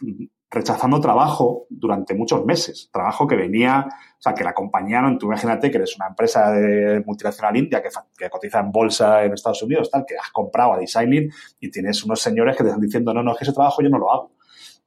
rechazando 0.54 1.00
trabajo 1.00 1.66
durante 1.68 2.14
muchos 2.14 2.44
meses. 2.44 2.88
Trabajo 2.92 3.26
que 3.26 3.36
venía, 3.36 3.86
o 3.88 4.22
sea, 4.22 4.34
que 4.34 4.44
la 4.44 4.54
compañía, 4.54 5.02
¿no? 5.02 5.18
tú 5.18 5.26
imagínate 5.26 5.70
que 5.70 5.78
eres 5.78 5.96
una 5.96 6.06
empresa 6.06 6.50
de 6.52 7.02
multinacional 7.04 7.56
india 7.56 7.82
que, 7.82 7.88
que, 8.16 8.30
cotiza 8.30 8.60
en 8.60 8.70
bolsa 8.70 9.24
en 9.24 9.32
Estados 9.32 9.62
Unidos, 9.62 9.90
tal, 9.90 10.04
que 10.06 10.16
has 10.16 10.30
comprado 10.30 10.74
a 10.74 10.78
Designing 10.78 11.30
y 11.60 11.70
tienes 11.70 12.02
unos 12.04 12.20
señores 12.20 12.56
que 12.56 12.62
te 12.62 12.70
están 12.70 12.80
diciendo, 12.80 13.12
no, 13.12 13.22
no, 13.22 13.32
es 13.32 13.38
que 13.38 13.44
ese 13.44 13.52
trabajo 13.52 13.82
yo 13.82 13.88
no 13.88 13.98
lo 13.98 14.10
hago. 14.10 14.32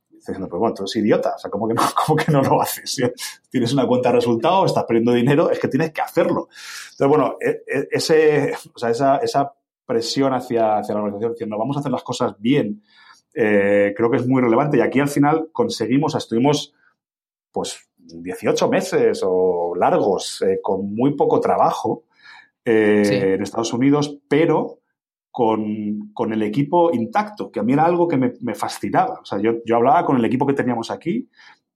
Y 0.10 0.16
dices, 0.16 0.38
pero 0.38 0.58
bueno, 0.58 0.74
tú 0.74 0.84
eres 0.84 0.96
idiota, 0.96 1.34
o 1.36 1.38
sea, 1.38 1.52
¿cómo 1.52 1.68
que 1.68 1.74
no, 1.74 1.82
cómo 2.06 2.16
que 2.16 2.32
no 2.32 2.42
lo 2.42 2.62
haces? 2.62 2.96
Tienes 3.52 3.74
una 3.74 3.86
cuenta 3.86 4.10
de 4.10 4.16
resultados, 4.16 4.72
estás 4.72 4.86
perdiendo 4.86 5.12
dinero, 5.12 5.52
es 5.52 5.60
que 5.60 5.68
tienes 5.68 5.92
que 5.92 6.02
hacerlo. 6.02 6.48
Entonces, 6.92 7.08
bueno, 7.08 7.36
e, 7.42 7.64
e, 7.68 7.88
ese, 7.92 8.54
o 8.74 8.80
sea, 8.80 8.90
esa, 8.90 9.18
esa 9.18 9.54
presión 9.86 10.34
hacia, 10.34 10.78
hacia 10.78 10.96
la 10.96 11.02
organización 11.02 11.34
diciendo, 11.34 11.58
vamos 11.58 11.78
a 11.78 11.82
hacer 11.82 11.92
las 11.92 12.04
cosas 12.04 12.36
bien, 12.40 12.84
eh, 13.40 13.94
creo 13.96 14.10
que 14.10 14.18
es 14.18 14.28
muy 14.28 14.42
relevante. 14.42 14.78
Y 14.78 14.82
aquí 14.82 15.00
al 15.00 15.10
final 15.10 15.50
conseguimos, 15.52 16.16
estuvimos 16.16 16.74
pues 17.52 17.88
18 17.98 18.68
meses 18.68 19.22
o 19.24 19.76
largos 19.76 20.42
eh, 20.42 20.60
con 20.62 20.96
muy 20.96 21.16
poco 21.16 21.40
trabajo 21.40 22.06
eh, 22.66 23.36
en 23.36 23.44
Estados 23.44 23.72
Unidos, 23.74 24.18
pero 24.28 24.80
con, 25.30 26.12
con, 26.16 26.34
el 26.34 26.42
equipo 26.42 26.92
intacto, 26.92 27.52
que 27.52 27.60
a 27.60 27.64
mí 27.64 27.74
era 27.74 27.86
algo 27.86 28.08
que 28.08 28.18
me, 28.18 28.34
me 28.42 28.56
fascinaba. 28.56 29.20
O 29.22 29.26
sea, 29.26 29.40
yo, 29.40 29.64
yo, 29.64 29.76
hablaba 29.76 30.04
con 30.04 30.18
el 30.18 30.26
equipo 30.26 30.48
que 30.48 30.54
teníamos 30.54 30.90
aquí, 30.90 31.30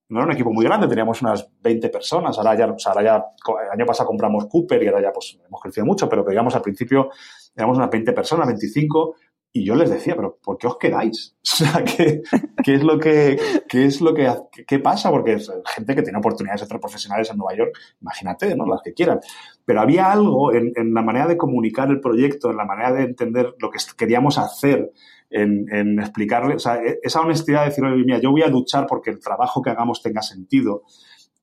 no 0.09 0.17
era 0.17 0.25
un 0.25 0.33
equipo 0.33 0.51
muy 0.51 0.65
grande, 0.65 0.87
teníamos 0.87 1.21
unas 1.21 1.47
20 1.61 1.89
personas, 1.89 2.37
ahora 2.39 2.55
ya, 2.55 2.65
o 2.65 2.79
sea, 2.79 2.93
ahora 2.93 3.03
ya 3.03 3.25
el 3.65 3.71
año 3.71 3.85
pasado 3.85 4.07
compramos 4.07 4.47
Cooper 4.47 4.81
y 4.81 4.87
ahora 4.87 5.01
ya 5.01 5.13
pues 5.13 5.39
hemos 5.45 5.61
crecido 5.61 5.85
mucho, 5.85 6.09
pero 6.09 6.25
digamos 6.27 6.55
al 6.55 6.63
principio 6.63 7.11
éramos 7.55 7.77
unas 7.77 7.91
20 7.91 8.11
personas, 8.13 8.47
25, 8.47 9.15
y 9.53 9.65
yo 9.65 9.75
les 9.75 9.89
decía, 9.89 10.15
pero 10.15 10.37
¿por 10.41 10.57
qué 10.57 10.67
os 10.67 10.77
quedáis? 10.77 11.35
O 11.43 11.63
sea, 11.63 11.83
¿qué, 11.83 12.21
qué 12.63 12.75
es 12.75 12.83
lo 12.83 12.97
que, 12.97 13.37
qué 13.67 13.85
es 13.85 13.99
lo 13.99 14.13
que, 14.13 14.31
qué 14.65 14.79
pasa? 14.79 15.11
Porque 15.11 15.33
es 15.33 15.51
gente 15.75 15.95
que 15.95 16.01
tiene 16.01 16.17
oportunidades 16.17 16.61
de 16.61 16.67
ser 16.67 16.79
profesionales 16.79 17.29
en 17.29 17.37
Nueva 17.37 17.55
York, 17.55 17.77
imagínate, 18.01 18.55
¿no? 18.55 18.65
Las 18.65 18.81
que 18.81 18.93
quieran. 18.93 19.19
Pero 19.65 19.81
había 19.81 20.11
algo 20.11 20.53
en, 20.53 20.71
en, 20.75 20.93
la 20.93 21.01
manera 21.01 21.27
de 21.27 21.37
comunicar 21.37 21.89
el 21.89 21.99
proyecto, 21.99 22.49
en 22.49 22.57
la 22.57 22.65
manera 22.65 22.93
de 22.93 23.03
entender 23.03 23.53
lo 23.59 23.69
que 23.69 23.79
queríamos 23.97 24.37
hacer, 24.37 24.91
en, 25.29 25.65
en 25.73 25.99
explicarle, 25.99 26.55
o 26.55 26.59
sea, 26.59 26.75
e, 26.75 26.99
esa 27.03 27.21
honestidad 27.21 27.61
de 27.61 27.69
decir, 27.69 27.83
mira, 27.83 28.19
yo 28.19 28.31
voy 28.31 28.43
a 28.43 28.47
luchar 28.47 28.85
porque 28.87 29.09
el 29.09 29.19
trabajo 29.19 29.61
que 29.61 29.69
hagamos 29.69 30.01
tenga 30.01 30.21
sentido 30.21 30.83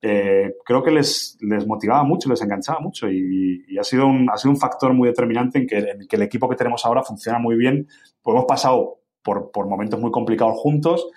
eh, 0.01 0.55
creo 0.63 0.81
que 0.81 0.91
les, 0.91 1.37
les, 1.41 1.67
motivaba 1.67 2.03
mucho, 2.03 2.29
les 2.29 2.41
enganchaba 2.41 2.79
mucho 2.79 3.09
y, 3.09 3.65
y, 3.67 3.77
ha, 3.77 3.83
sido 3.83 4.07
un, 4.07 4.29
ha 4.29 4.37
sido 4.37 4.51
un 4.51 4.57
factor 4.57 4.93
muy 4.93 5.09
determinante 5.09 5.59
en 5.59 5.67
que, 5.67 5.77
en 5.77 6.07
que, 6.07 6.15
el 6.15 6.21
equipo 6.21 6.47
que 6.47 6.55
tenemos 6.55 6.85
ahora 6.85 7.03
funciona 7.03 7.37
muy 7.37 7.57
bien. 7.57 7.87
Pues 8.21 8.33
hemos 8.33 8.45
pasado 8.45 9.01
por, 9.21 9.51
por 9.51 9.67
momentos 9.67 9.99
muy 9.99 10.11
complicados 10.11 10.57
juntos, 10.57 11.09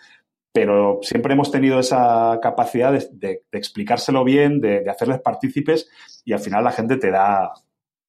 pero 0.53 0.99
siempre 1.03 1.35
hemos 1.35 1.51
tenido 1.53 1.79
esa 1.79 2.41
capacidad 2.43 2.93
de, 2.93 3.09
de, 3.13 3.43
de 3.51 3.59
explicárselo 3.59 4.25
bien, 4.25 4.61
de, 4.61 4.81
de, 4.81 4.91
hacerles 4.91 5.21
partícipes 5.21 5.89
y 6.25 6.33
al 6.33 6.41
final 6.41 6.65
la 6.65 6.73
gente 6.73 6.97
te 6.97 7.11
da, 7.11 7.53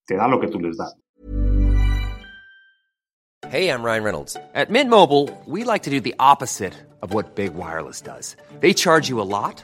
te 0.05 0.15
da 0.15 0.27
lo 0.27 0.39
que 0.39 0.47
tú 0.47 0.59
les 0.59 0.77
das. 0.77 0.97
Hey, 3.49 3.69
I'm 3.69 3.83
Ryan 3.83 4.03
Reynolds. 4.03 4.35
At 4.55 4.71
Mint 4.71 4.89
Mobile, 4.89 5.29
we 5.45 5.63
like 5.63 5.83
to 5.83 5.91
do 5.91 6.01
the 6.01 6.15
opposite 6.17 6.73
of 7.03 7.13
what 7.13 7.35
Big 7.35 7.53
Wireless 7.53 8.01
does. 8.01 8.35
They 8.61 8.73
charge 8.73 9.09
you 9.09 9.21
a 9.21 9.29
lot. 9.29 9.63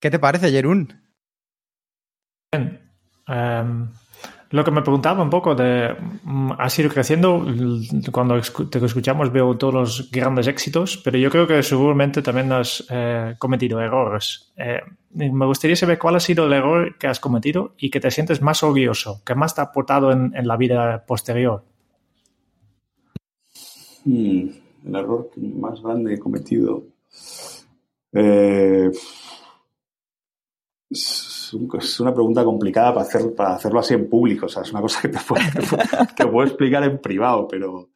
¿Qué 0.00 0.10
te 0.10 0.18
parece, 0.18 0.50
Jerún? 0.50 0.92
Bien. 2.52 2.80
Um, 3.28 3.88
lo 4.50 4.64
que 4.64 4.70
me 4.70 4.80
preguntaba 4.80 5.22
un 5.22 5.28
poco 5.28 5.54
de, 5.54 5.94
mm, 6.22 6.52
has 6.58 6.78
ido 6.78 6.88
creciendo, 6.88 7.44
cuando 8.10 8.40
te 8.40 8.84
escuchamos 8.84 9.30
veo 9.30 9.58
todos 9.58 9.74
los 9.74 10.10
grandes 10.10 10.46
éxitos, 10.46 10.96
pero 11.04 11.18
yo 11.18 11.30
creo 11.30 11.46
que 11.46 11.62
seguramente 11.62 12.22
también 12.22 12.50
has 12.52 12.86
eh, 12.88 13.34
cometido 13.38 13.80
errores. 13.80 14.52
Eh, 14.56 14.80
me 15.10 15.44
gustaría 15.44 15.76
saber 15.76 15.98
cuál 15.98 16.16
ha 16.16 16.20
sido 16.20 16.46
el 16.46 16.52
error 16.54 16.96
que 16.96 17.08
has 17.08 17.20
cometido 17.20 17.74
y 17.76 17.90
que 17.90 18.00
te 18.00 18.10
sientes 18.10 18.40
más 18.40 18.62
orgulloso, 18.62 19.22
que 19.24 19.34
más 19.34 19.54
te 19.54 19.60
ha 19.60 19.64
aportado 19.64 20.12
en, 20.12 20.34
en 20.34 20.48
la 20.48 20.56
vida 20.56 21.04
posterior. 21.06 21.64
Hmm, 24.06 24.48
el 24.86 24.94
error 24.94 25.28
más 25.36 25.82
grande 25.82 26.10
que 26.10 26.16
he 26.16 26.18
cometido. 26.18 26.84
Eh, 28.12 28.90
es 30.90 32.00
una 32.00 32.14
pregunta 32.14 32.44
complicada 32.44 32.94
para, 32.94 33.06
hacer, 33.06 33.34
para 33.34 33.54
hacerlo 33.54 33.80
así 33.80 33.94
en 33.94 34.08
público. 34.08 34.46
O 34.46 34.48
sea, 34.48 34.62
es 34.62 34.72
una 34.72 34.80
cosa 34.80 35.02
que 35.02 35.08
te 35.08 35.18
puedo, 35.26 35.42
que 36.16 36.26
puedo 36.26 36.46
explicar 36.46 36.84
en 36.84 36.98
privado, 36.98 37.46
pero, 37.48 37.90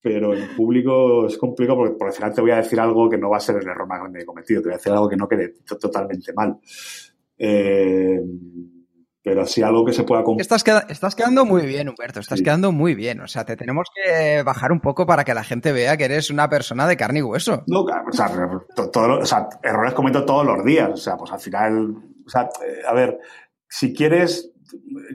pero 0.00 0.34
en 0.34 0.54
público 0.56 1.26
es 1.26 1.38
complicado 1.38 1.78
porque 1.78 1.96
por 1.96 2.08
al 2.08 2.14
final 2.14 2.34
te 2.34 2.40
voy 2.40 2.50
a 2.50 2.56
decir 2.56 2.80
algo 2.80 3.08
que 3.08 3.18
no 3.18 3.30
va 3.30 3.36
a 3.36 3.40
ser 3.40 3.56
el 3.56 3.68
error 3.68 3.86
más 3.86 4.00
cometido. 4.24 4.60
Te 4.60 4.68
voy 4.68 4.74
a 4.74 4.78
decir 4.78 4.92
algo 4.92 5.08
que 5.08 5.16
no 5.16 5.28
quede 5.28 5.54
totalmente 5.80 6.32
mal. 6.32 6.58
Eh, 7.38 8.20
pero 9.24 9.46
sí 9.46 9.62
algo 9.62 9.86
que 9.86 9.94
se 9.94 10.02
pueda 10.04 10.22
estás, 10.36 10.62
estás 10.90 11.14
quedando 11.14 11.46
muy 11.46 11.62
bien, 11.64 11.88
Humberto, 11.88 12.20
estás 12.20 12.42
quedando 12.42 12.72
muy 12.72 12.94
bien. 12.94 13.22
O 13.22 13.26
sea, 13.26 13.46
te 13.46 13.56
tenemos 13.56 13.88
que 13.94 14.42
bajar 14.42 14.70
un 14.70 14.80
poco 14.80 15.06
para 15.06 15.24
que 15.24 15.32
la 15.32 15.42
gente 15.42 15.72
vea 15.72 15.96
que 15.96 16.04
eres 16.04 16.28
una 16.28 16.50
persona 16.50 16.86
de 16.86 16.98
carne 16.98 17.20
y 17.20 17.22
hueso. 17.22 17.64
No, 17.66 17.84
o 17.84 18.12
sea, 18.12 18.30
o 18.76 19.24
sea, 19.24 19.48
errores 19.62 19.94
cometo 19.94 20.26
todos 20.26 20.44
los 20.44 20.62
días. 20.62 20.90
O 20.92 20.96
sea, 20.98 21.16
pues 21.16 21.32
al 21.32 21.40
final, 21.40 21.96
o 22.26 22.28
sea, 22.28 22.50
eh, 22.66 22.82
a 22.86 22.92
ver, 22.92 23.18
si 23.66 23.94
quieres, 23.94 24.52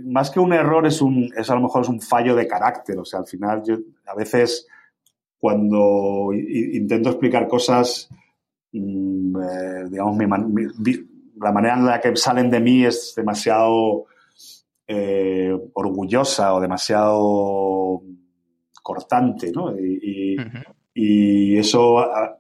más 0.04 0.32
que 0.32 0.40
un 0.40 0.54
error 0.54 0.88
es 0.88 1.04
un, 1.04 1.32
es 1.38 1.48
a 1.52 1.54
lo 1.54 1.62
mejor 1.62 1.84
es 1.84 1.90
un 1.90 2.02
fallo 2.02 2.36
de 2.36 2.48
carácter. 2.48 2.98
O 2.98 3.06
sea, 3.06 3.20
al 3.20 3.28
final 3.28 3.62
yo 3.64 3.78
a 4.08 4.16
veces 4.16 4.66
cuando 5.38 6.32
intento 6.34 7.10
explicar 7.10 7.48
cosas, 7.48 8.10
mm, 8.72 9.38
eh, 9.40 9.84
digamos, 9.92 10.18
mi, 10.18 10.26
la 11.42 11.52
manera 11.52 11.76
en 11.76 11.86
la 11.86 12.02
que 12.02 12.16
salen 12.16 12.50
de 12.50 12.60
mí 12.60 12.86
es 12.86 13.14
demasiado 13.16 14.06
eh, 14.88 15.56
orgullosa 15.74 16.54
o 16.54 16.60
demasiado 16.60 18.02
cortante, 18.82 19.52
¿no? 19.52 19.76
Y, 19.78 21.58
eso 21.58 22.00
a, 22.00 22.38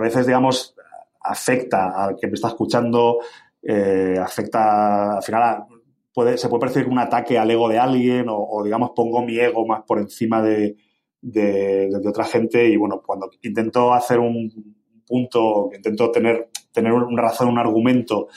veces, 0.00 0.26
digamos, 0.26 0.74
afecta 1.20 2.04
al 2.04 2.16
que 2.16 2.26
me 2.26 2.34
está 2.34 2.48
escuchando, 2.48 3.18
eh, 3.62 4.16
afecta, 4.20 5.16
al 5.16 5.22
final, 5.22 5.64
puede, 6.12 6.38
se 6.38 6.48
puede 6.48 6.62
percibir 6.62 6.88
un 6.88 6.98
ataque 6.98 7.38
al 7.38 7.50
ego 7.50 7.68
de 7.68 7.78
alguien 7.78 8.26
o, 8.28 8.62
digamos, 8.64 8.92
pongo 8.96 9.22
mi 9.22 9.38
ego 9.38 9.66
más 9.66 9.82
por 9.82 9.98
encima 9.98 10.42
de, 10.42 10.76
de, 11.20 11.90
otra 12.08 12.24
gente 12.24 12.66
y, 12.68 12.76
bueno, 12.76 13.02
cuando 13.04 13.30
intento 13.42 13.92
hacer 13.92 14.18
un 14.18 14.74
punto, 15.06 15.70
intento 15.74 16.10
tener 16.10 16.48
tener 16.72 16.92
una 16.92 17.22
razón, 17.22 17.48
un 17.48 17.58
argumento 17.58 18.28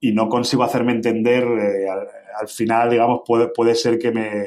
y 0.00 0.12
no 0.12 0.28
consigo 0.28 0.62
hacerme 0.62 0.92
entender, 0.92 1.44
eh, 1.44 1.88
al, 2.38 2.48
final, 2.48 2.90
digamos, 2.90 3.22
puede, 3.26 3.48
puede 3.48 3.74
ser 3.74 3.98
que 3.98 4.12
me, 4.12 4.46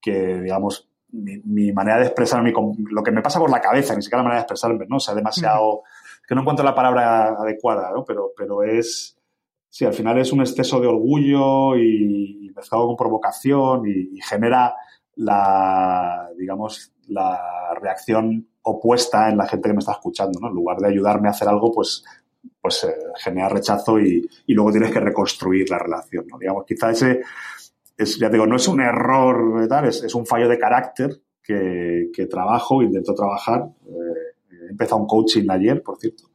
que, 0.00 0.40
digamos, 0.40 0.88
mi, 1.12 1.72
manera 1.72 1.98
de 1.98 2.06
expresarme, 2.06 2.52
lo 2.52 3.02
que 3.02 3.10
me 3.10 3.22
pasa 3.22 3.40
por 3.40 3.50
la 3.50 3.60
cabeza, 3.60 3.96
ni 3.96 4.02
siquiera 4.02 4.18
la 4.18 4.28
manera 4.28 4.40
de 4.40 4.44
expresarme, 4.44 4.86
¿no? 4.88 4.96
O 4.96 5.00
sea, 5.00 5.14
demasiado, 5.14 5.82
que 6.26 6.34
no 6.34 6.42
encuentro 6.42 6.64
la 6.64 6.74
palabra 6.74 7.30
adecuada, 7.30 7.90
¿no? 7.92 8.04
Pero, 8.04 8.30
pero 8.36 8.62
es, 8.62 9.18
sí, 9.68 9.84
al 9.84 9.94
final 9.94 10.18
es 10.18 10.32
un 10.32 10.40
exceso 10.40 10.80
de 10.80 10.86
orgullo 10.86 11.76
y, 11.76 12.46
y 12.46 12.50
mezclado 12.54 12.86
con 12.86 12.96
provocación 12.96 13.82
y, 13.86 14.20
genera 14.22 14.74
la, 15.16 16.28
digamos, 16.38 16.92
la 17.08 17.74
reacción 17.80 18.48
opuesta 18.62 19.28
en 19.28 19.36
la 19.36 19.46
gente 19.46 19.68
que 19.68 19.74
me 19.74 19.80
está 19.80 19.92
escuchando, 19.92 20.38
¿no? 20.40 20.48
En 20.48 20.54
lugar 20.54 20.78
de 20.78 20.88
ayudarme 20.88 21.28
a 21.28 21.32
hacer 21.32 21.48
algo, 21.48 21.72
pues 21.72 22.04
pues 22.60 22.84
eh, 22.84 22.94
genera 23.16 23.48
rechazo 23.48 23.98
y, 23.98 24.28
luego 24.48 24.70
tienes 24.70 24.90
que 24.90 25.00
reconstruir 25.00 25.70
la 25.70 25.78
relación, 25.78 26.26
¿no? 26.26 26.38
Digamos, 26.38 26.64
quizá 26.66 26.90
ese, 26.90 27.22
es, 27.96 28.18
ya 28.18 28.28
digo, 28.28 28.46
no 28.46 28.56
es 28.56 28.68
un 28.68 28.80
error, 28.80 29.66
tal, 29.68 29.86
es, 29.86 30.14
un 30.14 30.26
fallo 30.26 30.48
de 30.48 30.58
carácter 30.58 31.20
que, 31.42 32.10
que 32.12 32.26
trabajo, 32.26 32.82
intento 32.82 33.14
trabajar. 33.14 33.64
Eh, 33.86 34.60
he 34.66 34.70
empezado 34.70 35.00
un 35.00 35.06
coaching 35.06 35.48
ayer, 35.48 35.82
por 35.82 35.98
cierto. 35.98 36.30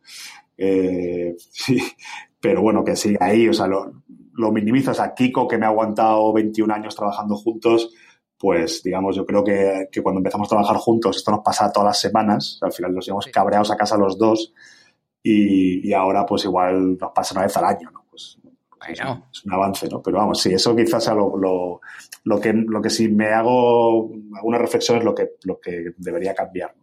Eh, 0.58 1.36
sí, 1.52 1.82
pero 2.40 2.62
bueno, 2.62 2.84
que 2.84 2.96
sigue 2.96 3.18
ahí, 3.20 3.48
o 3.48 3.54
sea, 3.54 3.68
lo, 3.68 4.04
lo 4.34 4.52
minimizas 4.52 5.00
a 5.00 5.14
Kiko, 5.14 5.48
que 5.48 5.58
me 5.58 5.66
ha 5.66 5.70
aguantado 5.70 6.34
21 6.34 6.74
años 6.74 6.96
trabajando 6.96 7.36
juntos, 7.36 7.94
pues 8.38 8.84
digamos, 8.84 9.16
yo 9.16 9.26
creo 9.26 9.44
que, 9.44 9.88
que, 9.92 10.02
cuando 10.02 10.20
empezamos 10.20 10.48
a 10.48 10.50
trabajar 10.50 10.78
juntos, 10.78 11.18
esto 11.18 11.32
nos 11.32 11.40
pasa 11.42 11.72
todas 11.72 11.88
las 11.88 12.00
semanas, 12.00 12.60
al 12.62 12.74
final 12.74 12.94
nos 12.94 13.06
llevamos 13.06 13.28
cabreados 13.28 13.72
a 13.72 13.78
casa 13.78 13.98
los 13.98 14.18
dos 14.18 14.54
y, 15.28 15.92
ahora 15.94 16.26
pues 16.26 16.46
igual 16.46 16.98
nos 17.00 17.12
pasa 17.12 17.34
una 17.34 17.46
vez 17.46 17.58
al 17.58 17.66
año, 17.66 17.90
¿no? 17.92 18.06
Pues, 18.10 18.38
es, 18.88 19.46
un, 19.46 19.54
avance, 19.54 19.88
¿no? 19.90 20.02
Pero 20.02 20.18
vamos, 20.18 20.40
sí, 20.40 20.54
eso 20.54 20.76
quizás 20.76 21.04
sea 21.04 21.16
lo, 21.16 21.36
lo, 22.24 22.40
que, 22.40 22.54
lo 22.54 22.80
que 22.80 22.92
si 22.92 23.10
me 23.10 23.30
hago 23.30 24.12
alguna 24.36 24.60
reflexión 24.60 25.00
es 25.00 25.04
lo 25.04 25.16
que, 25.16 25.32
lo 25.44 25.60
que 25.60 25.94
debería 25.98 26.36
cambiar. 26.36 26.76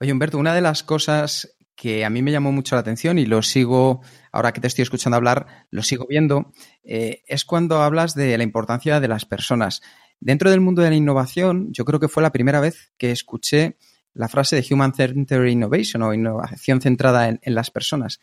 Oye, 0.00 0.12
Humberto, 0.12 0.38
una 0.38 0.54
de 0.54 0.62
las 0.62 0.82
cosas 0.82 1.56
que 1.76 2.04
a 2.04 2.10
mí 2.10 2.22
me 2.22 2.32
llamó 2.32 2.50
mucho 2.50 2.74
la 2.74 2.80
atención 2.80 3.18
y 3.18 3.26
lo 3.26 3.42
sigo, 3.42 4.00
ahora 4.32 4.52
que 4.52 4.60
te 4.60 4.66
estoy 4.66 4.82
escuchando 4.82 5.16
hablar, 5.16 5.66
lo 5.70 5.82
sigo 5.82 6.06
viendo, 6.08 6.52
eh, 6.82 7.22
es 7.26 7.44
cuando 7.44 7.82
hablas 7.82 8.14
de 8.14 8.36
la 8.36 8.42
importancia 8.42 8.98
de 8.98 9.08
las 9.08 9.26
personas. 9.26 9.80
Dentro 10.18 10.50
del 10.50 10.60
mundo 10.60 10.82
de 10.82 10.90
la 10.90 10.96
innovación, 10.96 11.68
yo 11.72 11.84
creo 11.84 12.00
que 12.00 12.08
fue 12.08 12.22
la 12.22 12.32
primera 12.32 12.60
vez 12.60 12.92
que 12.98 13.12
escuché 13.12 13.76
la 14.14 14.28
frase 14.28 14.56
de 14.56 14.74
Human 14.74 14.94
Centered 14.94 15.46
Innovation 15.46 16.02
o 16.02 16.14
innovación 16.14 16.80
centrada 16.80 17.28
en, 17.28 17.54
las 17.54 17.70
personas. 17.70 18.20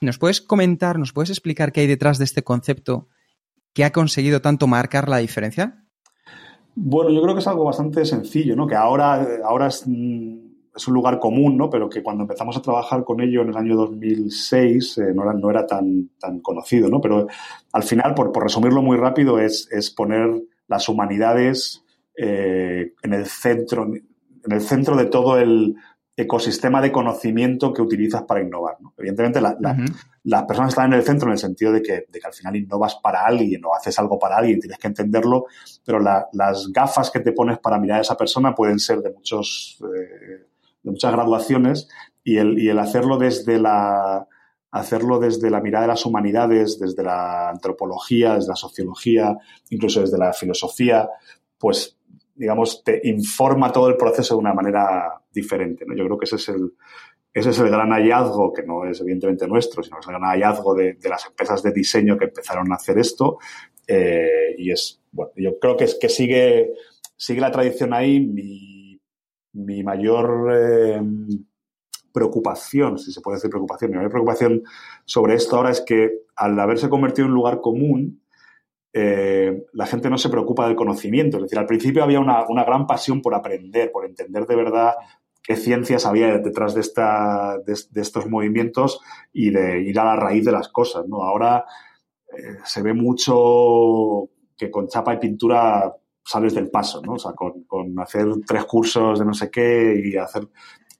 ¿Nos 0.00 0.18
puedes 0.18 0.40
comentar, 0.40 0.98
nos 0.98 1.12
puedes 1.12 1.30
explicar 1.30 1.72
qué 1.72 1.80
hay 1.82 1.86
detrás 1.86 2.18
de 2.18 2.24
este 2.24 2.42
concepto 2.42 3.08
que 3.72 3.84
ha 3.84 3.92
conseguido 3.92 4.40
tanto 4.40 4.66
marcar 4.66 5.08
la 5.08 5.18
diferencia? 5.18 5.84
Bueno, 6.74 7.10
yo 7.10 7.22
creo 7.22 7.34
que 7.34 7.40
es 7.40 7.46
algo 7.46 7.64
bastante 7.64 8.04
sencillo, 8.04 8.56
¿no? 8.56 8.66
Que 8.66 8.74
ahora, 8.74 9.26
ahora 9.44 9.68
es, 9.68 9.84
mm, 9.86 10.50
un 10.86 10.94
lugar 10.94 11.18
común, 11.18 11.58
¿no? 11.58 11.68
Pero 11.68 11.90
que 11.90 12.02
cuando 12.02 12.22
empezamos 12.22 12.56
a 12.56 12.62
trabajar 12.62 13.04
con 13.04 13.20
ello 13.20 13.42
en 13.42 13.50
el 13.50 13.56
año 13.56 13.76
2006 13.76 14.98
eh, 14.98 15.12
no, 15.14 15.24
era, 15.24 15.34
no 15.34 15.50
era 15.50 15.66
tan, 15.66 16.10
tan 16.18 16.40
conocido, 16.40 16.88
¿no? 16.88 17.00
Pero 17.00 17.26
al 17.72 17.82
final, 17.82 18.14
por, 18.14 18.32
por 18.32 18.44
resumirlo 18.44 18.80
muy 18.80 18.96
rápido, 18.96 19.38
es, 19.38 19.68
es 19.70 19.90
poner 19.90 20.42
las 20.68 20.88
humanidades 20.88 21.84
eh, 22.16 22.92
en 23.02 23.12
el 23.12 23.26
centro, 23.26 23.90
en 24.44 24.52
el 24.52 24.60
centro 24.60 24.96
de 24.96 25.06
todo 25.06 25.38
el 25.38 25.76
ecosistema 26.16 26.80
de 26.80 26.92
conocimiento 26.92 27.72
que 27.72 27.82
utilizas 27.82 28.22
para 28.22 28.42
innovar. 28.42 28.76
Evidentemente, 28.98 29.40
las 29.40 30.42
personas 30.44 30.70
están 30.70 30.92
en 30.92 30.98
el 30.98 31.04
centro 31.04 31.28
en 31.28 31.32
el 31.32 31.38
sentido 31.38 31.72
de 31.72 31.82
que, 31.82 32.06
al 32.22 32.32
final 32.32 32.56
innovas 32.56 32.96
para 32.96 33.24
alguien 33.24 33.64
o 33.64 33.74
haces 33.74 33.98
algo 33.98 34.18
para 34.18 34.36
alguien, 34.36 34.60
tienes 34.60 34.78
que 34.78 34.88
entenderlo, 34.88 35.46
pero 35.84 35.98
las 35.98 36.72
gafas 36.72 37.10
que 37.10 37.20
te 37.20 37.32
pones 37.32 37.58
para 37.58 37.78
mirar 37.78 37.98
a 37.98 38.02
esa 38.02 38.16
persona 38.16 38.54
pueden 38.54 38.78
ser 38.78 39.00
de, 39.00 39.10
muchos, 39.10 39.78
eh, 39.82 40.46
de 40.82 40.90
muchas 40.90 41.12
graduaciones 41.12 41.88
y 42.22 42.36
el, 42.36 42.58
y 42.58 42.68
el 42.68 42.78
hacerlo 42.78 43.18
desde 43.18 43.58
la 43.58 44.26
hacerlo 44.72 45.18
desde 45.18 45.50
la 45.50 45.60
mirada 45.60 45.82
de 45.82 45.88
las 45.88 46.06
humanidades, 46.06 46.78
desde 46.78 47.02
la 47.02 47.50
antropología, 47.50 48.34
desde 48.34 48.50
la 48.50 48.56
sociología, 48.56 49.36
incluso 49.70 50.00
desde 50.00 50.16
la 50.16 50.32
filosofía, 50.32 51.08
pues 51.58 51.98
digamos, 52.40 52.82
te 52.82 53.02
informa 53.04 53.70
todo 53.70 53.90
el 53.90 53.98
proceso 53.98 54.34
de 54.34 54.40
una 54.40 54.54
manera 54.54 55.20
diferente. 55.30 55.84
¿no? 55.86 55.94
Yo 55.94 56.06
creo 56.06 56.18
que 56.18 56.24
ese 56.24 56.36
es 56.36 56.48
el, 56.48 56.72
ese 57.34 57.50
es 57.50 57.58
el 57.58 57.68
gran 57.68 57.90
hallazgo, 57.90 58.50
que 58.50 58.62
no 58.62 58.86
es 58.86 58.98
evidentemente 59.02 59.46
nuestro, 59.46 59.82
sino 59.82 60.00
es 60.00 60.06
el 60.06 60.14
gran 60.14 60.30
hallazgo 60.30 60.74
de, 60.74 60.96
las 61.04 61.26
empresas 61.26 61.62
de 61.62 61.70
diseño 61.70 62.16
que 62.16 62.24
empezaron 62.24 62.72
a 62.72 62.76
hacer 62.76 62.98
esto. 62.98 63.36
Eh, 63.86 64.54
y 64.56 64.70
es, 64.72 65.02
bueno, 65.12 65.32
yo 65.36 65.58
creo 65.58 65.76
que 65.76 65.84
es 65.84 65.98
que 66.00 66.08
sigue, 66.08 66.72
sigue 67.14 67.42
la 67.42 67.50
tradición 67.50 67.92
ahí. 67.92 68.26
Mi, 68.26 68.98
mi 69.52 69.82
mayor 69.82 70.50
eh, 70.54 71.02
preocupación, 72.14 72.98
si 72.98 73.12
se 73.12 73.20
puede 73.20 73.36
decir 73.36 73.50
preocupación, 73.50 73.90
mi 73.90 73.98
mayor 73.98 74.12
preocupación 74.12 74.62
sobre 75.04 75.34
esto 75.34 75.56
ahora 75.56 75.72
es 75.72 75.82
que 75.82 76.22
al 76.36 76.58
haberse 76.58 76.88
convertido 76.88 77.26
en 77.26 77.32
un 77.32 77.36
lugar 77.36 77.60
común, 77.60 78.22
eh, 78.92 79.66
la 79.72 79.86
gente 79.86 80.10
no 80.10 80.18
se 80.18 80.28
preocupa 80.28 80.66
del 80.66 80.76
conocimiento. 80.76 81.36
Es 81.36 81.44
decir, 81.44 81.58
al 81.58 81.66
principio 81.66 82.02
había 82.02 82.20
una, 82.20 82.44
gran 82.64 82.86
pasión 82.86 83.22
por 83.22 83.34
aprender, 83.34 83.92
por 83.92 84.04
entender 84.04 84.46
de 84.46 84.56
verdad 84.56 84.94
qué 85.42 85.56
ciencias 85.56 86.06
había 86.06 86.38
detrás 86.38 86.74
de, 86.74 86.80
esta, 86.80 87.56
estos 87.66 88.28
movimientos 88.28 89.00
y 89.32 89.50
de 89.50 89.80
ir 89.80 89.98
a 89.98 90.04
la 90.04 90.16
raíz 90.16 90.44
de 90.44 90.52
las 90.52 90.68
cosas. 90.68 91.06
¿no? 91.06 91.22
Ahora 91.22 91.64
eh, 92.36 92.58
se 92.64 92.82
ve 92.82 92.94
mucho 92.94 94.28
que 94.56 94.70
con 94.70 94.88
chapa 94.88 95.14
y 95.14 95.18
pintura 95.18 95.94
sales 96.22 96.54
del 96.54 96.70
paso, 96.70 97.00
¿no? 97.02 97.14
O 97.14 97.18
sea, 97.18 97.32
con, 97.32 97.64
con 97.64 97.98
hacer 97.98 98.26
tres 98.46 98.64
cursos 98.66 99.18
de 99.18 99.24
no 99.24 99.32
sé 99.32 99.50
qué 99.50 100.00
y 100.04 100.16
hacer 100.16 100.48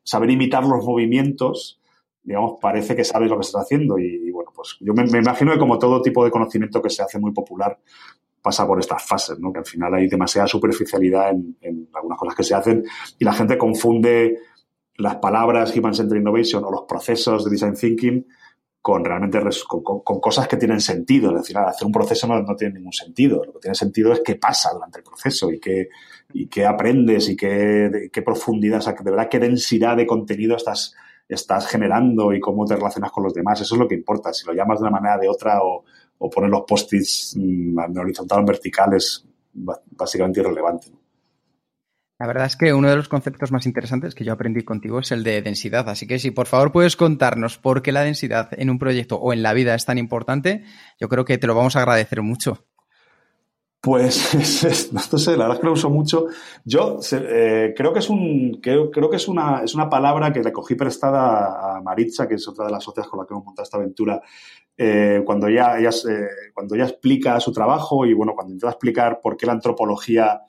saber 0.03 0.31
imitar 0.31 0.65
los 0.65 0.85
movimientos 0.85 1.80
digamos, 2.23 2.59
parece 2.61 2.95
que 2.95 3.05
sabes 3.05 3.31
lo 3.31 3.37
que 3.37 3.47
estás 3.47 3.63
haciendo. 3.63 3.99
Y, 3.99 4.31
bueno, 4.31 4.51
pues 4.55 4.77
yo 4.81 4.93
me, 4.95 5.05
imagino 5.05 5.53
que 5.53 5.59
como 5.59 5.79
todo 5.79 6.03
tipo 6.03 6.25
de 6.25 6.31
conocimiento 6.31 6.83
que 6.83 6.91
se 6.91 7.03
hace 7.03 7.19
muy 7.19 7.33
popular, 7.33 7.79
pasa 8.43 8.67
por 8.67 8.79
estas 8.79 9.03
fases, 9.03 9.39
¿no? 9.39 9.53
Que 9.53 9.61
al 9.61 9.67
final 9.67 9.95
hay 9.95 10.09
demasiada 10.09 10.47
superficialidad 10.47 11.31
en, 11.31 11.89
algunas 11.95 12.19
cosas 12.19 12.35
que 12.35 12.45
se 12.45 12.55
hacen 12.55 12.85
y 13.19 13.25
la 13.25 13.33
gente 13.33 13.59
confunde 13.59 14.39
las 14.97 15.17
palabras 15.17 15.77
Human 15.77 15.95
Centered 15.95 16.21
Innovation 16.21 16.65
o 16.65 16.71
los 16.71 16.83
procesos 16.89 17.45
de 17.45 17.51
Design 17.51 17.75
Thinking 17.75 18.27
con 18.83 19.05
realmente 19.05 19.39
con, 19.67 20.21
cosas 20.21 20.49
que 20.49 20.57
tienen 20.57 20.81
sentido. 20.81 21.31
Es 21.31 21.43
decir, 21.43 21.59
hacer 21.59 21.87
un 21.87 21.93
proceso 21.93 22.27
no, 22.27 22.57
tiene 22.57 22.75
ningún 22.75 22.93
sentido. 22.93 23.45
Lo 23.45 23.53
que 23.53 23.61
tiene 23.61 23.75
sentido 23.75 24.13
es 24.13 24.23
qué 24.25 24.37
pasa 24.37 24.71
durante 24.73 24.99
el 24.99 25.05
proceso 25.05 25.51
y 25.53 25.61
qué, 25.61 25.89
y 26.33 26.49
qué 26.49 26.65
aprendes 26.65 27.29
y 27.29 27.37
qué, 27.37 28.09
qué 28.11 28.23
profundidad, 28.23 28.79
o 28.79 28.83
sea, 28.83 28.95
de 28.95 29.11
verdad 29.11 29.29
qué 29.31 29.39
densidad 29.39 29.97
de 29.99 30.07
contenido 30.07 30.57
estás 30.57 30.95
estás 31.35 31.67
generando 31.67 32.33
y 32.33 32.41
cómo 32.41 32.65
te 32.65 32.77
relacionas 32.77 33.11
con 33.11 33.25
los 33.25 33.35
demás. 33.35 33.61
Eso 33.61 33.75
es 33.75 33.79
lo 33.81 33.89
que 33.89 33.95
importa. 33.95 34.33
Si 34.33 34.47
lo 34.47 34.53
llamas 34.53 34.81
de 34.81 34.89
una 34.89 34.99
manera 34.99 35.19
de 35.19 35.29
otra 35.29 35.63
o, 35.63 35.85
o 36.19 36.47
los 36.47 36.63
post-its 36.67 37.37
mm, 37.39 37.79
horizontal 37.99 38.41
o 38.41 38.45
vertical 38.45 38.95
es 38.95 39.27
básicamente 39.53 40.41
irrelevante. 40.41 40.89
La 42.21 42.27
verdad 42.27 42.45
es 42.45 42.57
que 42.57 42.75
uno 42.75 42.91
de 42.91 42.97
los 42.97 43.09
conceptos 43.09 43.51
más 43.51 43.65
interesantes 43.65 44.15
que 44.15 44.25
yo 44.25 44.35
aprendí 44.35 44.63
contigo 44.63 45.01
es 45.01 45.11
el 45.11 45.25
de 45.25 45.41
densidad. 45.41 45.89
Así 45.89 46.07
que 46.07 46.19
si 46.19 46.31
por 46.31 46.47
favor 46.47 46.71
puedes 46.71 46.95
contarnos 46.95 47.57
por 47.57 47.81
qué 47.81 47.93
la 47.93 48.03
densidad 48.03 48.51
en 48.53 48.69
un 48.69 48.79
proyecto 48.79 49.17
o 49.17 49.33
en 49.33 49.43
la 49.43 49.55
vida 49.55 49.75
es 49.75 49.87
tan 49.87 49.97
importante, 49.97 50.65
yo 51.01 51.09
creo 51.09 51.25
que 51.25 51.39
te 51.39 51.47
lo 51.47 51.55
vamos 51.55 51.77
a 51.77 51.81
agradecer 51.81 52.21
mucho. 52.21 52.67
Pues 53.81 54.35
no 54.93 55.01
sé, 55.19 55.31
la 55.33 55.45
verdad 55.45 55.55
es 55.55 55.61
que 55.61 55.67
lo 55.67 55.73
uso 55.73 55.89
mucho. 55.89 56.27
Yo 56.65 56.99
eh, 57.13 57.73
creo 57.75 57.93
que 57.93 58.01
es 58.01 58.11
un 58.11 58.61
creo, 58.61 58.91
que 58.91 59.17
es 59.17 59.27
una, 59.27 59.63
es 59.65 59.75
una 59.75 59.89
palabra 59.89 60.33
que 60.33 60.43
le 60.43 60.53
cogí 60.53 60.75
prestada 60.75 61.77
a 61.77 61.81
Maritza, 61.81 62.29
que 62.29 62.35
es 62.35 62.47
otra 62.47 62.67
de 62.67 62.73
las 62.73 62.85
socias 62.85 63.09
con 63.09 63.21
la 63.21 63.27
que 63.27 63.33
hemos 63.33 63.47
montado 63.47 63.65
esta 63.65 63.79
aventura, 63.79 64.21
eh, 64.77 65.23
cuando 65.25 65.47
ella, 65.47 65.79
ella 65.79 65.91
cuando 66.53 66.75
ella 66.75 66.85
explica 66.85 67.41
su 67.41 67.53
trabajo 67.53 68.05
y 68.05 68.13
bueno, 68.13 68.35
cuando 68.35 68.53
intenta 68.53 68.73
explicar 68.73 69.19
por 69.23 69.37
qué 69.37 69.47
la 69.47 69.53
antropología 69.53 70.43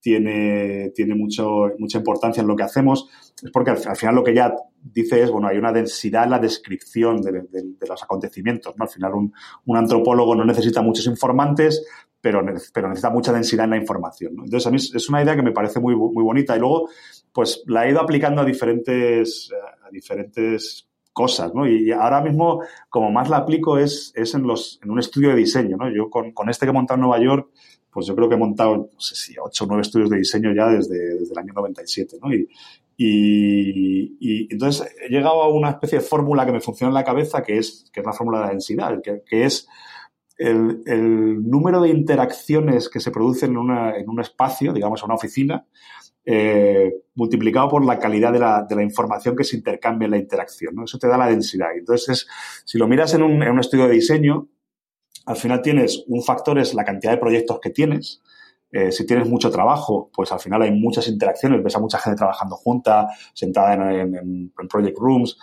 tiene, 0.00 0.90
tiene 0.94 1.14
mucho, 1.14 1.70
mucha 1.78 1.98
importancia 1.98 2.40
en 2.40 2.48
lo 2.48 2.56
que 2.56 2.62
hacemos, 2.62 3.08
es 3.42 3.50
porque 3.50 3.70
al, 3.70 3.96
final 3.96 4.14
lo 4.14 4.24
que 4.24 4.32
ella 4.32 4.54
dice 4.82 5.22
es, 5.22 5.30
bueno, 5.30 5.48
hay 5.48 5.58
una 5.58 5.72
densidad 5.72 6.24
en 6.24 6.30
la 6.30 6.38
descripción 6.38 7.20
de, 7.20 7.44
los 7.86 8.02
acontecimientos, 8.02 8.76
¿no? 8.76 8.84
Al 8.84 8.90
final 8.90 9.12
un, 9.14 9.76
antropólogo 9.76 10.34
no 10.34 10.44
necesita 10.44 10.82
muchos 10.82 11.06
informantes, 11.06 11.86
pero, 12.20 12.44
pero 12.72 12.88
necesita 12.88 13.10
mucha 13.10 13.32
densidad 13.32 13.64
en 13.64 13.70
la 13.70 13.76
información, 13.76 14.36
¿no? 14.36 14.44
Entonces, 14.44 14.66
a 14.66 14.70
mí 14.70 14.76
es 14.76 15.08
una 15.08 15.22
idea 15.22 15.36
que 15.36 15.42
me 15.42 15.52
parece 15.52 15.80
muy, 15.80 15.96
muy 15.96 16.22
bonita 16.22 16.56
y 16.56 16.60
luego, 16.60 16.88
pues, 17.32 17.62
la 17.66 17.86
he 17.86 17.90
ido 17.90 18.00
aplicando 18.00 18.42
a 18.42 18.44
diferentes, 18.44 19.50
a 19.82 19.90
diferentes 19.90 20.88
cosas, 21.12 21.54
¿no? 21.54 21.68
Y 21.68 21.90
ahora 21.92 22.20
mismo, 22.20 22.62
como 22.88 23.10
más 23.10 23.28
la 23.28 23.38
aplico 23.38 23.78
es, 23.78 24.12
es 24.14 24.34
en, 24.34 24.42
los, 24.42 24.80
en 24.82 24.90
un 24.90 24.98
estudio 24.98 25.30
de 25.30 25.36
diseño, 25.36 25.76
¿no? 25.76 25.90
Yo 25.90 26.08
con, 26.08 26.32
con 26.32 26.48
este 26.48 26.66
que 26.66 26.70
he 26.70 26.72
montado 26.72 26.96
en 26.96 27.02
Nueva 27.02 27.22
York, 27.22 27.50
pues 27.92 28.06
yo 28.06 28.14
creo 28.14 28.28
que 28.28 28.36
he 28.36 28.38
montado, 28.38 28.76
no 28.76 29.00
sé 29.00 29.16
si 29.16 29.34
ocho 29.42 29.64
o 29.64 29.66
nueve 29.66 29.82
estudios 29.82 30.10
de 30.10 30.18
diseño 30.18 30.54
ya 30.54 30.68
desde, 30.68 31.16
desde 31.18 31.32
el 31.32 31.38
año 31.38 31.52
97, 31.52 32.18
¿no? 32.22 32.32
Y, 32.32 32.48
y, 32.96 34.16
y, 34.20 34.48
entonces 34.52 34.94
he 35.00 35.08
llegado 35.08 35.42
a 35.42 35.48
una 35.48 35.70
especie 35.70 35.98
de 35.98 36.04
fórmula 36.04 36.46
que 36.46 36.52
me 36.52 36.60
funciona 36.60 36.90
en 36.90 36.94
la 36.94 37.04
cabeza, 37.04 37.42
que 37.42 37.58
es, 37.58 37.90
que 37.92 38.00
es 38.00 38.06
la 38.06 38.12
fórmula 38.12 38.38
de 38.38 38.44
la 38.44 38.50
densidad, 38.50 39.00
que, 39.02 39.22
que 39.26 39.44
es 39.44 39.66
el, 40.40 41.48
número 41.48 41.82
de 41.82 41.90
interacciones 41.90 42.88
que 42.88 43.00
se 43.00 43.10
producen 43.10 43.50
en, 43.50 43.58
una, 43.58 43.96
en 43.96 44.08
un 44.08 44.20
espacio, 44.20 44.72
digamos, 44.72 45.00
en 45.00 45.06
una 45.06 45.14
oficina, 45.14 45.66
eh, 46.24 46.92
multiplicado 47.14 47.68
por 47.68 47.84
la 47.84 47.98
calidad 47.98 48.32
de 48.32 48.38
la, 48.38 48.64
de 48.68 48.74
la, 48.74 48.82
información 48.82 49.36
que 49.36 49.44
se 49.44 49.56
intercambia 49.56 50.06
en 50.06 50.12
la 50.12 50.18
interacción. 50.18 50.74
¿no? 50.74 50.84
Eso 50.84 50.98
te 50.98 51.08
da 51.08 51.18
la 51.18 51.28
densidad. 51.28 51.68
Entonces, 51.76 52.26
si 52.64 52.78
lo 52.78 52.88
miras 52.88 53.12
en 53.14 53.22
un, 53.22 53.42
en 53.42 53.50
un 53.50 53.60
estudio 53.60 53.86
de 53.86 53.94
diseño, 53.94 54.48
al 55.26 55.36
final 55.36 55.60
tienes 55.60 56.04
un 56.08 56.22
factor 56.22 56.58
es 56.58 56.72
la 56.74 56.84
cantidad 56.84 57.12
de 57.12 57.18
proyectos 57.18 57.60
que 57.60 57.70
tienes. 57.70 58.22
Eh, 58.72 58.92
si 58.92 59.04
tienes 59.04 59.28
mucho 59.28 59.50
trabajo, 59.50 60.10
pues 60.14 60.30
al 60.32 60.40
final 60.40 60.62
hay 60.62 60.70
muchas 60.70 61.08
interacciones, 61.08 61.62
ves 61.62 61.74
a 61.76 61.80
mucha 61.80 61.98
gente 61.98 62.16
trabajando 62.16 62.56
junta, 62.56 63.08
sentada 63.34 63.74
en, 63.74 64.14
en, 64.14 64.52
en 64.58 64.68
project 64.68 64.96
rooms. 64.96 65.36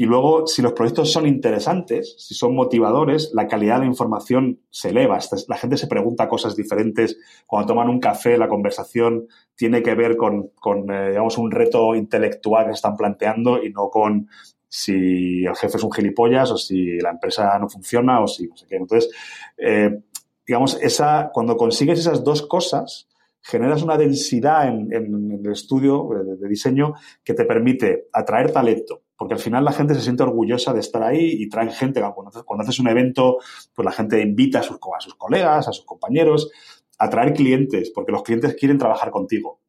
Y 0.00 0.06
luego, 0.06 0.46
si 0.46 0.62
los 0.62 0.72
proyectos 0.72 1.12
son 1.12 1.26
interesantes, 1.26 2.14
si 2.16 2.32
son 2.32 2.54
motivadores, 2.54 3.32
la 3.34 3.46
calidad 3.46 3.80
de 3.80 3.86
información 3.86 4.62
se 4.70 4.88
eleva. 4.88 5.18
La 5.46 5.58
gente 5.58 5.76
se 5.76 5.88
pregunta 5.88 6.26
cosas 6.26 6.56
diferentes. 6.56 7.18
Cuando 7.46 7.74
toman 7.74 7.90
un 7.90 8.00
café, 8.00 8.38
la 8.38 8.48
conversación 8.48 9.28
tiene 9.54 9.82
que 9.82 9.94
ver 9.94 10.16
con, 10.16 10.52
eh, 10.90 11.08
digamos, 11.10 11.36
un 11.36 11.50
reto 11.50 11.94
intelectual 11.94 12.64
que 12.64 12.72
están 12.72 12.96
planteando 12.96 13.62
y 13.62 13.74
no 13.74 13.90
con 13.90 14.26
si 14.66 15.44
el 15.44 15.54
jefe 15.54 15.76
es 15.76 15.84
un 15.84 15.92
gilipollas 15.92 16.50
o 16.50 16.56
si 16.56 16.96
la 16.96 17.10
empresa 17.10 17.58
no 17.58 17.68
funciona 17.68 18.22
o 18.22 18.26
si 18.26 18.46
no 18.46 18.56
sé 18.56 18.64
qué. 18.66 18.76
Entonces, 18.76 19.12
eh, 19.58 20.00
digamos, 20.46 20.78
esa, 20.80 21.28
cuando 21.30 21.58
consigues 21.58 21.98
esas 21.98 22.24
dos 22.24 22.40
cosas, 22.46 23.06
generas 23.42 23.82
una 23.82 23.98
densidad 23.98 24.66
en, 24.66 24.90
el 24.94 25.52
estudio 25.52 26.08
de, 26.24 26.36
de, 26.36 26.48
diseño 26.48 26.94
que 27.22 27.34
te 27.34 27.44
permite 27.44 28.08
atraer 28.14 28.50
talento, 28.50 29.02
porque 29.20 29.34
al 29.34 29.40
final 29.40 29.66
la 29.66 29.72
gente 29.72 29.94
se 29.94 30.00
siente 30.00 30.22
orgullosa 30.22 30.72
de 30.72 30.80
estar 30.80 31.02
ahí 31.02 31.34
y 31.42 31.50
traen 31.50 31.70
gente. 31.70 32.00
Cuando, 32.00 32.62
haces 32.62 32.78
un 32.78 32.88
evento, 32.88 33.36
pues 33.74 33.84
la 33.84 33.92
gente 33.92 34.18
invita 34.22 34.60
a 34.60 34.62
sus, 34.62 34.76
a 34.76 35.18
colegas, 35.18 35.68
a 35.68 35.72
sus 35.72 35.84
compañeros, 35.84 36.50
atraer 36.96 37.34
clientes, 37.34 37.92
porque 37.94 38.12
los 38.12 38.22
clientes 38.22 38.56
quieren 38.58 38.78
trabajar 38.78 39.10
contigo. 39.10 39.60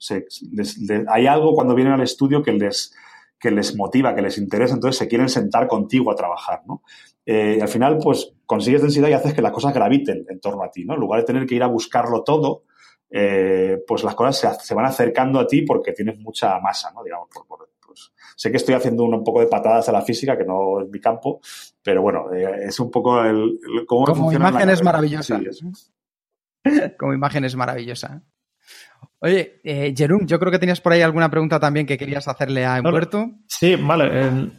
Hay 1.10 1.28
algo 1.28 1.54
cuando 1.54 1.76
vienen 1.76 1.92
al 1.92 2.00
estudio 2.00 2.42
que 2.42 2.54
les, 2.54 2.96
que 3.38 3.52
les 3.52 3.76
motiva, 3.76 4.16
que 4.16 4.22
les 4.22 4.38
interesa, 4.38 4.76
entonces 4.76 4.98
se 4.98 5.10
quieren 5.10 5.28
sentar 5.28 5.68
contigo 5.68 6.14
a 6.14 6.16
trabajar, 6.16 6.62
¿no? 6.66 6.82
Eh, 7.26 7.58
y 7.58 7.62
al 7.62 7.68
final, 7.68 7.98
pues, 8.02 8.34
consigues 8.46 8.82
densidad 8.82 9.10
y 9.10 9.14
haces 9.14 9.34
que 9.34 9.42
las 9.42 9.52
cosas 9.52 9.74
graviten 9.74 10.24
en 10.30 10.40
torno 10.40 10.64
a 10.64 10.72
ti. 10.72 10.84
En 10.84 10.96
lugar 10.96 11.20
de 11.20 11.26
tener 11.26 11.46
que 11.46 11.56
ir 11.56 11.64
a 11.64 11.68
buscarlo 11.68 12.24
todo, 12.24 12.64
eh, 13.10 13.80
pues 13.86 14.06
las 14.06 14.16
cosas 14.16 14.38
se, 14.38 14.66
se, 14.66 14.74
van 14.74 14.86
acercando 14.86 15.42
a 15.42 15.46
ti 15.46 15.64
porque 15.64 15.92
tienes 15.92 16.18
mucha 16.20 16.58
masa, 16.62 16.94
¿no? 16.94 17.04
Digamos, 17.04 17.28
por, 17.28 17.46
por, 17.46 17.68
pues, 17.92 18.12
sé 18.36 18.52
que 18.52 18.58
estoy 18.58 18.76
haciendo 18.76 19.04
un, 19.04 19.14
un, 19.14 19.24
poco 19.24 19.40
de 19.40 19.48
patadas 19.48 19.88
a 19.90 19.92
la 19.92 20.02
física, 20.02 20.38
que 20.38 20.46
no 20.46 20.82
es 20.82 20.90
mi 20.90 21.00
campo, 21.00 21.40
pero 21.84 22.02
bueno, 22.02 22.32
eh, 22.34 22.66
es 22.68 22.80
un 22.80 22.92
poco 22.92 23.24
el, 23.24 23.60
el 23.78 23.86
cómo 23.86 24.06
Como 24.06 24.32
imagen 24.32 24.70
es 24.70 24.84
maravillosa. 24.84 25.40
Sí, 25.40 25.72
Como 26.98 27.14
imagen 27.14 27.46
es 27.46 27.56
maravillosa. 27.56 28.24
Oye, 29.24 29.62
eh, 29.64 29.94
Jerón, 29.96 30.26
yo 30.26 30.40
creo 30.40 30.52
que 30.52 30.58
tenías 30.58 30.82
por 30.82 30.94
ahí 30.94 31.02
alguna 31.02 31.30
pregunta 31.30 31.60
también 31.60 31.86
que 31.86 31.98
querías 31.98 32.28
hacerle 32.28 32.66
a 32.66 32.80
Humberto. 32.80 33.30
Sí, 33.46 33.76
vale. 33.76 34.06
El, 34.06 34.52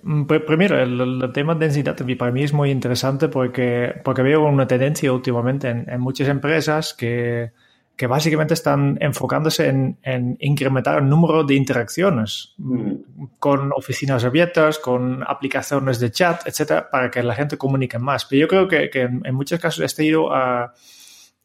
primero, 0.47 0.81
el, 0.81 1.01
el, 1.01 1.33
tema 1.33 1.55
de 1.55 1.67
densidad 1.67 1.97
para 2.17 2.31
mí 2.31 2.45
es 2.45 2.53
muy 2.53 2.71
interesante 2.71 3.29
porque, 3.29 3.93
porque 4.05 4.23
veo 4.23 4.45
una 4.45 4.69
tendencia 4.69 5.13
últimamente 5.13 5.69
en, 5.69 5.91
en 5.91 6.01
muchas 6.01 6.29
empresas 6.29 6.95
que, 6.95 7.51
que, 7.97 8.07
básicamente 8.07 8.55
están 8.55 8.99
enfocándose 9.01 9.69
en, 9.69 9.99
en, 10.03 10.37
incrementar 10.39 10.99
el 10.99 11.09
número 11.09 11.43
de 11.43 11.55
interacciones 11.55 12.55
mm. 12.59 12.93
Con 13.39 13.73
oficinas 13.73 14.25
abiertas, 14.25 14.79
con 14.79 15.23
aplicaciones 15.27 16.01
de 16.01 16.11
chat, 16.11 16.47
etcétera, 16.47 16.89
para 16.91 17.11
que 17.11 17.23
la 17.23 17.35
gente 17.35 17.57
comunique 17.57 17.99
más. 17.99 18.25
Pero 18.25 18.41
yo 18.41 18.49
creo 18.49 18.69
que, 18.69 18.91
en, 18.95 19.35
muchos 19.35 19.61
casos 19.61 19.85
este 19.85 20.05
ido 20.05 20.33
a, 20.33 20.73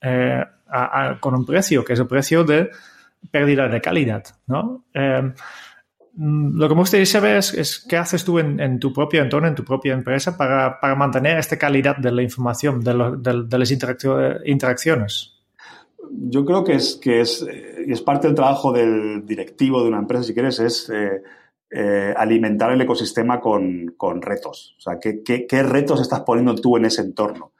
eh, 0.02 0.44
a, 0.68 1.18
con 1.20 1.36
un 1.36 1.46
precio, 1.46 1.84
que 1.84 1.94
es 1.94 2.00
el 2.00 2.08
precio 2.08 2.44
de 2.44 2.70
pérdida 3.32 3.68
de 3.68 3.82
calidad, 3.82 4.24
¿no? 4.48 4.86
Eh, 4.94 5.34
lo 6.20 6.68
que 6.68 6.74
me 6.74 6.82
gustaría 6.82 7.06
saber 7.06 7.38
es, 7.38 7.86
qué 7.88 7.96
haces 7.96 8.26
tú 8.26 8.40
en, 8.40 8.80
tu 8.80 8.92
propio 8.92 9.22
entorno, 9.22 9.48
en 9.48 9.54
tu 9.54 9.64
propia 9.64 9.94
empresa, 9.94 10.36
para, 10.36 10.80
mantener 10.96 11.38
esta 11.38 11.58
calidad 11.58 11.96
de 11.98 12.12
la 12.12 12.24
información, 12.24 12.84
de, 12.84 13.58
las 13.58 13.72
interacciones. 13.72 15.36
Yo 16.10 16.44
creo 16.44 16.64
que 16.64 16.74
es, 16.74 16.96
que 16.96 17.22
es, 17.22 17.46
parte 18.04 18.28
del 18.28 18.36
trabajo 18.36 18.72
del 18.72 19.28
directivo 19.28 19.84
de 19.84 19.90
una 19.90 20.00
empresa, 20.00 20.24
si 20.24 20.34
quieres, 20.34 20.60
es 20.60 20.90
eh, 20.90 21.22
eh, 21.70 22.14
alimentar 22.16 22.72
el 22.72 22.82
ecosistema 22.82 23.42
con, 23.42 23.94
con, 23.98 24.22
retos. 24.22 24.76
O 24.78 24.82
sea, 24.82 25.00
¿qué, 25.00 25.22
qué, 25.24 25.64
retos 25.64 26.02
estás 26.02 26.22
poniendo 26.22 26.56
tú 26.56 26.78
en 26.78 26.86
ese 26.86 27.02
entorno? 27.02 27.52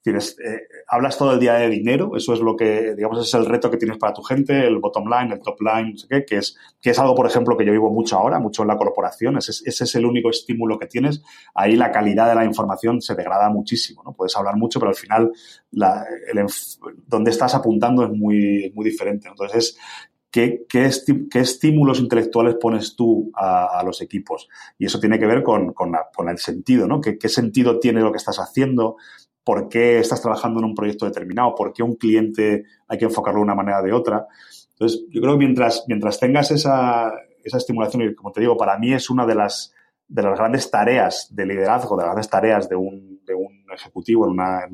Tienes, 0.00 0.38
eh, 0.38 0.68
hablas 0.86 1.18
todo 1.18 1.32
el 1.32 1.40
día 1.40 1.54
de 1.54 1.68
dinero, 1.68 2.12
eso 2.16 2.32
es 2.32 2.38
lo 2.38 2.54
que, 2.54 2.94
digamos, 2.94 3.26
es 3.26 3.34
el 3.34 3.44
reto 3.44 3.68
que 3.68 3.76
tienes 3.76 3.98
para 3.98 4.12
tu 4.12 4.22
gente, 4.22 4.68
el 4.68 4.78
bottom 4.78 5.10
line, 5.10 5.34
el 5.34 5.40
top 5.40 5.60
line, 5.60 5.90
no 5.90 5.96
sé 5.96 6.06
qué, 6.08 6.24
que 6.24 6.36
es, 6.36 6.56
que 6.80 6.90
es 6.90 6.98
algo, 7.00 7.16
por 7.16 7.26
ejemplo, 7.26 7.56
que 7.56 7.66
yo 7.66 7.72
vivo 7.72 7.90
mucho 7.90 8.16
ahora, 8.16 8.38
mucho 8.38 8.62
en 8.62 8.68
la 8.68 8.76
corporación, 8.76 9.36
ese, 9.36 9.50
ese 9.50 9.82
es 9.82 9.94
el 9.96 10.06
único 10.06 10.30
estímulo 10.30 10.78
que 10.78 10.86
tienes. 10.86 11.24
Ahí 11.52 11.74
la 11.74 11.90
calidad 11.90 12.28
de 12.28 12.36
la 12.36 12.44
información 12.44 13.02
se 13.02 13.16
degrada 13.16 13.50
muchísimo, 13.50 14.04
¿no? 14.04 14.12
Puedes 14.12 14.36
hablar 14.36 14.54
mucho, 14.54 14.78
pero 14.78 14.90
al 14.90 14.96
final 14.96 15.32
la, 15.72 16.06
donde 17.08 17.32
estás 17.32 17.56
apuntando 17.56 18.04
es 18.04 18.10
muy, 18.10 18.70
muy 18.76 18.84
diferente. 18.84 19.26
Entonces, 19.28 19.76
¿Qué, 20.36 20.66
qué, 20.68 21.40
estímulos 21.40 21.98
intelectuales 21.98 22.56
pones 22.60 22.94
tú 22.94 23.30
a, 23.34 23.82
los 23.86 24.02
equipos? 24.02 24.50
Y 24.76 24.84
eso 24.84 25.00
tiene 25.00 25.18
que 25.18 25.24
ver 25.24 25.42
con, 25.42 25.72
con, 25.72 26.28
el 26.28 26.36
sentido, 26.36 26.86
¿no? 26.86 27.00
¿Qué, 27.00 27.16
¿Qué, 27.16 27.30
sentido 27.30 27.78
tiene 27.80 28.02
lo 28.02 28.12
que 28.12 28.18
estás 28.18 28.36
haciendo? 28.38 28.96
por 29.42 29.68
qué 29.68 30.00
estás 30.00 30.20
trabajando 30.20 30.58
en 30.58 30.66
un 30.66 30.74
proyecto 30.74 31.06
determinado, 31.06 31.54
por 31.54 31.72
qué 31.72 31.84
un 31.84 31.94
cliente 31.94 32.64
hay 32.88 32.98
que 32.98 33.04
enfocarlo 33.04 33.38
de 33.38 33.44
una 33.44 33.54
manera 33.54 33.78
o 33.78 33.82
de 33.84 33.92
otra. 33.92 34.26
Entonces, 34.72 35.04
yo 35.08 35.20
creo 35.20 35.34
que 35.34 35.38
mientras, 35.38 35.84
mientras 35.86 36.18
tengas 36.18 36.50
esa, 36.50 37.12
esa 37.44 37.56
estimulación, 37.56 38.02
y 38.02 38.14
como 38.16 38.32
te 38.32 38.40
digo, 38.40 38.56
para 38.56 38.76
mí 38.76 38.92
es 38.92 39.08
una 39.08 39.24
de 39.24 39.36
las, 39.36 39.72
de 40.08 40.22
las 40.22 40.36
grandes 40.36 40.68
tareas 40.68 41.28
de 41.30 41.46
liderazgo, 41.46 41.96
de 41.96 42.02
las 42.02 42.08
grandes 42.08 42.28
tareas 42.28 42.68
de 42.68 42.74
un, 42.74 43.20
de 43.24 43.34
un 43.34 43.64
ejecutivo 43.72 44.26
en 44.26 44.32
una 44.32 44.66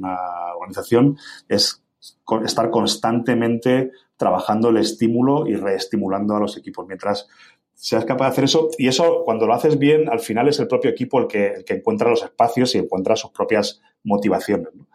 organización, 0.57 1.19
es 1.51 1.85
estar 2.43 2.71
constantemente 2.71 3.91
trabajando 4.23 4.68
el 4.68 4.77
estímulo 4.77 5.49
y 5.49 5.57
reestimulando 5.57 6.37
a 6.37 6.41
los 6.41 6.57
equipos. 6.57 6.87
Mientras 6.87 7.29
seas 7.75 8.05
capaz 8.05 8.27
de 8.27 8.31
hacer 8.31 8.45
eso, 8.45 8.68
y 8.79 8.87
eso 8.87 9.23
cuando 9.25 9.49
lo 9.49 9.55
haces 9.55 9.81
bien, 9.81 10.09
al 10.09 10.20
final 10.20 10.47
es 10.47 10.61
el 10.61 10.68
propio 10.68 10.93
equipo 10.93 11.18
el 11.18 11.27
que, 11.27 11.47
el 11.49 11.64
que 11.64 11.75
encuentra 11.75 12.09
los 12.09 12.23
espacios 12.23 12.73
y 12.77 12.79
encuentra 12.79 13.16
sus 13.16 13.33
propias 13.33 13.83
motivaciones. 14.05 14.68
¿no? 14.75 14.87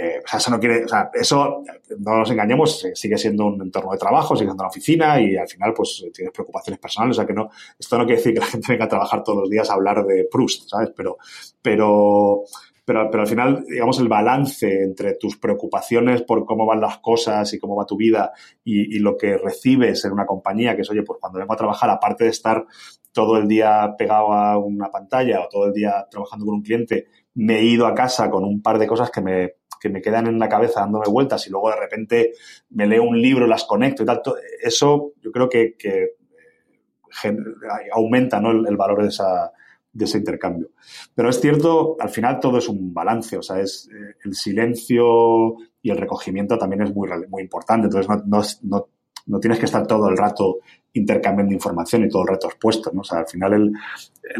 Eh, 0.00 0.20
o 0.22 0.28
sea, 0.28 0.38
eso 0.38 0.50
no 0.50 0.60
quiere, 0.60 0.84
o 0.84 0.88
sea, 0.88 1.10
eso, 1.14 1.64
no 1.98 2.18
nos 2.18 2.30
engañemos, 2.30 2.86
sigue 2.92 3.16
siendo 3.16 3.46
un 3.46 3.62
entorno 3.62 3.92
de 3.92 3.98
trabajo, 3.98 4.36
sigue 4.36 4.48
siendo 4.48 4.62
una 4.62 4.68
oficina 4.68 5.18
y 5.18 5.34
al 5.36 5.48
final, 5.48 5.72
pues, 5.74 6.04
tienes 6.12 6.32
preocupaciones 6.32 6.78
personales. 6.78 7.16
O 7.16 7.20
sea, 7.20 7.26
que 7.26 7.32
no, 7.32 7.48
esto 7.78 7.96
no 7.96 8.04
quiere 8.04 8.18
decir 8.18 8.34
que 8.34 8.40
la 8.40 8.46
gente 8.46 8.66
venga 8.70 8.84
a 8.84 8.88
trabajar 8.88 9.24
todos 9.24 9.40
los 9.40 9.50
días 9.50 9.70
a 9.70 9.72
hablar 9.72 10.04
de 10.04 10.28
Proust, 10.30 10.68
¿sabes? 10.68 10.90
Pero, 10.94 11.16
pero, 11.62 12.42
pero, 12.88 13.10
pero 13.10 13.20
al 13.24 13.28
final, 13.28 13.64
digamos, 13.68 14.00
el 14.00 14.08
balance 14.08 14.82
entre 14.82 15.16
tus 15.16 15.36
preocupaciones 15.36 16.22
por 16.22 16.46
cómo 16.46 16.64
van 16.64 16.80
las 16.80 16.96
cosas 17.00 17.52
y 17.52 17.58
cómo 17.58 17.76
va 17.76 17.84
tu 17.84 17.98
vida 17.98 18.32
y, 18.64 18.98
lo 19.00 19.14
que 19.14 19.36
recibes 19.36 20.06
en 20.06 20.12
una 20.12 20.24
compañía, 20.24 20.74
que 20.74 20.80
es, 20.80 20.90
oye, 20.90 21.02
pues 21.02 21.18
cuando 21.20 21.38
vengo 21.38 21.52
a 21.52 21.56
trabajar, 21.58 21.90
aparte 21.90 22.24
de 22.24 22.30
estar 22.30 22.64
todo 23.12 23.36
el 23.36 23.46
día 23.46 23.94
pegado 23.98 24.32
a 24.32 24.56
una 24.56 24.90
pantalla 24.90 25.42
o 25.42 25.48
todo 25.50 25.66
el 25.66 25.74
día 25.74 26.06
trabajando 26.10 26.46
con 26.46 26.54
un 26.54 26.62
cliente, 26.62 27.08
me 27.34 27.58
he 27.58 27.64
ido 27.64 27.86
a 27.86 27.94
casa 27.94 28.30
con 28.30 28.42
un 28.42 28.62
par 28.62 28.78
de 28.78 28.86
cosas 28.86 29.10
que 29.10 29.20
me, 29.20 29.52
que 29.78 29.90
me 29.90 30.00
quedan 30.00 30.26
en 30.26 30.38
la 30.38 30.48
cabeza 30.48 30.80
dándome 30.80 31.10
vueltas 31.10 31.46
y 31.46 31.50
luego 31.50 31.68
de 31.68 31.76
repente 31.76 32.32
me 32.70 32.86
leo 32.86 33.02
un 33.02 33.20
libro, 33.20 33.46
las 33.46 33.64
conecto 33.64 34.02
y 34.02 34.06
tal. 34.06 34.22
Eso 34.62 35.12
yo 35.20 35.30
creo 35.30 35.50
que, 35.50 35.76
que 35.78 36.12
aumenta 37.92 38.40
¿no? 38.40 38.50
el, 38.50 38.76
valor 38.78 39.02
de, 39.02 39.08
esa, 39.08 39.52
de 39.98 40.04
ese 40.04 40.18
intercambio. 40.18 40.70
Pero 41.14 41.28
es 41.28 41.40
cierto, 41.40 41.96
al 41.98 42.08
final 42.08 42.38
todo 42.40 42.58
es 42.58 42.68
un 42.68 42.94
balance, 42.94 43.36
o 43.36 43.42
sea, 43.42 43.60
es 43.60 43.88
eh, 43.92 44.16
el 44.24 44.34
silencio 44.34 45.56
y 45.82 45.90
el 45.90 45.96
recogimiento 45.96 46.56
también 46.56 46.82
es 46.82 46.94
muy, 46.94 47.08
muy 47.28 47.42
importante. 47.42 47.86
Entonces 47.86 48.08
no, 48.08 48.42
no, 48.62 48.86
no, 49.26 49.40
tienes 49.40 49.58
que 49.58 49.66
estar 49.66 49.86
todo 49.86 50.08
el 50.08 50.16
rato 50.16 50.58
intercambiando 50.92 51.52
información 51.52 52.04
y 52.04 52.08
todo 52.08 52.22
el 52.22 52.28
rato 52.28 52.46
expuesto, 52.46 52.90
¿no? 52.94 53.00
O 53.00 53.04
sea, 53.04 53.18
al 53.18 53.26
final 53.26 53.52
el, 53.52 53.72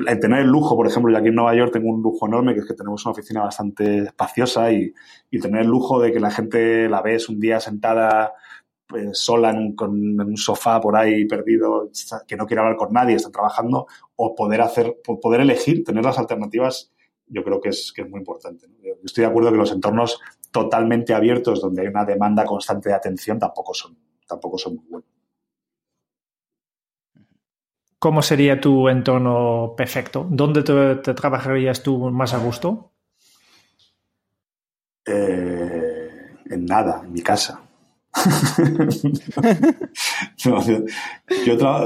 el, 0.06 0.20
tener 0.20 0.40
el 0.40 0.48
lujo, 0.48 0.76
por 0.76 0.86
ejemplo, 0.86 1.12
yo 1.12 1.18
aquí 1.18 1.28
en 1.28 1.34
Nueva 1.34 1.54
York 1.54 1.72
tengo 1.72 1.90
un 1.90 2.02
lujo 2.02 2.26
enorme, 2.26 2.54
que 2.54 2.60
es 2.60 2.66
que 2.66 2.74
tenemos 2.74 3.04
una 3.04 3.12
oficina 3.12 3.42
bastante 3.42 3.98
espaciosa 4.04 4.72
y, 4.72 4.92
y 5.30 5.40
tener 5.40 5.62
el 5.62 5.68
lujo 5.68 6.00
de 6.00 6.12
que 6.12 6.20
la 6.20 6.30
gente 6.30 6.88
la 6.88 7.02
ves 7.02 7.28
un 7.28 7.40
día 7.40 7.60
sentada 7.60 8.32
pues, 8.88 9.18
sola 9.18 9.50
en 9.50 9.58
un, 9.58 9.76
con, 9.76 9.90
en 9.92 10.20
un 10.20 10.36
sofá 10.36 10.80
por 10.80 10.96
ahí 10.96 11.26
perdido, 11.26 11.90
que 12.26 12.36
no 12.36 12.46
quiere 12.46 12.62
hablar 12.62 12.76
con 12.76 12.92
nadie, 12.92 13.16
está 13.16 13.30
trabajando, 13.30 13.86
o 14.16 14.34
poder 14.34 14.62
hacer, 14.62 14.96
poder 15.02 15.42
elegir, 15.42 15.84
tener 15.84 16.04
las 16.04 16.18
alternativas, 16.18 16.90
yo 17.26 17.44
creo 17.44 17.60
que 17.60 17.68
es, 17.68 17.92
que 17.94 18.02
es 18.02 18.10
muy 18.10 18.20
importante. 18.20 18.66
Yo 18.82 18.94
estoy 19.04 19.22
de 19.22 19.28
acuerdo 19.28 19.52
que 19.52 19.58
los 19.58 19.72
entornos 19.72 20.18
totalmente 20.50 21.12
abiertos, 21.12 21.60
donde 21.60 21.82
hay 21.82 21.88
una 21.88 22.04
demanda 22.04 22.44
constante 22.44 22.88
de 22.88 22.94
atención, 22.94 23.38
tampoco 23.38 23.74
son, 23.74 23.96
tampoco 24.26 24.56
son 24.56 24.76
muy 24.76 24.86
buenos. 24.88 25.10
¿Cómo 27.98 28.22
sería 28.22 28.60
tu 28.60 28.88
entorno 28.88 29.74
perfecto? 29.76 30.26
¿Dónde 30.30 30.62
te, 30.62 30.96
te 30.96 31.14
trabajarías 31.14 31.82
tú 31.82 31.98
más 32.10 32.32
a 32.32 32.38
gusto? 32.38 32.92
Eh, 35.04 36.08
en 36.48 36.64
nada, 36.64 37.02
en 37.04 37.12
mi 37.12 37.22
casa. 37.22 37.67
yo, 40.36 40.56
o, 40.56 40.62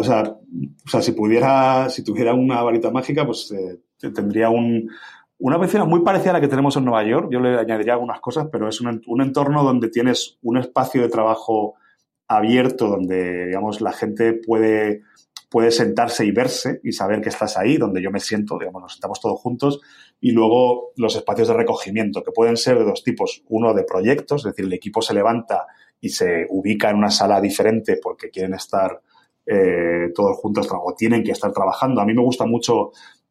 sea, 0.03 0.23
o, 0.23 0.89
sea, 0.89 1.03
si 1.03 1.12
pudiera, 1.12 1.89
si 1.91 2.03
tuviera 2.05 2.35
una 2.35 2.62
varita 2.62 2.91
mágica, 2.91 3.27
pues 3.27 3.53
eh, 3.53 3.81
tendría 4.11 4.51
un, 4.51 4.91
una 5.39 5.57
oficina 5.57 5.85
muy 5.85 6.01
parecida 6.01 6.31
a 6.31 6.35
la 6.35 6.41
que 6.41 6.49
tenemos 6.49 6.77
en 6.77 6.85
Nueva 6.85 7.05
York. 7.05 7.29
Yo 7.31 7.41
le 7.41 7.59
añadiría 7.59 7.95
algunas 7.95 8.20
cosas, 8.20 8.49
pero 8.51 8.68
es 8.68 8.81
un, 8.81 9.03
un 9.07 9.20
entorno 9.20 9.64
donde 9.64 9.89
tienes 9.89 10.39
un 10.43 10.59
espacio 10.59 11.03
de 11.03 11.09
trabajo 11.09 11.75
abierto, 12.29 12.89
donde, 12.89 13.47
digamos, 13.47 13.81
la 13.81 13.93
gente 13.93 14.33
puede 14.33 15.03
puede 15.53 15.70
sentarse 15.70 16.25
y 16.25 16.31
verse 16.31 16.81
y 16.83 16.93
saber 16.93 17.20
que 17.20 17.29
estás 17.29 17.59
ahí, 17.59 17.77
donde 17.77 18.03
yo 18.03 18.11
me 18.11 18.20
siento, 18.20 18.59
digamos, 18.59 18.81
nos 18.81 18.93
sentamos 18.95 19.20
todos 19.20 19.39
juntos, 19.39 19.83
y 20.18 20.31
luego 20.31 20.93
los 20.97 21.14
espacios 21.14 21.49
de 21.49 21.55
recogimiento, 21.55 22.23
que 22.23 22.33
pueden 22.33 22.57
ser 22.57 22.79
de 22.79 22.85
dos 22.85 23.05
tipos. 23.05 23.43
Uno 23.51 23.75
de 23.75 23.85
proyectos, 23.85 24.41
es 24.41 24.53
decir, 24.53 24.64
el 24.64 24.73
equipo 24.73 25.03
se 25.03 25.12
levanta 25.12 25.66
y 26.03 26.09
se 26.09 26.46
ubica 26.50 26.90
en 26.90 26.96
una 26.96 27.11
sala 27.11 27.40
diferente 27.40 27.98
porque 28.03 28.28
quieren 28.28 28.55
estar 28.55 29.00
eh, 29.46 30.11
todos 30.14 30.36
juntos 30.36 30.68
o 30.70 30.94
tienen 30.94 31.22
que 31.22 31.30
estar 31.30 31.53
trabajando. 31.53 32.00
A 32.00 32.05
mí 32.05 32.12
me 32.12 32.22
gusta 32.22 32.44
mucho 32.44 32.90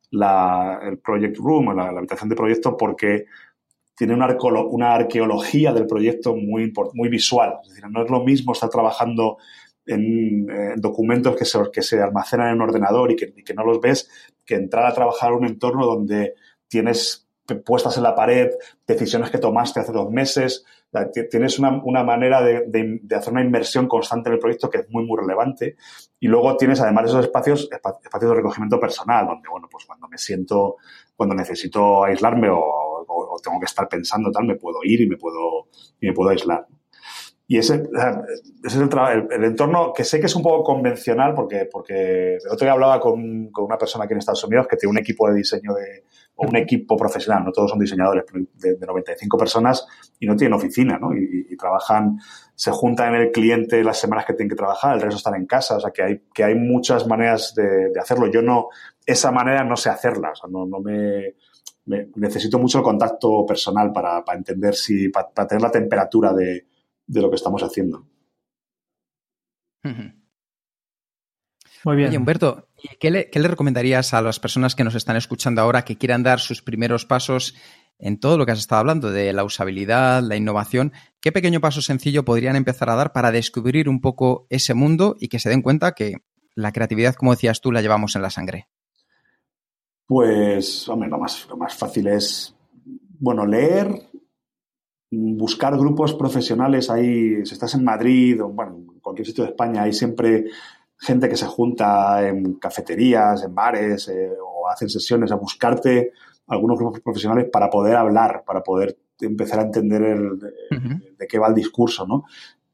la, 0.09 0.79
el 0.81 0.97
Project 0.97 1.37
Room, 1.37 1.75
la, 1.75 1.89
habitación 1.89 2.29
de 2.29 2.35
proyecto, 2.35 2.77
porque 2.77 3.25
tiene 3.95 4.13
una, 4.13 4.37
una 4.69 4.93
arqueología 4.93 5.73
del 5.73 5.85
proyecto 5.85 6.33
muy, 6.33 6.71
muy 6.93 7.09
visual. 7.09 7.57
Es 7.61 7.69
decir, 7.69 7.83
no 7.89 8.03
es 8.03 8.09
lo 8.09 8.23
mismo 8.23 8.53
estar 8.53 8.69
trabajando 8.69 9.37
en, 9.85 10.47
documentos 10.77 11.35
que 11.35 11.43
se, 11.43 11.59
que 11.73 11.81
se 11.81 12.01
almacenan 12.01 12.47
en 12.47 12.55
un 12.55 12.61
ordenador 12.61 13.11
y 13.11 13.17
que, 13.17 13.33
y 13.35 13.43
que 13.43 13.53
no 13.53 13.65
los 13.65 13.81
ves, 13.81 14.09
que 14.45 14.55
entrar 14.55 14.85
a 14.85 14.93
trabajar 14.93 15.31
en 15.33 15.39
un 15.39 15.45
entorno 15.45 15.85
donde 15.85 16.35
tienes 16.69 17.27
puestas 17.65 17.97
en 17.97 18.03
la 18.03 18.15
pared, 18.15 18.49
decisiones 18.87 19.29
que 19.29 19.39
tomaste 19.39 19.81
hace 19.81 19.91
dos 19.91 20.09
meses, 20.09 20.65
tienes 21.29 21.57
una, 21.59 21.81
una 21.83 22.03
manera 22.03 22.41
de, 22.41 22.65
de, 22.67 22.99
de, 23.01 23.15
hacer 23.15 23.31
una 23.31 23.43
inversión 23.43 23.87
constante 23.87 24.29
en 24.29 24.33
el 24.33 24.39
proyecto 24.39 24.69
que 24.69 24.79
es 24.79 24.89
muy, 24.89 25.05
muy 25.05 25.17
relevante. 25.19 25.75
Y 26.19 26.27
luego 26.27 26.57
tienes 26.57 26.81
además 26.81 27.05
esos 27.05 27.25
espacios, 27.25 27.69
espacios 27.71 28.29
de 28.29 28.35
recogimiento 28.35 28.79
personal, 28.79 29.25
donde, 29.25 29.47
bueno, 29.49 29.67
pues 29.71 29.85
cuando 29.85 30.07
me 30.07 30.17
siento, 30.17 30.77
cuando 31.15 31.35
necesito 31.35 32.03
aislarme 32.03 32.49
o, 32.49 32.59
o, 32.59 33.35
o 33.35 33.39
tengo 33.39 33.59
que 33.59 33.65
estar 33.65 33.87
pensando 33.87 34.31
tal, 34.31 34.45
me 34.45 34.55
puedo 34.55 34.79
ir 34.83 35.01
y 35.01 35.07
me 35.07 35.17
puedo, 35.17 35.67
y 35.99 36.07
me 36.07 36.13
puedo 36.13 36.29
aislar. 36.29 36.67
Y 37.47 37.57
ese, 37.57 37.83
ese 38.63 38.67
es 38.67 38.75
el, 38.75 38.89
el, 38.89 39.27
el, 39.29 39.43
entorno 39.43 39.91
que 39.91 40.05
sé 40.05 40.21
que 40.21 40.27
es 40.27 40.35
un 40.37 40.41
poco 40.41 40.63
convencional 40.63 41.33
porque, 41.35 41.67
porque 41.69 42.35
el 42.35 42.49
otro 42.49 42.65
día 42.65 42.71
hablaba 42.71 43.01
con, 43.01 43.49
con, 43.51 43.65
una 43.65 43.77
persona 43.77 44.05
aquí 44.05 44.13
en 44.13 44.19
Estados 44.19 44.45
Unidos 44.45 44.67
que 44.69 44.77
tiene 44.77 44.91
un 44.91 44.97
equipo 44.97 45.27
de 45.27 45.35
diseño 45.35 45.73
de, 45.73 46.05
o 46.41 46.47
un 46.47 46.55
equipo 46.55 46.97
profesional, 46.97 47.43
no 47.45 47.51
todos 47.51 47.71
son 47.71 47.79
diseñadores, 47.79 48.25
de, 48.53 48.75
de 48.75 48.85
95 48.85 49.37
personas 49.37 49.85
y 50.19 50.25
no 50.25 50.35
tienen 50.35 50.53
oficina, 50.53 50.97
¿no? 50.97 51.13
Y, 51.13 51.47
y, 51.49 51.57
trabajan, 51.57 52.17
se 52.55 52.71
juntan 52.71 53.13
en 53.13 53.21
el 53.21 53.31
cliente 53.31 53.83
las 53.83 53.99
semanas 53.99 54.25
que 54.25 54.33
tienen 54.33 54.49
que 54.49 54.55
trabajar, 54.55 54.95
el 54.95 55.01
resto 55.01 55.17
están 55.17 55.35
en 55.35 55.45
casa, 55.45 55.77
o 55.77 55.79
sea 55.79 55.91
que 55.91 56.03
hay, 56.03 56.21
que 56.33 56.43
hay 56.43 56.55
muchas 56.55 57.07
maneras 57.07 57.53
de, 57.55 57.89
de 57.89 57.99
hacerlo. 57.99 58.31
Yo 58.31 58.41
no, 58.41 58.69
esa 59.05 59.31
manera 59.31 59.63
no 59.63 59.75
sé 59.75 59.89
hacerla, 59.89 60.31
o 60.31 60.35
sea, 60.35 60.49
no, 60.49 60.65
no 60.65 60.79
me, 60.79 61.35
me 61.85 62.07
necesito 62.15 62.57
mucho 62.57 62.79
el 62.79 62.83
contacto 62.83 63.45
personal 63.45 63.91
para, 63.91 64.23
para 64.23 64.37
entender 64.37 64.75
si, 64.75 65.09
para, 65.09 65.29
para 65.29 65.47
tener 65.47 65.61
la 65.61 65.71
temperatura 65.71 66.33
de, 66.33 66.65
de 67.05 67.21
lo 67.21 67.29
que 67.29 67.35
estamos 67.35 67.61
haciendo. 67.61 68.07
Muy 71.83 71.95
bien. 71.95 72.09
Oye, 72.09 72.17
Humberto, 72.17 72.67
¿qué 72.99 73.11
le, 73.11 73.29
¿qué 73.29 73.39
le, 73.39 73.47
recomendarías 73.47 74.13
a 74.13 74.21
las 74.21 74.39
personas 74.39 74.75
que 74.75 74.83
nos 74.83 74.95
están 74.95 75.15
escuchando 75.15 75.61
ahora 75.61 75.83
que 75.83 75.97
quieran 75.97 76.23
dar 76.23 76.39
sus 76.39 76.61
primeros 76.61 77.05
pasos 77.05 77.55
en 77.99 78.19
todo 78.19 78.37
lo 78.37 78.45
que 78.45 78.53
has 78.53 78.59
estado 78.59 78.79
hablando 78.79 79.11
de 79.11 79.33
la 79.33 79.43
usabilidad, 79.43 80.21
la 80.23 80.35
innovación? 80.35 80.93
¿Qué 81.19 81.31
pequeño 81.31 81.61
paso 81.61 81.81
sencillo 81.81 82.25
podrían 82.25 82.55
empezar 82.55 82.89
a 82.89 82.95
dar 82.95 83.13
para 83.13 83.31
descubrir 83.31 83.89
un 83.89 84.01
poco 84.01 84.47
ese 84.49 84.73
mundo 84.73 85.15
y 85.19 85.27
que 85.27 85.39
se 85.39 85.49
den 85.49 85.61
cuenta 85.61 85.93
que 85.93 86.17
la 86.55 86.71
creatividad, 86.71 87.15
como 87.15 87.31
decías 87.31 87.61
tú, 87.61 87.71
la 87.71 87.81
llevamos 87.81 88.15
en 88.15 88.21
la 88.21 88.29
sangre? 88.29 88.67
Pues, 90.05 90.89
hombre, 90.89 91.09
lo 91.09 91.17
más, 91.17 91.47
lo 91.47 91.57
más 91.57 91.75
fácil 91.75 92.07
es, 92.07 92.53
bueno, 93.19 93.45
leer, 93.45 94.09
buscar 95.11 95.77
grupos 95.77 96.13
profesionales 96.13 96.89
ahí, 96.89 97.45
si 97.45 97.53
estás 97.53 97.75
en 97.75 97.83
Madrid 97.83 98.41
o 98.41 98.49
bueno, 98.49 98.77
en 98.77 98.99
cualquier 98.99 99.27
sitio 99.27 99.43
de 99.43 99.51
España, 99.51 99.83
hay 99.83 99.93
siempre 99.93 100.45
gente 101.01 101.27
que 101.27 101.35
se 101.35 101.47
junta 101.47 102.27
en 102.27 102.53
cafeterías, 102.55 103.43
en 103.43 103.55
bares 103.55 104.07
eh, 104.07 104.31
o 104.39 104.69
hacen 104.69 104.87
sesiones 104.87 105.31
a 105.31 105.35
buscarte 105.35 106.11
algunos 106.47 106.77
grupos 106.77 107.01
profesionales 107.01 107.49
para 107.51 107.69
poder 107.69 107.95
hablar, 107.95 108.43
para 108.45 108.61
poder 108.61 108.97
empezar 109.19 109.59
a 109.59 109.63
entender 109.63 110.03
el, 110.03 110.31
uh 110.33 110.37
-huh. 110.37 111.17
de 111.17 111.27
qué 111.27 111.39
va 111.39 111.47
el 111.47 111.55
discurso, 111.55 112.05
¿no? 112.05 112.25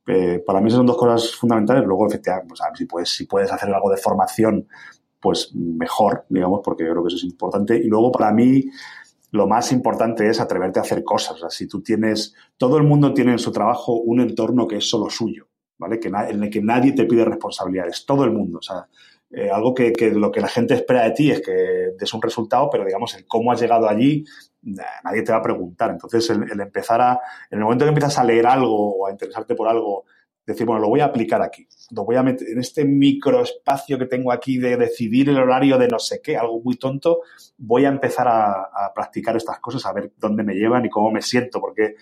Eh, 0.07 0.43
para 0.45 0.61
mí 0.61 0.69
son 0.69 0.85
dos 0.85 0.97
cosas 0.97 1.35
fundamentales. 1.35 1.85
Luego, 1.85 2.07
efectivamente, 2.07 2.49
pues, 2.49 2.61
si, 2.77 2.85
puedes, 2.85 3.09
si 3.09 3.25
puedes 3.25 3.51
hacer 3.51 3.73
algo 3.73 3.89
de 3.89 3.97
formación, 3.97 4.67
pues 5.21 5.53
mejor, 5.53 6.25
digamos, 6.29 6.61
porque 6.63 6.85
yo 6.85 6.91
creo 6.91 7.03
que 7.03 7.07
eso 7.07 7.17
es 7.17 7.23
importante. 7.23 7.77
Y 7.77 7.87
luego, 7.87 8.11
para 8.11 8.31
mí, 8.31 8.65
lo 9.31 9.47
más 9.47 9.71
importante 9.71 10.29
es 10.29 10.39
atreverte 10.39 10.79
a 10.79 10.83
hacer 10.83 11.03
cosas. 11.03 11.35
O 11.35 11.37
sea, 11.37 11.49
si 11.49 11.67
tú 11.67 11.81
tienes, 11.81 12.33
todo 12.57 12.77
el 12.77 12.83
mundo 12.83 13.13
tiene 13.13 13.33
en 13.33 13.39
su 13.39 13.51
trabajo 13.51 13.93
un 13.93 14.21
entorno 14.21 14.67
que 14.67 14.77
es 14.77 14.89
solo 14.89 15.09
suyo, 15.09 15.47
¿vale? 15.77 15.99
Que 15.99 16.09
en 16.09 16.43
el 16.43 16.49
que 16.49 16.61
nadie 16.61 16.93
te 16.93 17.05
pide 17.05 17.25
responsabilidades, 17.25 18.05
todo 18.05 18.23
el 18.23 18.31
mundo. 18.31 18.59
O 18.59 18.61
sea, 18.61 18.87
eh, 19.29 19.49
algo 19.49 19.73
que, 19.73 19.91
que, 19.91 20.11
lo 20.11 20.31
que 20.31 20.39
la 20.39 20.47
gente 20.47 20.73
espera 20.73 21.03
de 21.03 21.11
ti 21.11 21.31
es 21.31 21.41
que 21.41 21.51
des 21.99 22.13
un 22.13 22.21
resultado, 22.21 22.69
pero 22.69 22.85
digamos, 22.85 23.13
el 23.15 23.25
cómo 23.25 23.51
has 23.51 23.59
llegado 23.59 23.89
allí, 23.89 24.23
nadie 25.03 25.21
te 25.23 25.31
va 25.31 25.39
a 25.39 25.43
preguntar. 25.43 25.91
Entonces, 25.91 26.29
el, 26.29 26.59
empezar 26.59 27.01
a, 27.01 27.19
en 27.49 27.59
el 27.59 27.63
momento 27.63 27.85
que 27.85 27.89
empiezas 27.89 28.17
a 28.17 28.23
leer 28.23 28.47
algo 28.47 28.97
o 28.97 29.07
a 29.07 29.11
interesarte 29.11 29.55
por 29.55 29.67
algo, 29.67 30.05
decir, 30.45 30.65
bueno, 30.65 30.81
lo 30.81 30.87
voy 30.87 31.01
a 31.01 31.05
aplicar 31.05 31.41
aquí. 31.41 31.67
Lo 31.91 32.05
voy 32.05 32.15
a 32.15 32.23
meter 32.23 32.47
en 32.47 32.59
este 32.59 32.85
microespacio 32.85 33.99
que 33.99 34.05
tengo 34.05 34.31
aquí 34.31 34.57
de 34.57 34.77
decidir 34.77 35.27
el 35.29 35.37
horario 35.37 35.77
de 35.77 35.89
no 35.89 35.99
sé 35.99 36.21
qué, 36.23 36.37
algo 36.37 36.61
muy 36.61 36.77
tonto, 36.77 37.21
voy 37.57 37.83
a 37.83 37.89
empezar 37.89 38.27
a, 38.29 38.91
practicar 38.95 39.35
estas 39.35 39.59
cosas, 39.59 39.85
a 39.85 39.93
ver 39.93 40.13
dónde 40.17 40.43
me 40.43 40.53
llevan 40.53 40.85
y 40.85 40.89
cómo 40.89 41.11
me 41.11 41.21
siento, 41.21 41.59
porque 41.59 41.95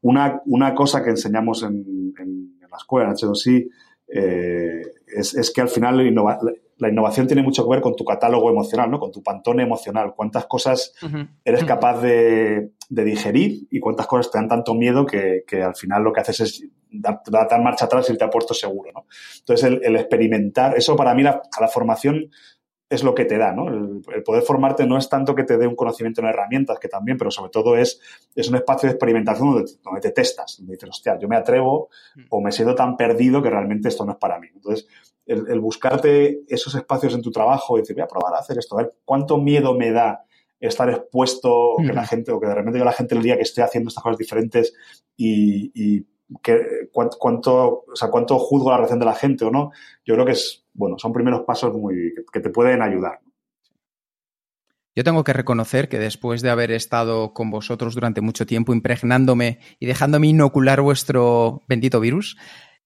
una, 0.00 0.40
una 0.46 0.74
cosa 0.74 1.04
que 1.04 1.10
enseñamos 1.10 1.62
en, 1.62 2.14
en, 2.18 2.53
en 2.53 2.53
la 2.74 2.78
escuela, 2.78 3.08
en 3.08 3.14
H2C, 3.14 3.68
eh, 4.08 4.82
es, 5.06 5.34
es, 5.34 5.50
que 5.50 5.60
al 5.60 5.68
final 5.68 5.96
la, 5.96 6.02
innova, 6.04 6.38
la, 6.78 6.88
innovación 6.88 7.26
tiene 7.26 7.42
mucho 7.42 7.64
que 7.64 7.70
ver 7.70 7.80
con 7.80 7.96
tu 7.96 8.04
catálogo 8.04 8.50
emocional, 8.50 8.90
¿no? 8.90 8.98
Con 8.98 9.10
tu 9.10 9.22
pantone 9.22 9.62
emocional. 9.62 10.12
Cuántas 10.14 10.46
cosas 10.46 10.92
uh 11.02 11.06
-huh. 11.06 11.28
eres 11.44 11.64
capaz 11.64 12.00
de, 12.00 12.72
de, 12.88 13.04
digerir 13.04 13.66
y 13.70 13.80
cuántas 13.80 14.06
cosas 14.06 14.30
te 14.30 14.38
dan 14.38 14.48
tanto 14.48 14.74
miedo 14.74 15.06
que, 15.06 15.44
que 15.46 15.62
al 15.62 15.74
final 15.74 16.02
lo 16.02 16.12
que 16.12 16.20
haces 16.20 16.40
es 16.40 16.64
dar, 16.90 17.20
dar, 17.30 17.62
marcha 17.62 17.86
atrás 17.86 18.08
y 18.10 18.16
te 18.16 18.24
ha 18.24 18.30
puesto 18.30 18.54
seguro, 18.54 18.90
¿no? 18.92 19.06
Entonces, 19.38 19.66
el, 19.66 19.80
el 19.82 19.96
experimentar, 19.96 20.76
eso 20.76 20.94
para 20.96 21.14
mí 21.14 21.22
la, 21.22 21.42
a 21.56 21.60
la 21.60 21.68
formación 21.68 22.30
es 22.88 23.02
lo 23.02 23.14
que 23.14 23.24
te 23.24 23.38
da, 23.38 23.52
¿no? 23.52 23.68
El, 23.68 24.02
poder 24.24 24.42
formarte 24.42 24.86
no 24.86 24.98
es 24.98 25.08
tanto 25.08 25.34
que 25.34 25.44
te 25.44 25.56
dé 25.56 25.66
un 25.66 25.74
conocimiento 25.74 26.20
en 26.20 26.28
herramientas, 26.28 26.78
que 26.78 26.88
también, 26.88 27.16
pero 27.16 27.30
sobre 27.30 27.50
todo 27.50 27.76
es, 27.76 28.00
es 28.34 28.48
un 28.48 28.56
espacio 28.56 28.88
de 28.88 28.94
experimentación 28.94 29.66
donde, 29.84 30.00
te 30.00 30.10
testas, 30.10 30.56
donde 30.58 30.74
dices, 30.74 30.90
hostia, 30.90 31.18
yo 31.18 31.28
me 31.28 31.36
atrevo 31.36 31.88
mm. 32.14 32.22
o 32.30 32.40
me 32.40 32.52
siento 32.52 32.74
tan 32.74 32.96
perdido 32.96 33.42
que 33.42 33.50
realmente 33.50 33.88
esto 33.88 34.04
no 34.04 34.12
es 34.12 34.18
para 34.18 34.38
mí. 34.38 34.48
Entonces, 34.54 34.86
el, 35.26 35.60
buscarte 35.60 36.42
esos 36.48 36.74
espacios 36.74 37.14
en 37.14 37.22
tu 37.22 37.30
trabajo 37.30 37.76
y 37.76 37.80
decir, 37.80 37.96
voy 37.96 38.04
a 38.04 38.08
probar 38.08 38.34
a 38.34 38.38
hacer 38.38 38.58
esto, 38.58 38.78
a 38.78 38.82
ver 38.82 38.92
cuánto 39.04 39.38
miedo 39.38 39.74
me 39.74 39.90
da 39.90 40.24
estar 40.60 40.88
expuesto, 40.88 41.76
que 41.78 41.92
la 41.92 42.02
mm. 42.02 42.06
gente, 42.06 42.32
o 42.32 42.40
que 42.40 42.46
de 42.46 42.54
repente 42.54 42.78
yo 42.78 42.84
la 42.84 42.92
gente 42.92 43.14
el 43.14 43.22
día 43.22 43.36
que 43.36 43.42
esté 43.42 43.62
haciendo 43.62 43.88
estas 43.88 44.02
cosas 44.02 44.18
diferentes 44.18 44.74
y, 45.16 45.72
y 45.74 46.06
que, 46.42 46.88
cuánto, 46.92 47.84
o 47.90 47.96
sea, 47.96 48.10
cuánto 48.10 48.38
juzgo 48.38 48.70
la 48.70 48.78
reacción 48.78 48.98
de 48.98 49.06
la 49.06 49.14
gente 49.14 49.44
o 49.44 49.50
no. 49.50 49.72
Yo 50.04 50.14
creo 50.14 50.26
que 50.26 50.32
es, 50.32 50.63
bueno, 50.74 50.98
son 50.98 51.12
primeros 51.12 51.42
pasos 51.46 51.72
muy, 51.72 52.12
que, 52.32 52.40
te 52.40 52.50
pueden 52.50 52.82
ayudar. 52.82 53.20
Yo 54.96 55.02
tengo 55.02 55.24
que 55.24 55.32
reconocer 55.32 55.88
que 55.88 55.98
después 55.98 56.42
de 56.42 56.50
haber 56.50 56.70
estado 56.70 57.32
con 57.32 57.50
vosotros 57.50 57.94
durante 57.94 58.20
mucho 58.20 58.46
tiempo, 58.46 58.74
impregnándome 58.74 59.58
y 59.80 59.86
dejándome 59.86 60.28
inocular 60.28 60.80
vuestro 60.80 61.62
bendito 61.68 61.98
virus, 62.00 62.36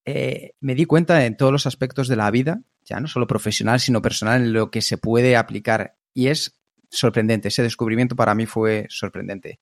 eh, 0.04 0.52
me 0.60 0.74
di 0.74 0.86
cuenta 0.86 1.26
en 1.26 1.36
todos 1.36 1.52
los 1.52 1.66
aspectos 1.66 2.08
de 2.08 2.16
la 2.16 2.30
vida, 2.30 2.62
ya 2.82 3.00
no 3.00 3.08
solo 3.08 3.26
profesional, 3.26 3.80
sino 3.80 4.00
personal, 4.00 4.42
en 4.42 4.52
lo 4.54 4.70
que 4.70 4.80
se 4.80 4.96
puede 4.96 5.36
aplicar. 5.36 5.96
Y 6.14 6.28
es 6.28 6.58
sorprendente. 6.90 7.48
Ese 7.48 7.62
descubrimiento 7.62 8.16
para 8.16 8.34
mí 8.34 8.46
fue 8.46 8.86
sorprendente. 8.88 9.60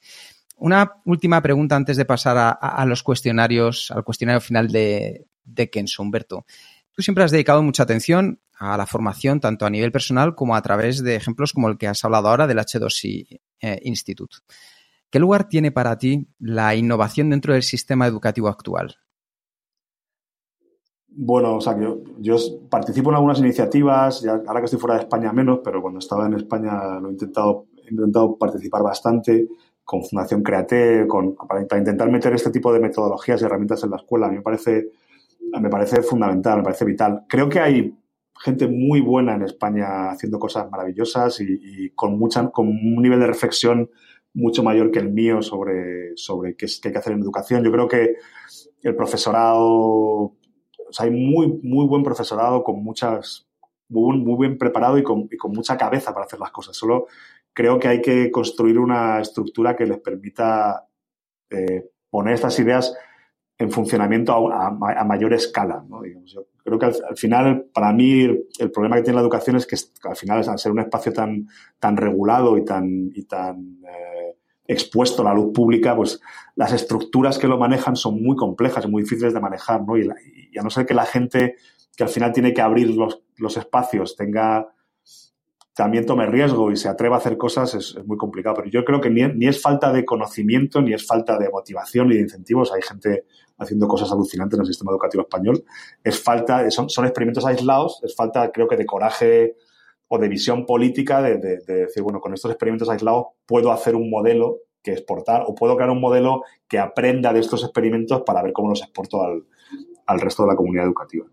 Una 0.57 1.03
última 1.05 1.43
pregunta 1.43 1.77
antes 1.77 1.97
de 1.97 2.05
pasar 2.05 2.57
a, 2.61 2.87
los 2.87 3.03
cuestionarios, 3.03 3.91
al 3.91 4.05
cuestionario 4.05 4.41
final 4.41 4.68
de, 4.68 5.27
de 5.45 5.68
Kenzo, 5.68 6.03
Humberto. 6.03 6.47
Tú 6.97 7.03
siempre 7.03 7.24
has 7.24 7.30
dedicado 7.30 7.62
mucha 7.62 7.82
atención 7.82 8.40
a 8.59 8.78
la 8.78 8.86
formación, 8.86 9.38
tanto 9.38 9.66
a 9.66 9.70
nivel 9.70 9.92
personal 9.92 10.34
como 10.34 10.57
a 10.57 10.62
través 10.62 11.03
de 11.03 11.14
ejemplos 11.14 11.53
como 11.53 11.68
el 11.68 11.76
que 11.76 11.88
has 11.88 12.03
hablado 12.07 12.28
ahora 12.28 12.47
del 12.47 12.57
H2I 12.57 13.38
eh, 13.61 13.80
Institute. 13.82 14.36
¿Qué 15.11 15.18
lugar 15.18 15.47
tiene 15.47 15.70
para 15.70 15.99
ti 15.99 16.26
la 16.38 16.74
innovación 16.74 17.28
dentro 17.28 17.53
del 17.53 17.64
sistema 17.64 18.07
educativo 18.07 18.49
actual? 18.49 18.97
Bueno, 21.09 21.57
o 21.57 21.61
sea, 21.61 21.76
yo, 22.18 22.38
participo 22.70 23.11
en 23.11 23.16
algunas 23.16 23.40
iniciativas, 23.40 24.24
ahora 24.26 24.61
que 24.61 24.64
estoy 24.64 24.80
fuera 24.80 24.97
de 24.97 25.03
España 25.03 25.32
menos, 25.32 25.61
pero 25.62 25.82
cuando 25.82 25.99
estaba 25.99 26.26
en 26.26 26.34
España 26.34 26.99
lo 26.99 27.09
he 27.09 27.12
intentado, 27.12 27.66
intentado 27.90 28.38
participar 28.38 28.82
bastante 28.82 29.49
con 29.84 30.03
Fundación 30.03 30.42
Create, 30.42 31.07
con, 31.07 31.36
para, 31.36 31.61
intentar 31.61 32.11
meter 32.11 32.32
este 32.32 32.51
tipo 32.51 32.72
de 32.72 32.80
metodologías 32.80 33.40
y 33.40 33.44
herramientas 33.44 33.84
en 33.84 33.90
la 33.90 33.97
escuela. 33.97 34.26
A 34.26 34.30
mí 34.30 34.36
me 34.36 34.42
parece, 34.42 34.92
me 35.61 35.69
parece 35.69 36.03
fundamental, 36.03 36.59
me 36.59 36.65
parece 36.65 36.85
vital. 36.85 37.25
Creo 37.29 37.49
que 37.49 37.61
hay 37.61 37.95
gente 38.39 38.69
muy 38.69 39.01
buena 39.01 39.35
en 39.35 39.43
España 39.43 40.11
haciendo 40.11 40.39
cosas 40.39 40.71
maravillosas 40.71 41.41
y, 41.41 41.91
con, 41.95 42.19
mucha, 42.19 42.51
con 42.51 42.69
un 42.69 43.03
nivel 43.03 43.21
de 43.21 43.27
reflexión 43.27 43.91
mucho 44.35 44.63
mayor 44.63 44.91
que 44.91 44.99
el 44.99 45.11
mío 45.11 45.41
sobre, 45.41 46.17
sobre 46.17 46.55
qué, 46.57 46.67
qué 46.67 46.89
hay 46.89 46.93
que 46.93 46.99
hacer 46.99 47.15
en 47.15 47.23
educación. 47.23 47.65
Yo 47.65 47.73
creo 47.73 47.89
que 47.89 48.17
el 48.83 48.95
profesorado, 48.95 49.65
o 49.65 50.37
sea, 50.91 51.07
hay 51.07 51.11
muy, 51.11 51.59
muy 51.63 51.87
buen 51.87 52.03
profesorado 52.03 52.63
con 52.63 52.83
muchas, 52.83 53.49
muy, 53.89 54.19
muy 54.19 54.47
bien 54.47 54.59
preparado 54.59 54.99
y 54.99 55.03
con, 55.03 55.29
y 55.31 55.37
con 55.37 55.53
mucha 55.53 55.77
cabeza 55.77 56.13
para 56.13 56.27
hacer 56.27 56.39
las 56.39 56.51
cosas. 56.51 56.77
Solo 56.77 57.07
creo 57.55 57.79
que 57.79 57.89
hay 57.89 58.03
que 58.03 58.31
construir 58.31 58.79
una 58.79 59.21
estructura 59.21 59.75
que 59.75 59.87
les 59.87 59.99
permita 59.99 60.87
eh, 61.49 61.89
poner 62.11 62.35
estas 62.35 62.59
ideas 62.59 62.95
en 63.59 63.71
funcionamiento 63.71 64.53
a, 64.53 64.71
mayor 65.05 65.33
escala. 65.33 65.83
yo 66.27 66.47
creo 66.63 66.79
que 66.79 66.87
al, 66.87 67.17
final, 67.17 67.67
para 67.73 67.93
mí, 67.93 68.23
el, 68.59 68.71
problema 68.71 68.97
que 68.97 69.03
tiene 69.03 69.17
la 69.17 69.23
educación 69.23 69.57
es 69.57 69.67
que, 69.67 69.77
al 70.09 70.17
final, 70.17 70.47
al 70.47 70.59
ser 70.59 70.73
un 70.73 70.81
espacio 70.81 71.13
tan, 71.13 71.49
tan 71.79 71.97
regulado 71.97 72.59
y 72.59 72.65
tan, 72.65 73.11
y 73.15 73.23
tan 73.25 73.79
eh, 73.85 74.37
expuesto 74.67 75.23
a 75.23 75.27
la 75.27 75.35
luz 75.35 75.53
pública, 75.55 75.97
pues 75.97 76.21
las 76.55 76.73
estructuras 76.73 77.39
que 77.39 77.49
lo 77.49 77.59
manejan 77.59 77.97
son 77.97 78.23
muy 78.23 78.37
complejas 78.37 78.85
y 78.85 78.89
muy 78.89 79.03
difíciles 79.03 79.33
de 79.33 79.41
manejar. 79.41 79.83
¿no? 79.87 79.97
Y, 79.97 80.09
a 80.09 80.63
no 80.63 80.71
ser 80.71 80.85
que 80.85 80.95
la 80.95 81.07
gente 81.07 81.57
que 81.97 82.05
al 82.05 82.11
final 82.11 82.33
tiene 82.33 82.53
que 82.53 82.61
abrir 82.61 82.91
los, 82.91 83.23
los 83.37 83.57
espacios 83.57 84.17
tenga 84.17 84.67
también 85.77 86.07
tome 86.07 86.24
riesgo 86.24 86.72
y 86.72 86.77
se 86.77 86.89
atreva 86.89 87.16
a 87.16 87.18
hacer 87.18 87.37
cosas 87.37 87.74
es, 87.74 87.95
muy 88.07 88.16
complicado. 88.16 88.57
Pero 88.57 88.70
yo 88.70 88.83
creo 88.83 88.99
que 88.99 89.11
ni, 89.11 89.47
es 89.47 89.61
falta 89.61 89.93
de 89.93 90.07
conocimiento, 90.07 90.81
ni 90.81 90.95
es 90.95 91.07
falta 91.07 91.39
de 91.39 91.51
motivación 91.51 92.09
ni 92.09 92.14
de 92.14 92.22
incentivos. 92.22 92.72
Hay 92.72 92.81
gente 92.81 93.27
haciendo 93.59 93.87
cosas 93.87 94.11
alucinantes 94.11 94.59
en 94.59 94.62
el 94.62 94.66
sistema 94.66 94.91
educativo 94.91 95.24
español. 95.24 95.62
Es 96.03 96.18
falta, 96.18 96.70
son, 96.70 96.89
son 96.89 97.05
experimentos 97.05 97.45
aislados, 97.45 98.01
es 98.03 98.16
falta, 98.16 98.51
creo 98.53 98.66
que, 98.66 98.79
de 98.79 98.87
coraje 98.87 99.57
o 100.09 100.18
de 100.18 100.29
visión 100.29 100.64
política 100.64 101.20
de, 101.20 101.37
decir, 101.37 102.03
bueno, 102.03 102.20
con 102.20 102.33
estos 102.33 102.51
experimentos 102.51 102.89
aislados 102.89 103.27
puedo 103.45 103.70
hacer 103.70 103.97
un 103.97 104.09
modelo 104.09 104.61
que 104.83 104.93
exportar 104.93 105.45
o 105.47 105.55
puedo 105.55 105.77
crear 105.77 105.91
un 105.91 106.01
modelo 106.01 106.43
que 106.66 106.79
aprenda 106.79 107.35
de 107.35 107.41
estos 107.41 107.62
experimentos 107.62 108.22
para 108.24 108.43
ver 108.43 108.55
cómo 108.55 108.70
los 108.70 108.81
exporto 108.81 109.22
al, 109.22 109.45
al 110.07 110.20
resto 110.22 110.45
de 110.45 110.49
la 110.49 110.57
comunidad 110.57 110.87
educativa. 110.87 111.27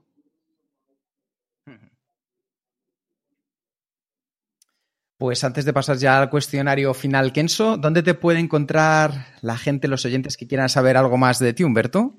Pues 5.17 5.43
antes 5.43 5.63
de 5.65 5.73
pasar 5.73 5.97
ya 5.97 6.19
al 6.19 6.29
cuestionario 6.29 6.93
final, 6.93 7.31
Kenso, 7.31 7.77
¿dónde 7.77 8.03
te 8.03 8.13
puede 8.13 8.39
encontrar 8.39 9.27
la 9.41 9.57
gente, 9.57 9.87
los 9.87 10.05
oyentes 10.05 10.37
que 10.37 10.47
quieran 10.47 10.69
saber 10.69 10.97
algo 10.97 11.17
más 11.17 11.39
de 11.39 11.53
ti, 11.53 11.63
Humberto? 11.63 12.15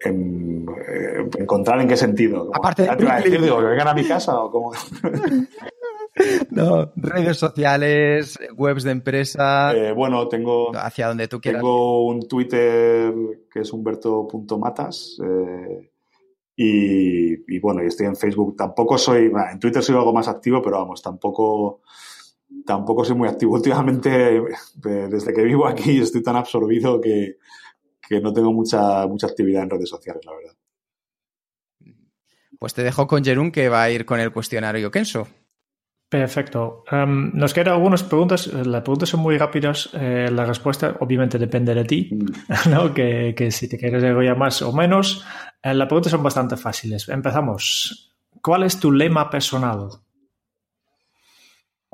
En, 0.00 0.66
eh, 0.68 1.28
¿Encontrar 1.38 1.80
en 1.80 1.88
qué 1.88 1.96
sentido? 1.96 2.50
Aparte 2.54 2.82
de 2.82 2.96
decir, 2.96 3.40
digo, 3.42 3.58
que 3.58 3.66
vengan 3.66 3.88
a 3.88 3.94
mi 3.94 4.04
casa 4.06 4.38
o 4.40 4.50
cómo. 4.50 4.72
no, 6.50 6.92
redes 6.96 7.36
sociales, 7.36 8.38
webs 8.56 8.84
de 8.84 8.90
empresa. 8.90 9.72
Eh, 9.74 9.92
bueno, 9.92 10.26
tengo. 10.28 10.74
Hacia 10.76 11.08
donde 11.08 11.28
tú 11.28 11.40
quieras. 11.40 11.60
Tengo 11.60 12.06
un 12.06 12.26
Twitter 12.26 13.12
que 13.50 13.60
es 13.60 13.72
humberto.matas. 13.72 15.18
Eh, 15.24 15.90
y, 16.56 17.56
y, 17.56 17.58
bueno, 17.58 17.82
y 17.82 17.86
estoy 17.86 18.06
en 18.06 18.16
Facebook. 18.16 18.56
Tampoco 18.56 18.98
soy. 18.98 19.30
en 19.52 19.58
Twitter 19.58 19.82
soy 19.82 19.96
algo 19.96 20.12
más 20.12 20.28
activo, 20.28 20.62
pero 20.62 20.78
vamos, 20.78 21.02
tampoco 21.02 21.80
tampoco 22.64 23.04
soy 23.04 23.16
muy 23.16 23.28
activo 23.28 23.54
últimamente. 23.54 24.42
Desde 24.76 25.32
que 25.32 25.42
vivo 25.42 25.66
aquí 25.66 25.98
estoy 26.02 26.22
tan 26.22 26.36
absorbido 26.36 27.00
que, 27.00 27.36
no 28.22 28.32
tengo 28.32 28.52
mucha, 28.52 29.06
mucha 29.06 29.26
actividad 29.26 29.62
en 29.62 29.70
redes 29.70 29.88
sociales, 29.88 30.22
la 30.24 30.32
verdad. 30.32 30.52
Pues 32.58 32.74
te 32.74 32.82
dejo 32.82 33.06
con 33.06 33.24
Jerún 33.24 33.50
que 33.50 33.68
va 33.68 33.82
a 33.82 33.90
ir 33.90 34.06
con 34.06 34.20
el 34.20 34.32
cuestionario 34.32 34.90
Kenso. 34.90 35.26
Perfecto. 36.08 36.84
Em, 36.90 37.32
nos 37.34 37.52
quedan 37.52 37.74
algunas 37.74 38.04
preguntas. 38.04 38.46
Las 38.46 38.82
preguntas 38.82 39.08
son 39.08 39.20
muy 39.20 39.36
rápidas. 39.36 39.90
Eh, 39.94 40.30
la 40.30 40.44
respuesta 40.44 40.96
obviamente 41.00 41.38
depende 41.38 41.74
de 41.74 41.84
ti, 41.84 42.08
mm. 42.12 42.70
¿no? 42.70 42.94
que, 42.94 43.48
si 43.50 43.68
te 43.68 43.76
quieres 43.76 44.02
ya 44.02 44.34
más 44.34 44.62
o 44.62 44.72
menos. 44.72 45.24
Eh, 45.62 45.74
las 45.74 45.88
preguntas 45.88 46.12
son 46.12 46.22
bastante 46.22 46.56
fáciles. 46.56 47.08
Empezamos. 47.08 48.14
¿Cuál 48.40 48.62
es 48.62 48.78
tu 48.78 48.92
lema 48.92 49.28
personal? 49.28 49.88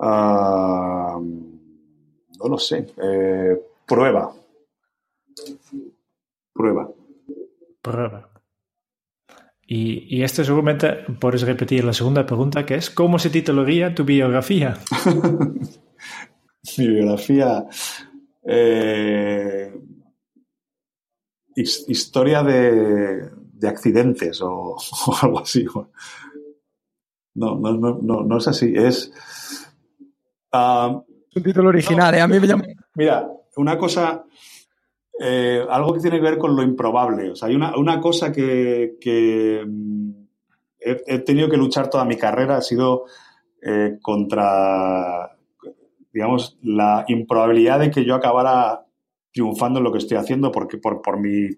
No 0.00 1.20
lo 2.48 2.58
sé. 2.58 2.86
Eh, 3.02 3.60
prueba. 3.86 4.32
Prueba. 6.52 6.88
Prueba. 7.82 8.28
Y, 9.66 10.16
y 10.16 10.22
esto 10.24 10.42
seguramente 10.44 11.04
puedes 11.20 11.42
repetir 11.42 11.84
la 11.84 11.92
segunda 11.92 12.26
pregunta, 12.26 12.66
que 12.66 12.74
es 12.74 12.90
¿cómo 12.90 13.18
se 13.18 13.30
titularía 13.30 13.94
tu 13.94 14.04
biografía? 14.04 14.76
Mi 16.78 16.88
biografía. 16.88 17.66
Eh, 18.42 19.72
historia 21.54 22.42
de, 22.42 23.30
accidentes 23.66 24.40
o, 24.42 24.76
algo 25.22 25.40
así. 25.40 25.64
No, 27.34 27.56
no, 27.56 27.72
no, 27.72 28.22
no, 28.24 28.38
es 28.38 28.48
así. 28.48 28.72
Es 28.74 29.12
Ah, 30.52 31.02
un 31.34 31.42
título 31.42 31.68
original, 31.68 32.14
¿eh? 32.14 32.20
A 32.20 32.28
mí 32.28 32.40
me 32.40 32.46
llama... 32.46 32.64
Mira, 32.94 33.28
una 33.56 33.78
cosa, 33.78 34.24
eh, 35.20 35.64
algo 35.68 35.94
que 35.94 36.00
tiene 36.00 36.16
que 36.16 36.24
ver 36.24 36.38
con 36.38 36.56
lo 36.56 36.62
improbable. 36.62 37.30
O 37.30 37.36
sea, 37.36 37.48
hay 37.48 37.54
una, 37.54 38.00
cosa 38.00 38.32
que, 38.32 39.64
mm, 39.66 40.10
he, 40.80 41.18
tenido 41.20 41.48
que 41.48 41.56
luchar 41.56 41.88
toda 41.88 42.04
mi 42.04 42.16
carrera, 42.16 42.56
ha 42.56 42.62
sido 42.62 43.04
eh, 43.62 43.98
contra, 44.02 45.36
digamos, 46.12 46.58
la 46.62 47.04
improbabilidad 47.08 47.78
de 47.78 47.90
que 47.90 48.04
yo 48.04 48.14
acabara 48.14 48.86
triunfando 49.32 49.78
en 49.78 49.84
lo 49.84 49.92
que 49.92 49.98
estoy 49.98 50.16
haciendo 50.16 50.50
porque 50.50 50.78
por, 50.78 51.00
por 51.02 51.20
mi 51.20 51.50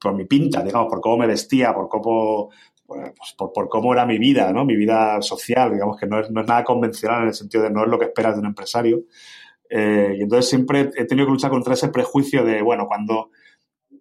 por 0.00 0.14
mi 0.14 0.24
pinta, 0.24 0.62
digamos, 0.62 0.88
por 0.88 1.00
cómo 1.00 1.18
me 1.18 1.26
vestía, 1.26 1.74
por 1.74 1.88
cómo 1.88 2.50
pues 2.88 3.34
por, 3.36 3.68
cómo 3.68 3.92
era 3.92 4.06
mi 4.06 4.18
vida, 4.18 4.50
¿no? 4.52 4.64
Mi 4.64 4.74
vida 4.74 5.20
social, 5.20 5.72
digamos 5.72 5.98
que 5.98 6.06
no 6.06 6.20
es, 6.20 6.30
no 6.30 6.40
es 6.40 6.46
nada 6.46 6.64
convencional 6.64 7.22
en 7.22 7.28
el 7.28 7.34
sentido 7.34 7.64
de 7.64 7.70
no 7.70 7.84
es 7.84 7.90
lo 7.90 7.98
que 7.98 8.06
esperas 8.06 8.34
de 8.34 8.40
un 8.40 8.46
empresario. 8.46 9.02
Eh, 9.68 10.16
y 10.18 10.22
entonces 10.22 10.48
siempre 10.48 10.90
he 10.96 11.04
tenido 11.04 11.26
que 11.26 11.32
luchar 11.32 11.50
contra 11.50 11.74
ese 11.74 11.88
prejuicio 11.88 12.44
de, 12.44 12.62
bueno, 12.62 12.86
cuando 12.86 13.30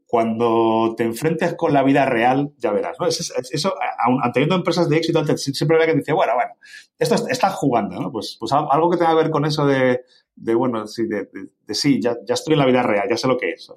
cuando 0.08 0.96
te 0.96 1.04
enfrentes 1.04 1.56
con 1.56 1.74
la 1.74 1.84
vida 1.84 2.06
real, 2.06 2.54
ya 2.58 2.72
verás, 2.72 2.96
¿no? 2.98 3.08
Eso, 3.08 3.34
eso 3.52 3.76
aun 4.00 4.22
teniendo 4.32 4.56
empresas 4.56 4.88
de 4.88 4.96
éxito, 4.96 5.24
siempre 5.36 5.76
había 5.76 5.88
que 5.88 5.98
decir, 5.98 6.14
bueno, 6.14 6.34
bueno, 6.34 6.54
esto 6.98 7.28
está 7.28 7.50
jugando, 7.50 8.00
¿no? 8.00 8.10
Pues, 8.10 8.38
pues 8.40 8.54
algo 8.54 8.90
que 8.90 8.96
tenga 8.96 9.12
que 9.12 9.18
ver 9.18 9.30
con 9.30 9.46
eso 9.46 9.66
de, 9.66 10.06
de 10.34 10.56
bueno, 10.56 10.88
sí, 10.88 11.08
de, 11.08 11.28
de, 11.66 11.76
sí, 11.76 12.00
ya, 12.02 12.16
ya, 12.26 12.36
estoy 12.36 12.54
en 12.54 12.60
la 12.60 12.66
vida 12.66 12.84
real, 12.84 13.06
ya 13.10 13.18
sé 13.18 13.28
lo 13.28 13.38
que 13.38 13.50
es. 13.50 13.70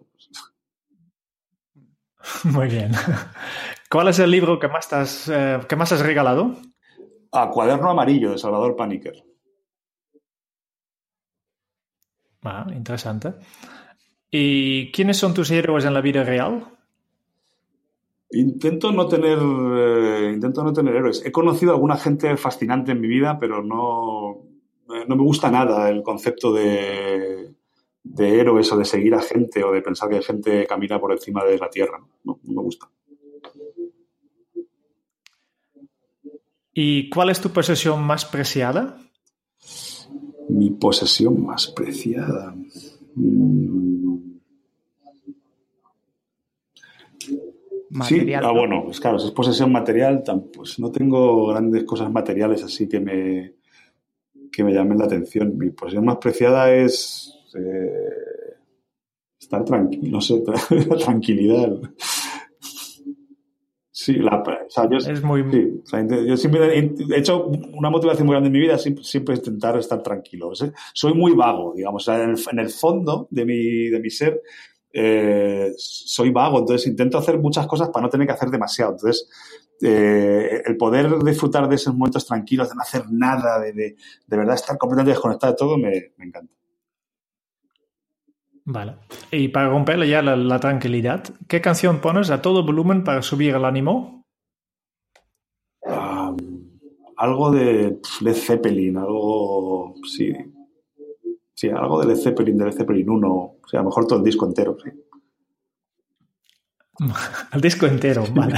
Muy 2.44 2.68
bien. 2.68 2.92
¿Cuál 3.90 4.06
es 4.06 4.20
el 4.20 4.30
libro 4.30 4.60
que 4.60 4.68
más, 4.68 4.92
has, 4.92 5.28
eh, 5.28 5.58
que 5.68 5.74
más 5.74 5.90
has 5.90 6.06
regalado? 6.06 6.54
A 7.32 7.50
Cuaderno 7.50 7.90
Amarillo, 7.90 8.30
de 8.30 8.38
Salvador 8.38 8.76
Paniker. 8.76 9.24
Ah, 12.44 12.66
interesante. 12.72 13.34
¿Y 14.30 14.92
quiénes 14.92 15.16
son 15.16 15.34
tus 15.34 15.50
héroes 15.50 15.84
en 15.84 15.94
la 15.94 16.00
vida 16.00 16.22
real? 16.22 16.68
Intento 18.30 18.92
no 18.92 19.08
tener, 19.08 19.38
eh, 19.40 20.30
intento 20.34 20.62
no 20.62 20.72
tener 20.72 20.94
héroes. 20.94 21.26
He 21.26 21.32
conocido 21.32 21.72
a 21.72 21.74
alguna 21.74 21.96
gente 21.96 22.36
fascinante 22.36 22.92
en 22.92 23.00
mi 23.00 23.08
vida, 23.08 23.38
pero 23.40 23.60
no, 23.60 24.44
eh, 24.94 25.04
no 25.08 25.16
me 25.16 25.24
gusta 25.24 25.50
nada 25.50 25.90
el 25.90 26.04
concepto 26.04 26.52
de, 26.52 27.56
de 28.04 28.40
héroes 28.40 28.70
o 28.70 28.76
de 28.76 28.84
seguir 28.84 29.16
a 29.16 29.20
gente 29.20 29.64
o 29.64 29.72
de 29.72 29.82
pensar 29.82 30.08
que 30.08 30.22
gente 30.22 30.64
camina 30.68 31.00
por 31.00 31.10
encima 31.10 31.44
de 31.44 31.58
la 31.58 31.68
tierra. 31.68 31.98
No, 32.22 32.38
no 32.44 32.54
me 32.54 32.62
gusta. 32.62 32.88
¿Y 36.82 37.10
cuál 37.10 37.28
es 37.28 37.38
tu 37.42 37.50
posesión 37.50 38.02
más 38.02 38.24
preciada? 38.24 38.96
Mi 40.48 40.70
posesión 40.70 41.44
más 41.44 41.66
preciada. 41.66 42.54
Mm. 43.16 44.16
Sí, 48.08 48.32
ah, 48.32 48.50
bueno, 48.52 48.84
pues 48.86 48.98
claro, 48.98 49.18
si 49.18 49.26
es 49.26 49.32
posesión 49.32 49.70
material, 49.70 50.22
pues 50.56 50.78
no 50.78 50.90
tengo 50.90 51.48
grandes 51.48 51.84
cosas 51.84 52.10
materiales 52.10 52.64
así 52.64 52.88
que 52.88 52.98
me, 52.98 53.56
que 54.50 54.64
me 54.64 54.72
llamen 54.72 54.96
la 54.96 55.04
atención. 55.04 55.58
Mi 55.58 55.68
posesión 55.68 56.06
más 56.06 56.16
preciada 56.16 56.72
es 56.72 57.30
eh, 57.58 58.54
estar 59.38 59.66
tranquilo, 59.66 60.12
no 60.12 60.20
sé, 60.22 60.42
la 60.88 60.96
tranquilidad. 61.04 61.78
Sí, 64.02 64.14
la, 64.14 64.42
o 64.42 64.70
sea, 64.70 64.88
yo, 64.88 64.96
es 64.96 65.22
muy... 65.22 65.44
yo 66.26 66.36
siempre 66.38 66.78
he 66.78 67.18
hecho 67.18 67.48
una 67.74 67.90
motivación 67.90 68.26
muy 68.26 68.32
grande 68.32 68.46
en 68.46 68.54
mi 68.54 68.60
vida, 68.60 68.78
siempre, 68.78 69.04
siempre 69.04 69.34
intentar 69.34 69.76
estar 69.76 70.02
tranquilo. 70.02 70.52
Soy 70.94 71.12
muy 71.12 71.32
vago, 71.32 71.74
digamos. 71.76 72.08
en, 72.08 72.58
el, 72.58 72.70
fondo 72.70 73.28
de 73.30 73.44
mi, 73.44 73.88
de 73.90 74.00
mi 74.00 74.08
ser, 74.08 74.40
eh, 74.90 75.72
soy 75.76 76.30
vago, 76.30 76.60
entonces 76.60 76.86
intento 76.86 77.18
hacer 77.18 77.38
muchas 77.38 77.66
cosas 77.66 77.90
para 77.90 78.04
no 78.04 78.08
tener 78.08 78.26
que 78.26 78.32
hacer 78.32 78.48
demasiado. 78.48 78.92
Entonces, 78.92 79.28
eh, 79.82 80.62
el 80.64 80.78
poder 80.78 81.22
disfrutar 81.22 81.68
de 81.68 81.74
esos 81.74 81.94
momentos 81.94 82.26
tranquilos, 82.26 82.70
de 82.70 82.76
no 82.76 82.80
hacer 82.80 83.04
nada, 83.10 83.60
de, 83.60 83.74
de, 83.74 83.96
de 84.26 84.36
verdad 84.38 84.54
estar 84.54 84.78
completamente 84.78 85.10
desconectado 85.10 85.52
de 85.52 85.58
todo, 85.58 85.76
me, 85.76 86.12
me 86.16 86.24
encanta. 86.24 86.59
Vale. 88.72 88.98
Y 89.32 89.48
para 89.48 89.68
romperle 89.68 90.08
ya 90.08 90.22
la, 90.22 90.60
tranquilidad, 90.60 91.24
¿qué 91.48 91.60
canción 91.60 92.00
pones 92.00 92.30
a 92.30 92.40
todo 92.40 92.64
volumen 92.64 93.02
para 93.02 93.20
subir 93.20 93.54
el 93.54 93.64
ánimo? 93.64 94.20
algo 97.16 97.50
de 97.50 98.00
Led 98.22 98.34
Zeppelin, 98.34 98.96
algo. 98.96 99.94
Sí. 100.06 100.32
Sí, 101.52 101.68
algo 101.68 102.00
de 102.00 102.06
Led 102.06 102.16
Zeppelin, 102.16 102.56
de 102.56 102.64
Led 102.64 102.72
Zeppelin 102.72 103.10
1. 103.10 103.28
O 103.28 103.60
sea, 103.68 103.80
a 103.80 103.82
lo 103.82 103.90
mejor 103.90 104.06
todo 104.06 104.20
el 104.20 104.24
disco 104.24 104.46
entero, 104.46 104.76
sí. 104.82 104.90
el 107.52 107.60
disco 107.60 107.86
entero, 107.86 108.24
vale. 108.32 108.54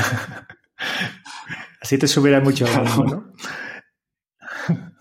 Así 1.80 1.98
te 1.98 2.06
subirá 2.06 2.40
mucho 2.40 2.66
el 2.66 2.74
ánimo, 2.74 3.04
¿no? 3.04 3.32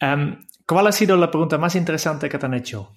Em, 0.00 0.38
¿Cuál 0.66 0.86
ha 0.86 0.92
sido 0.92 1.14
la 1.18 1.30
pregunta 1.30 1.58
más 1.58 1.76
interesante 1.76 2.28
que 2.30 2.38
te 2.38 2.46
han 2.46 2.54
hecho? 2.54 2.94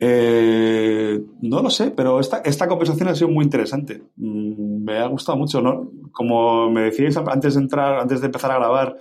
Eh, 0.00 1.20
no 1.42 1.60
lo 1.60 1.70
sé, 1.70 1.90
pero 1.90 2.20
esta, 2.20 2.38
esta 2.38 2.68
conversación 2.68 3.08
ha 3.08 3.14
sido 3.14 3.28
muy 3.28 3.44
interesante. 3.44 4.02
Mm, 4.16 4.84
me 4.84 4.98
ha 4.98 5.06
gustado 5.06 5.36
mucho, 5.36 5.60
¿no? 5.60 5.90
Como 6.12 6.70
me 6.70 6.82
decíais 6.82 7.16
antes 7.16 7.54
de 7.54 7.60
entrar, 7.60 8.00
antes 8.00 8.20
de 8.20 8.26
empezar 8.26 8.52
a 8.52 8.58
grabar, 8.58 8.96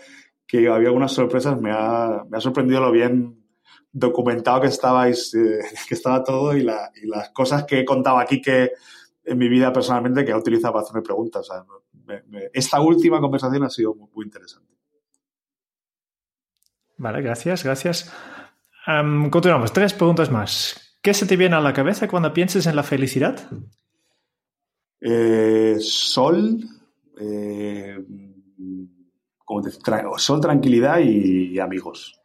que 0.47 0.69
había 0.69 0.87
algunas 0.87 1.11
sorpresas, 1.11 1.59
me 1.59 1.71
ha, 1.71 2.23
me 2.29 2.37
ha 2.37 2.41
sorprendido 2.41 2.81
lo 2.81 2.91
bien 2.91 3.43
documentado 3.91 4.61
que 4.61 4.67
estabais, 4.67 5.33
eh, 5.35 5.59
que 5.87 5.93
estaba 5.93 6.23
todo 6.23 6.55
y, 6.55 6.63
la, 6.63 6.91
y, 6.95 7.07
las 7.07 7.29
cosas 7.29 7.65
que 7.65 7.79
he 7.79 7.85
contado 7.85 8.17
aquí 8.17 8.41
que 8.41 8.71
en 9.23 9.37
mi 9.37 9.49
vida 9.49 9.73
personalmente 9.73 10.23
que 10.23 10.31
he 10.31 10.35
utilizado 10.35 10.73
para 10.73 10.83
hacerme 10.83 11.01
preguntas. 11.01 11.49
esta 12.53 12.79
última 12.79 13.19
conversación 13.19 13.63
ha 13.63 13.69
sido 13.69 13.93
muy 13.93 14.25
interesante. 14.25 14.73
Vale, 16.95 17.21
gracias, 17.21 17.63
gracias. 17.63 18.11
continuamos. 19.29 19.73
Tres 19.73 19.93
preguntas 19.93 20.31
más. 20.31 20.86
¿Qué 21.07 21.13
se 21.13 21.25
te 21.25 21.37
viene 21.37 21.55
a 21.55 21.61
la 21.61 21.71
cabeza 21.71 22.05
cuando 22.09 22.33
pienses 22.33 22.67
en 22.67 22.75
la 22.75 22.83
felicidad? 22.83 23.49
Eh, 24.99 25.77
sol, 25.79 26.59
eh, 27.17 27.97
sol, 30.17 30.41
tranquilidad 30.41 30.99
y, 30.99 31.57
amigos. 31.59 32.19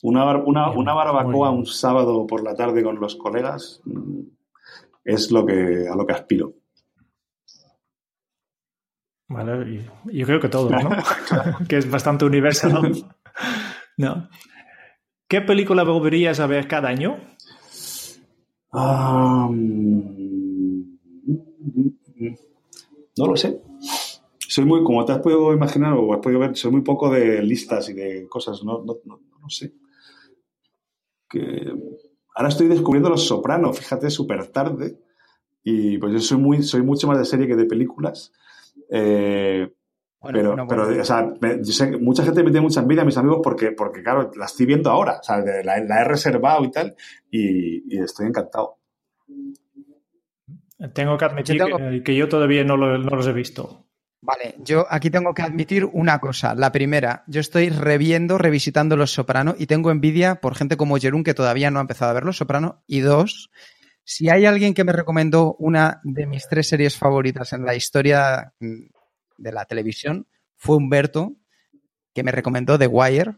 Una, 0.00 0.24
barbacoa 0.24 1.50
un 1.50 1.66
sábado 1.66 2.26
por 2.26 2.42
la 2.42 2.54
tarde 2.54 2.82
con 2.82 2.98
los 2.98 3.14
colegas 3.16 3.82
mm, 3.84 4.20
es 5.04 5.30
lo 5.30 5.44
que, 5.44 5.88
a 5.92 5.94
lo 5.94 6.06
que 6.06 6.14
aspiro. 6.14 6.54
Vale, 9.28 9.90
yo 10.06 10.24
creo 10.24 10.40
que 10.40 10.48
todo, 10.48 10.70
¿no? 10.70 10.88
que 11.68 11.76
es 11.76 11.90
bastante 11.90 12.24
universal. 12.24 12.94
¿no? 13.98 14.30
¿Qué 15.28 15.42
película 15.42 15.84
volverías 15.84 16.40
a 16.40 16.46
ver 16.46 16.66
cada 16.66 16.88
año? 16.88 17.18
no 23.16 23.26
lo 23.26 23.36
sé. 23.36 23.60
Soy 24.38 24.64
muy, 24.64 24.82
como 24.82 25.04
te 25.04 25.12
has 25.12 25.18
podido 25.18 25.52
imaginar 25.52 25.92
o 25.92 26.14
has 26.14 26.20
podido 26.20 26.40
ver, 26.40 26.56
soy 26.56 26.70
muy 26.70 26.80
poco 26.80 27.10
de 27.10 27.42
listas 27.42 27.90
y 27.90 27.92
de 27.92 28.26
cosas, 28.26 28.64
no, 28.64 28.82
no, 28.84 29.00
no, 29.04 29.20
no 29.38 29.50
sé. 29.50 29.74
Que 31.28 31.74
ahora 32.34 32.48
estoy 32.48 32.68
descubriendo 32.68 33.10
Los 33.10 33.26
Sopranos, 33.26 33.78
fíjate, 33.78 34.08
súper 34.08 34.46
tarde. 34.46 34.98
Y 35.62 35.98
pues 35.98 36.10
yo 36.14 36.20
soy, 36.20 36.38
muy, 36.38 36.62
soy 36.62 36.80
mucho 36.80 37.06
más 37.06 37.18
de 37.18 37.26
serie 37.26 37.46
que 37.46 37.56
de 37.56 37.66
películas. 37.66 38.32
Eh, 38.90 39.74
pero, 40.20 40.66
pero 40.68 41.00
o 41.00 41.04
sea, 41.04 41.32
yo 41.40 41.72
sé 41.72 41.90
que 41.90 41.96
mucha 41.96 42.24
gente 42.24 42.42
me 42.42 42.50
tiene 42.50 42.62
mucha 42.62 42.80
envidia, 42.80 43.04
mis 43.04 43.16
amigos, 43.16 43.40
porque, 43.42 43.70
porque 43.70 44.02
claro, 44.02 44.30
la 44.36 44.46
estoy 44.46 44.66
viendo 44.66 44.90
ahora. 44.90 45.18
O 45.20 45.22
sea, 45.22 45.38
la, 45.38 45.76
he 45.76 46.04
reservado 46.04 46.64
y 46.64 46.70
tal, 46.72 46.96
y, 47.30 48.02
estoy 48.02 48.26
encantado. 48.26 48.78
Tengo 50.92 51.16
que 51.16 51.24
admitir 51.24 51.60
Que, 52.04 52.16
yo 52.16 52.28
todavía 52.28 52.64
no, 52.64 52.76
no, 52.76 52.98
los 52.98 53.26
he 53.26 53.32
visto. 53.32 53.84
Vale, 54.20 54.56
yo 54.58 54.86
aquí 54.90 55.10
tengo 55.10 55.32
que 55.32 55.42
admitir 55.42 55.84
una 55.84 56.18
cosa. 56.18 56.56
La 56.56 56.72
primera, 56.72 57.22
yo 57.28 57.40
estoy 57.40 57.68
reviendo, 57.70 58.36
revisitando 58.38 58.96
Los 58.96 59.12
Soprano 59.12 59.54
y 59.56 59.66
tengo 59.66 59.92
envidia 59.92 60.40
por 60.40 60.56
gente 60.56 60.76
como 60.76 60.98
Jerún 60.98 61.22
que 61.22 61.34
todavía 61.34 61.70
no 61.70 61.78
ha 61.78 61.82
empezado 61.82 62.10
a 62.10 62.14
ver 62.14 62.24
Los 62.24 62.38
Soprano. 62.38 62.82
Y 62.88 63.00
dos, 63.00 63.50
si 64.02 64.28
hay 64.28 64.46
alguien 64.46 64.74
que 64.74 64.82
me 64.82 64.92
recomendó 64.92 65.54
una 65.60 66.00
de 66.02 66.26
mis 66.26 66.48
tres 66.48 66.68
series 66.68 66.96
favoritas 66.96 67.52
en 67.52 67.64
la 67.64 67.76
historia 67.76 68.52
de 69.38 69.52
la 69.52 69.64
televisión 69.64 70.26
fue 70.56 70.76
Humberto, 70.76 71.36
que 72.12 72.22
me 72.22 72.32
recomendó 72.32 72.78
The 72.78 72.86
Wire. 72.86 73.36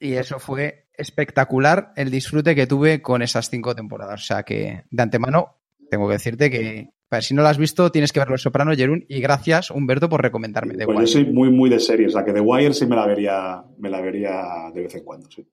Y 0.00 0.14
eso 0.14 0.40
fue 0.40 0.88
espectacular 0.94 1.92
el 1.94 2.10
disfrute 2.10 2.54
que 2.54 2.66
tuve 2.66 3.00
con 3.00 3.22
esas 3.22 3.48
cinco 3.48 3.74
temporadas. 3.76 4.22
O 4.22 4.24
sea 4.24 4.42
que 4.42 4.84
de 4.90 5.02
antemano 5.02 5.60
tengo 5.88 6.08
que 6.08 6.14
decirte 6.14 6.50
que 6.50 6.90
si 7.20 7.34
no 7.34 7.42
lo 7.42 7.48
has 7.48 7.58
visto 7.58 7.92
tienes 7.92 8.12
que 8.12 8.20
ver 8.20 8.30
Los 8.30 8.42
Soprano, 8.42 8.72
Jerún. 8.74 9.04
Y 9.08 9.20
gracias, 9.20 9.70
Humberto, 9.70 10.08
por 10.08 10.22
recomendarme 10.22 10.74
The 10.74 10.86
pues 10.86 10.98
Yo 10.98 11.06
soy 11.06 11.26
muy, 11.26 11.50
muy 11.50 11.68
de 11.68 11.78
serie. 11.78 12.06
O 12.06 12.10
sea 12.10 12.24
que 12.24 12.32
The 12.32 12.40
Wire 12.40 12.72
sí 12.72 12.86
me 12.86 12.96
la 12.96 13.06
vería, 13.06 13.62
me 13.78 13.90
la 13.90 14.00
vería 14.00 14.70
de 14.74 14.82
vez 14.82 14.94
en 14.94 15.04
cuando. 15.04 15.30
Sí. 15.30 15.46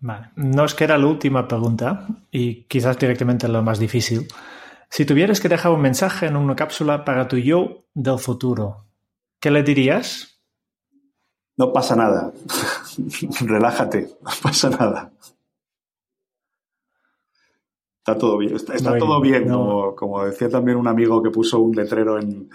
Vale. 0.00 0.30
Nos 0.36 0.74
queda 0.74 0.98
la 0.98 1.06
última 1.06 1.46
pregunta 1.46 2.06
y 2.30 2.64
quizás 2.64 2.98
directamente 2.98 3.46
lo 3.46 3.62
más 3.62 3.78
difícil. 3.78 4.26
Si 4.90 5.04
tuvieras 5.04 5.40
que 5.40 5.48
dejar 5.48 5.72
un 5.72 5.80
mensaje 5.80 6.26
en 6.26 6.36
una 6.36 6.56
cápsula 6.56 7.04
para 7.04 7.28
tu 7.28 7.36
yo 7.36 7.84
del 7.94 8.18
futuro, 8.18 8.86
¿qué 9.38 9.50
le 9.52 9.62
dirías? 9.62 10.40
No 11.56 11.72
pasa 11.72 11.94
nada. 11.94 12.32
Relájate, 13.40 14.16
no 14.20 14.30
pasa 14.42 14.68
nada. 14.70 15.12
Está 17.98 18.18
todo 18.18 18.38
bien, 18.38 18.56
está, 18.56 18.98
todo 18.98 19.20
bien, 19.20 19.46
como, 19.46 20.24
decía 20.24 20.48
también 20.48 20.78
un 20.78 20.88
amigo 20.88 21.22
que 21.22 21.30
puso 21.30 21.60
un 21.60 21.76
letrero 21.76 22.18
en, 22.18 22.48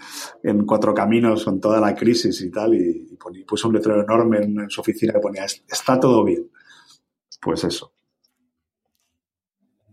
Cuatro 0.66 0.92
Caminos 0.92 1.44
con 1.44 1.60
toda 1.60 1.80
la 1.80 1.94
crisis 1.94 2.42
y 2.42 2.50
tal, 2.50 2.74
y, 2.74 3.16
puso 3.46 3.68
un 3.68 3.74
letrero 3.74 4.02
enorme 4.02 4.38
en, 4.38 4.68
su 4.68 4.80
oficina 4.80 5.14
que 5.14 5.20
ponía, 5.20 5.44
está 5.44 5.98
todo 5.98 6.24
bien. 6.24 6.50
pues 7.40 7.64
eso. 7.64 7.95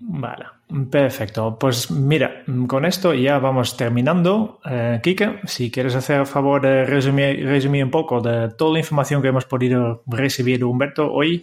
Vale, 0.05 0.45
perfecto. 0.91 1.57
Pues 1.57 1.89
mira, 1.89 2.43
con 2.67 2.85
esto 2.85 3.13
ya 3.13 3.39
vamos 3.39 3.77
terminando. 3.77 4.59
Eh, 4.69 4.99
Kike, 5.01 5.39
si 5.45 5.71
quieres 5.71 5.95
hacer 5.95 6.25
favor 6.25 6.61
de 6.61 6.85
resumir, 6.85 7.45
resumir 7.45 7.85
un 7.85 7.91
poco 7.91 8.19
de 8.19 8.49
toda 8.49 8.73
la 8.73 8.79
información 8.79 9.21
que 9.21 9.29
hemos 9.29 9.45
podido 9.45 10.03
recibir 10.05 10.59
de 10.59 10.65
Humberto 10.65 11.11
hoy. 11.11 11.41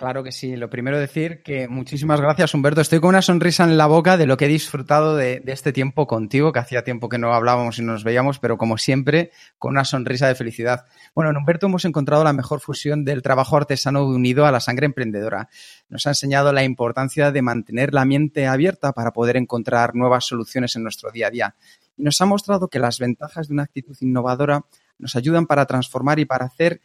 Claro 0.00 0.24
que 0.24 0.32
sí. 0.32 0.56
Lo 0.56 0.70
primero 0.70 0.98
decir 0.98 1.42
que 1.42 1.68
muchísimas 1.68 2.22
gracias, 2.22 2.54
Humberto. 2.54 2.80
Estoy 2.80 3.00
con 3.00 3.10
una 3.10 3.20
sonrisa 3.20 3.64
en 3.64 3.76
la 3.76 3.86
boca 3.86 4.16
de 4.16 4.24
lo 4.24 4.38
que 4.38 4.46
he 4.46 4.48
disfrutado 4.48 5.14
de, 5.14 5.42
este 5.44 5.74
tiempo 5.74 6.06
contigo, 6.06 6.52
que 6.52 6.58
hacía 6.58 6.82
tiempo 6.84 7.10
que 7.10 7.18
no 7.18 7.34
hablábamos 7.34 7.78
y 7.78 7.82
no 7.82 7.92
nos 7.92 8.02
veíamos, 8.02 8.38
pero 8.38 8.56
como 8.56 8.78
siempre, 8.78 9.30
con 9.58 9.72
una 9.72 9.84
sonrisa 9.84 10.26
de 10.26 10.34
felicidad. 10.34 10.86
Bueno, 11.14 11.30
en 11.30 11.36
Humberto 11.36 11.66
hemos 11.66 11.84
encontrado 11.84 12.24
la 12.24 12.32
mejor 12.32 12.60
fusión 12.62 13.04
del 13.04 13.20
trabajo 13.20 13.58
artesano 13.58 14.06
unido 14.06 14.46
a 14.46 14.50
la 14.50 14.60
sangre 14.60 14.86
emprendedora. 14.86 15.50
Nos 15.90 16.06
ha 16.06 16.12
enseñado 16.12 16.50
la 16.54 16.64
importancia 16.64 17.30
de 17.30 17.42
mantener 17.42 17.92
la 17.92 18.06
mente 18.06 18.46
abierta 18.46 18.94
para 18.94 19.10
poder 19.10 19.36
encontrar 19.36 19.94
nuevas 19.94 20.24
soluciones 20.24 20.76
en 20.76 20.82
nuestro 20.82 21.10
día 21.10 21.26
a 21.26 21.30
día. 21.30 21.56
Y 21.98 22.04
nos 22.04 22.18
ha 22.22 22.24
mostrado 22.24 22.68
que 22.68 22.78
las 22.78 23.00
ventajas 23.00 23.48
de 23.48 23.52
una 23.52 23.64
actitud 23.64 23.98
innovadora 24.00 24.64
nos 24.96 25.14
ayudan 25.14 25.44
para 25.44 25.66
transformar 25.66 26.18
y 26.20 26.24
para 26.24 26.46
hacer 26.46 26.80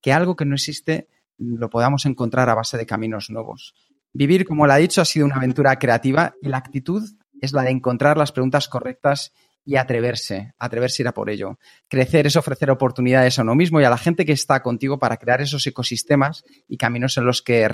que 0.00 0.12
algo 0.12 0.36
que 0.36 0.44
no 0.44 0.54
existe 0.54 1.08
lo 1.40 1.70
podamos 1.70 2.04
encontrar 2.06 2.48
a 2.50 2.54
base 2.54 2.76
de 2.76 2.86
caminos 2.86 3.30
nuevos. 3.30 3.74
Vivir, 4.12 4.44
como 4.44 4.66
lo 4.66 4.72
ha 4.72 4.76
dicho, 4.76 5.00
ha 5.00 5.04
sido 5.04 5.26
una 5.26 5.36
aventura 5.36 5.78
creativa 5.78 6.34
y 6.42 6.48
la 6.48 6.58
actitud 6.58 7.02
es 7.40 7.52
la 7.52 7.62
de 7.62 7.70
encontrar 7.70 8.16
las 8.18 8.32
preguntas 8.32 8.68
correctas 8.68 9.32
y 9.64 9.76
atreverse, 9.76 10.52
atreverse 10.58 11.02
a 11.02 11.04
ir 11.04 11.08
a 11.08 11.14
por 11.14 11.30
ello. 11.30 11.58
Crecer 11.88 12.26
es 12.26 12.36
ofrecer 12.36 12.70
oportunidades 12.70 13.38
a 13.38 13.42
uno 13.42 13.54
mismo 13.54 13.80
y 13.80 13.84
a 13.84 13.90
la 13.90 13.98
gente 13.98 14.24
que 14.24 14.32
está 14.32 14.62
contigo 14.62 14.98
para 14.98 15.16
crear 15.16 15.40
esos 15.40 15.66
ecosistemas 15.66 16.44
y 16.68 16.76
caminos 16.76 17.16
en 17.16 17.26
los 17.26 17.42
que 17.42 17.68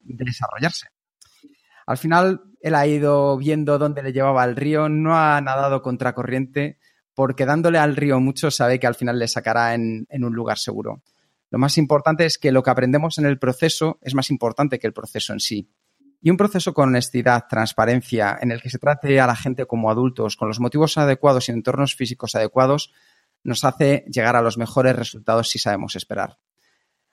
desarrollarse. 0.00 0.88
Al 1.86 1.98
final, 1.98 2.42
él 2.60 2.74
ha 2.74 2.86
ido 2.86 3.36
viendo 3.36 3.78
dónde 3.78 4.02
le 4.02 4.12
llevaba 4.12 4.44
el 4.44 4.54
río, 4.54 4.88
no 4.88 5.18
ha 5.18 5.40
nadado 5.40 5.82
contracorriente, 5.82 6.78
porque 7.14 7.46
dándole 7.46 7.78
al 7.78 7.96
río 7.96 8.20
mucho 8.20 8.50
sabe 8.50 8.78
que 8.78 8.86
al 8.86 8.94
final 8.94 9.18
le 9.18 9.26
sacará 9.26 9.74
en 9.74 10.06
un 10.24 10.32
lugar 10.32 10.58
seguro. 10.58 11.02
Lo 11.50 11.58
más 11.58 11.76
importante 11.78 12.24
es 12.24 12.38
que 12.38 12.52
lo 12.52 12.62
que 12.62 12.70
aprendemos 12.70 13.18
en 13.18 13.26
el 13.26 13.38
proceso 13.38 13.98
es 14.02 14.14
más 14.14 14.30
importante 14.30 14.78
que 14.78 14.86
el 14.86 14.92
proceso 14.92 15.32
en 15.32 15.40
sí. 15.40 15.68
Y 16.22 16.30
un 16.30 16.36
proceso 16.36 16.72
con 16.72 16.90
honestidad, 16.90 17.46
transparencia, 17.48 18.38
en 18.40 18.52
el 18.52 18.60
que 18.60 18.70
se 18.70 18.78
trate 18.78 19.20
a 19.20 19.26
la 19.26 19.34
gente 19.34 19.66
como 19.66 19.90
adultos, 19.90 20.36
con 20.36 20.48
los 20.48 20.60
motivos 20.60 20.96
adecuados 20.98 21.48
y 21.48 21.52
entornos 21.52 21.94
físicos 21.94 22.34
adecuados, 22.34 22.92
nos 23.42 23.64
hace 23.64 24.04
llegar 24.06 24.36
a 24.36 24.42
los 24.42 24.58
mejores 24.58 24.94
resultados 24.94 25.48
si 25.48 25.58
sabemos 25.58 25.96
esperar. 25.96 26.38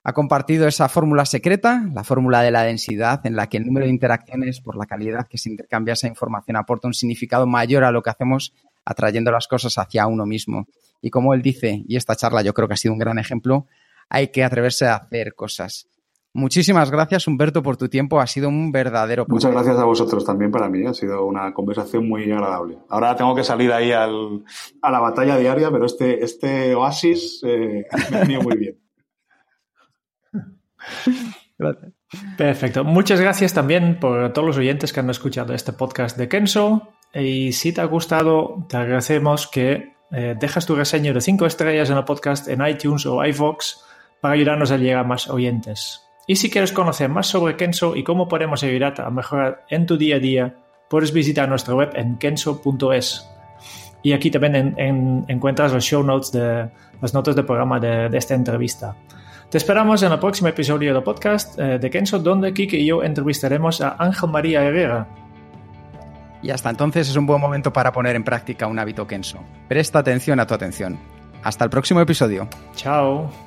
Ha 0.04 0.14
compartido 0.14 0.68
esa 0.68 0.88
fórmula 0.88 1.26
secreta, 1.26 1.84
la 1.94 2.04
fórmula 2.04 2.42
de 2.42 2.52
la 2.52 2.64
densidad, 2.64 3.26
en 3.26 3.36
la 3.36 3.48
que 3.48 3.58
el 3.58 3.66
número 3.66 3.86
de 3.86 3.92
interacciones 3.92 4.62
por 4.62 4.78
la 4.78 4.86
calidad 4.86 5.28
que 5.28 5.38
se 5.38 5.50
intercambia 5.50 5.94
esa 5.94 6.08
información 6.08 6.58
aporta 6.58 6.88
un 6.88 6.94
significado 6.94 7.48
mayor 7.48 7.84
a 7.84 7.92
lo 7.92 8.02
que 8.04 8.10
hacemos, 8.10 8.54
atrayendo 8.86 9.32
las 9.32 9.48
cosas 9.48 9.78
hacia 9.78 10.08
uno 10.08 10.26
mismo. 10.26 10.68
Y 11.02 11.10
como 11.10 11.34
él 11.34 11.42
dice, 11.42 11.84
y 11.88 11.98
esta 11.98 12.16
charla 12.16 12.42
yo 12.42 12.54
creo 12.54 12.68
que 12.68 12.76
ha 12.76 12.78
sido 12.78 12.94
un 12.94 13.00
gran 13.00 13.20
ejemplo, 13.20 13.68
hay 14.10 14.30
que 14.30 14.44
atreverse 14.44 14.86
a 14.86 14.96
hacer 14.96 15.34
cosas. 15.36 15.88
Muchísimas 16.34 16.92
gracias, 16.92 17.28
Humberto, 17.28 17.64
por 17.64 17.78
tu 17.78 17.90
tiempo. 17.90 18.20
Ha 18.20 18.28
sido 18.28 18.48
un 18.48 18.72
verdadero 18.72 19.26
Muchas 19.28 19.52
gracias 19.52 19.80
a 19.80 19.86
vosotros 19.86 20.24
también 20.24 20.52
para 20.52 20.70
mí. 20.70 20.86
Ha 20.86 20.94
sido 20.94 21.26
una 21.26 21.52
conversación 21.52 22.08
muy 22.08 22.32
agradable. 22.32 22.78
Ahora 22.90 23.16
tengo 23.16 23.34
que 23.34 23.44
salir 23.44 23.74
ahí 23.74 23.92
a 23.92 24.08
la 24.08 25.00
batalla 25.00 25.36
diaria, 25.38 25.72
pero 25.72 25.88
este, 25.88 26.24
este 26.24 26.76
oasis 26.76 27.42
eh, 27.44 27.88
me 28.12 28.18
ha 28.18 28.20
venido 28.20 28.44
muy 28.44 28.56
bien. 28.56 28.80
Gracias. 31.58 31.94
Perfecto. 32.38 32.84
Muchas 32.84 33.20
gracias 33.20 33.54
también 33.54 34.00
por 34.00 34.32
todos 34.32 34.48
los 34.48 34.58
oyentes 34.58 34.94
que 34.94 35.00
han 35.00 35.10
escuchado 35.10 35.54
este 35.54 35.74
podcast 35.74 36.18
de 36.18 36.30
Kenso. 36.30 36.94
Y 37.14 37.52
si 37.52 37.74
te 37.74 37.82
ha 37.82 37.86
gustado, 37.86 38.66
te 38.70 38.78
agradecemos 38.78 39.48
que 39.48 39.96
eh, 40.12 40.36
dejas 40.40 40.66
tu 40.66 40.76
reseño 40.76 41.14
de 41.14 41.20
5 41.20 41.46
estrellas 41.48 41.90
en 41.90 41.98
el 41.98 42.06
podcast 42.06 42.48
en 42.48 42.66
iTunes 42.66 43.06
o 43.08 43.26
iVoox 43.26 43.87
para 44.22 44.34
ayudarnos 44.34 44.72
a 44.72 44.78
llegar 44.78 45.00
a 45.00 45.04
más 45.04 45.30
oyentes. 45.30 46.04
Y 46.28 46.36
si 46.36 46.50
quieres 46.50 46.72
conocer 46.72 47.10
más 47.10 47.28
sobre 47.28 47.56
Kenso 47.56 47.96
y 47.96 48.04
cómo 48.04 48.28
podemos 48.28 48.64
ayudarte 48.64 49.02
a 49.02 49.10
mejorar 49.10 49.66
en 49.70 49.86
tu 49.86 49.98
día 49.98 50.18
a 50.18 50.20
día, 50.20 50.56
puedes 50.90 51.14
visitar 51.14 51.48
nuestra 51.48 51.74
web 51.74 51.92
en 51.96 52.18
kenso.es. 52.18 53.30
Y 54.04 54.14
aquí 54.14 54.30
también 54.30 54.76
encuentras 55.28 55.74
los 55.74 55.84
show 55.84 56.04
notes 56.04 56.32
de 56.32 56.70
las 57.02 57.14
notas 57.14 57.36
de 57.36 57.44
programa 57.44 57.80
de, 57.80 58.10
esta 58.18 58.36
entrevista. 58.36 58.96
Te 59.50 59.58
esperamos 59.58 60.04
en 60.04 60.12
el 60.12 60.20
próximo 60.20 60.50
episodio 60.50 60.94
del 60.94 61.04
podcast 61.04 61.58
eh, 61.58 61.80
de 61.80 61.90
Kenso, 61.90 62.20
donde 62.20 62.54
Kike 62.54 62.78
y 62.78 62.86
yo 62.86 63.02
entrevistaremos 63.02 63.80
a 63.80 63.96
Ángel 63.98 64.30
María 64.30 64.62
Herrera, 64.64 65.08
y 66.42 66.52
hasta 66.52 66.70
entonces 66.70 67.10
es 67.10 67.16
un 67.16 67.26
buen 67.26 67.42
momento 67.42 67.74
para 67.74 67.92
poner 67.92 68.16
en 68.16 68.24
práctica 68.24 68.68
un 68.68 68.80
hábito 68.80 69.08
Kenso. 69.08 69.40
Presta 69.68 70.00
atención 70.00 70.40
a 70.40 70.48
tu 70.48 70.54
atención. 70.54 70.98
Hasta 71.44 71.64
el 71.64 71.70
próximo 71.70 72.02
episodio. 72.02 72.48
Chao. 72.76 73.47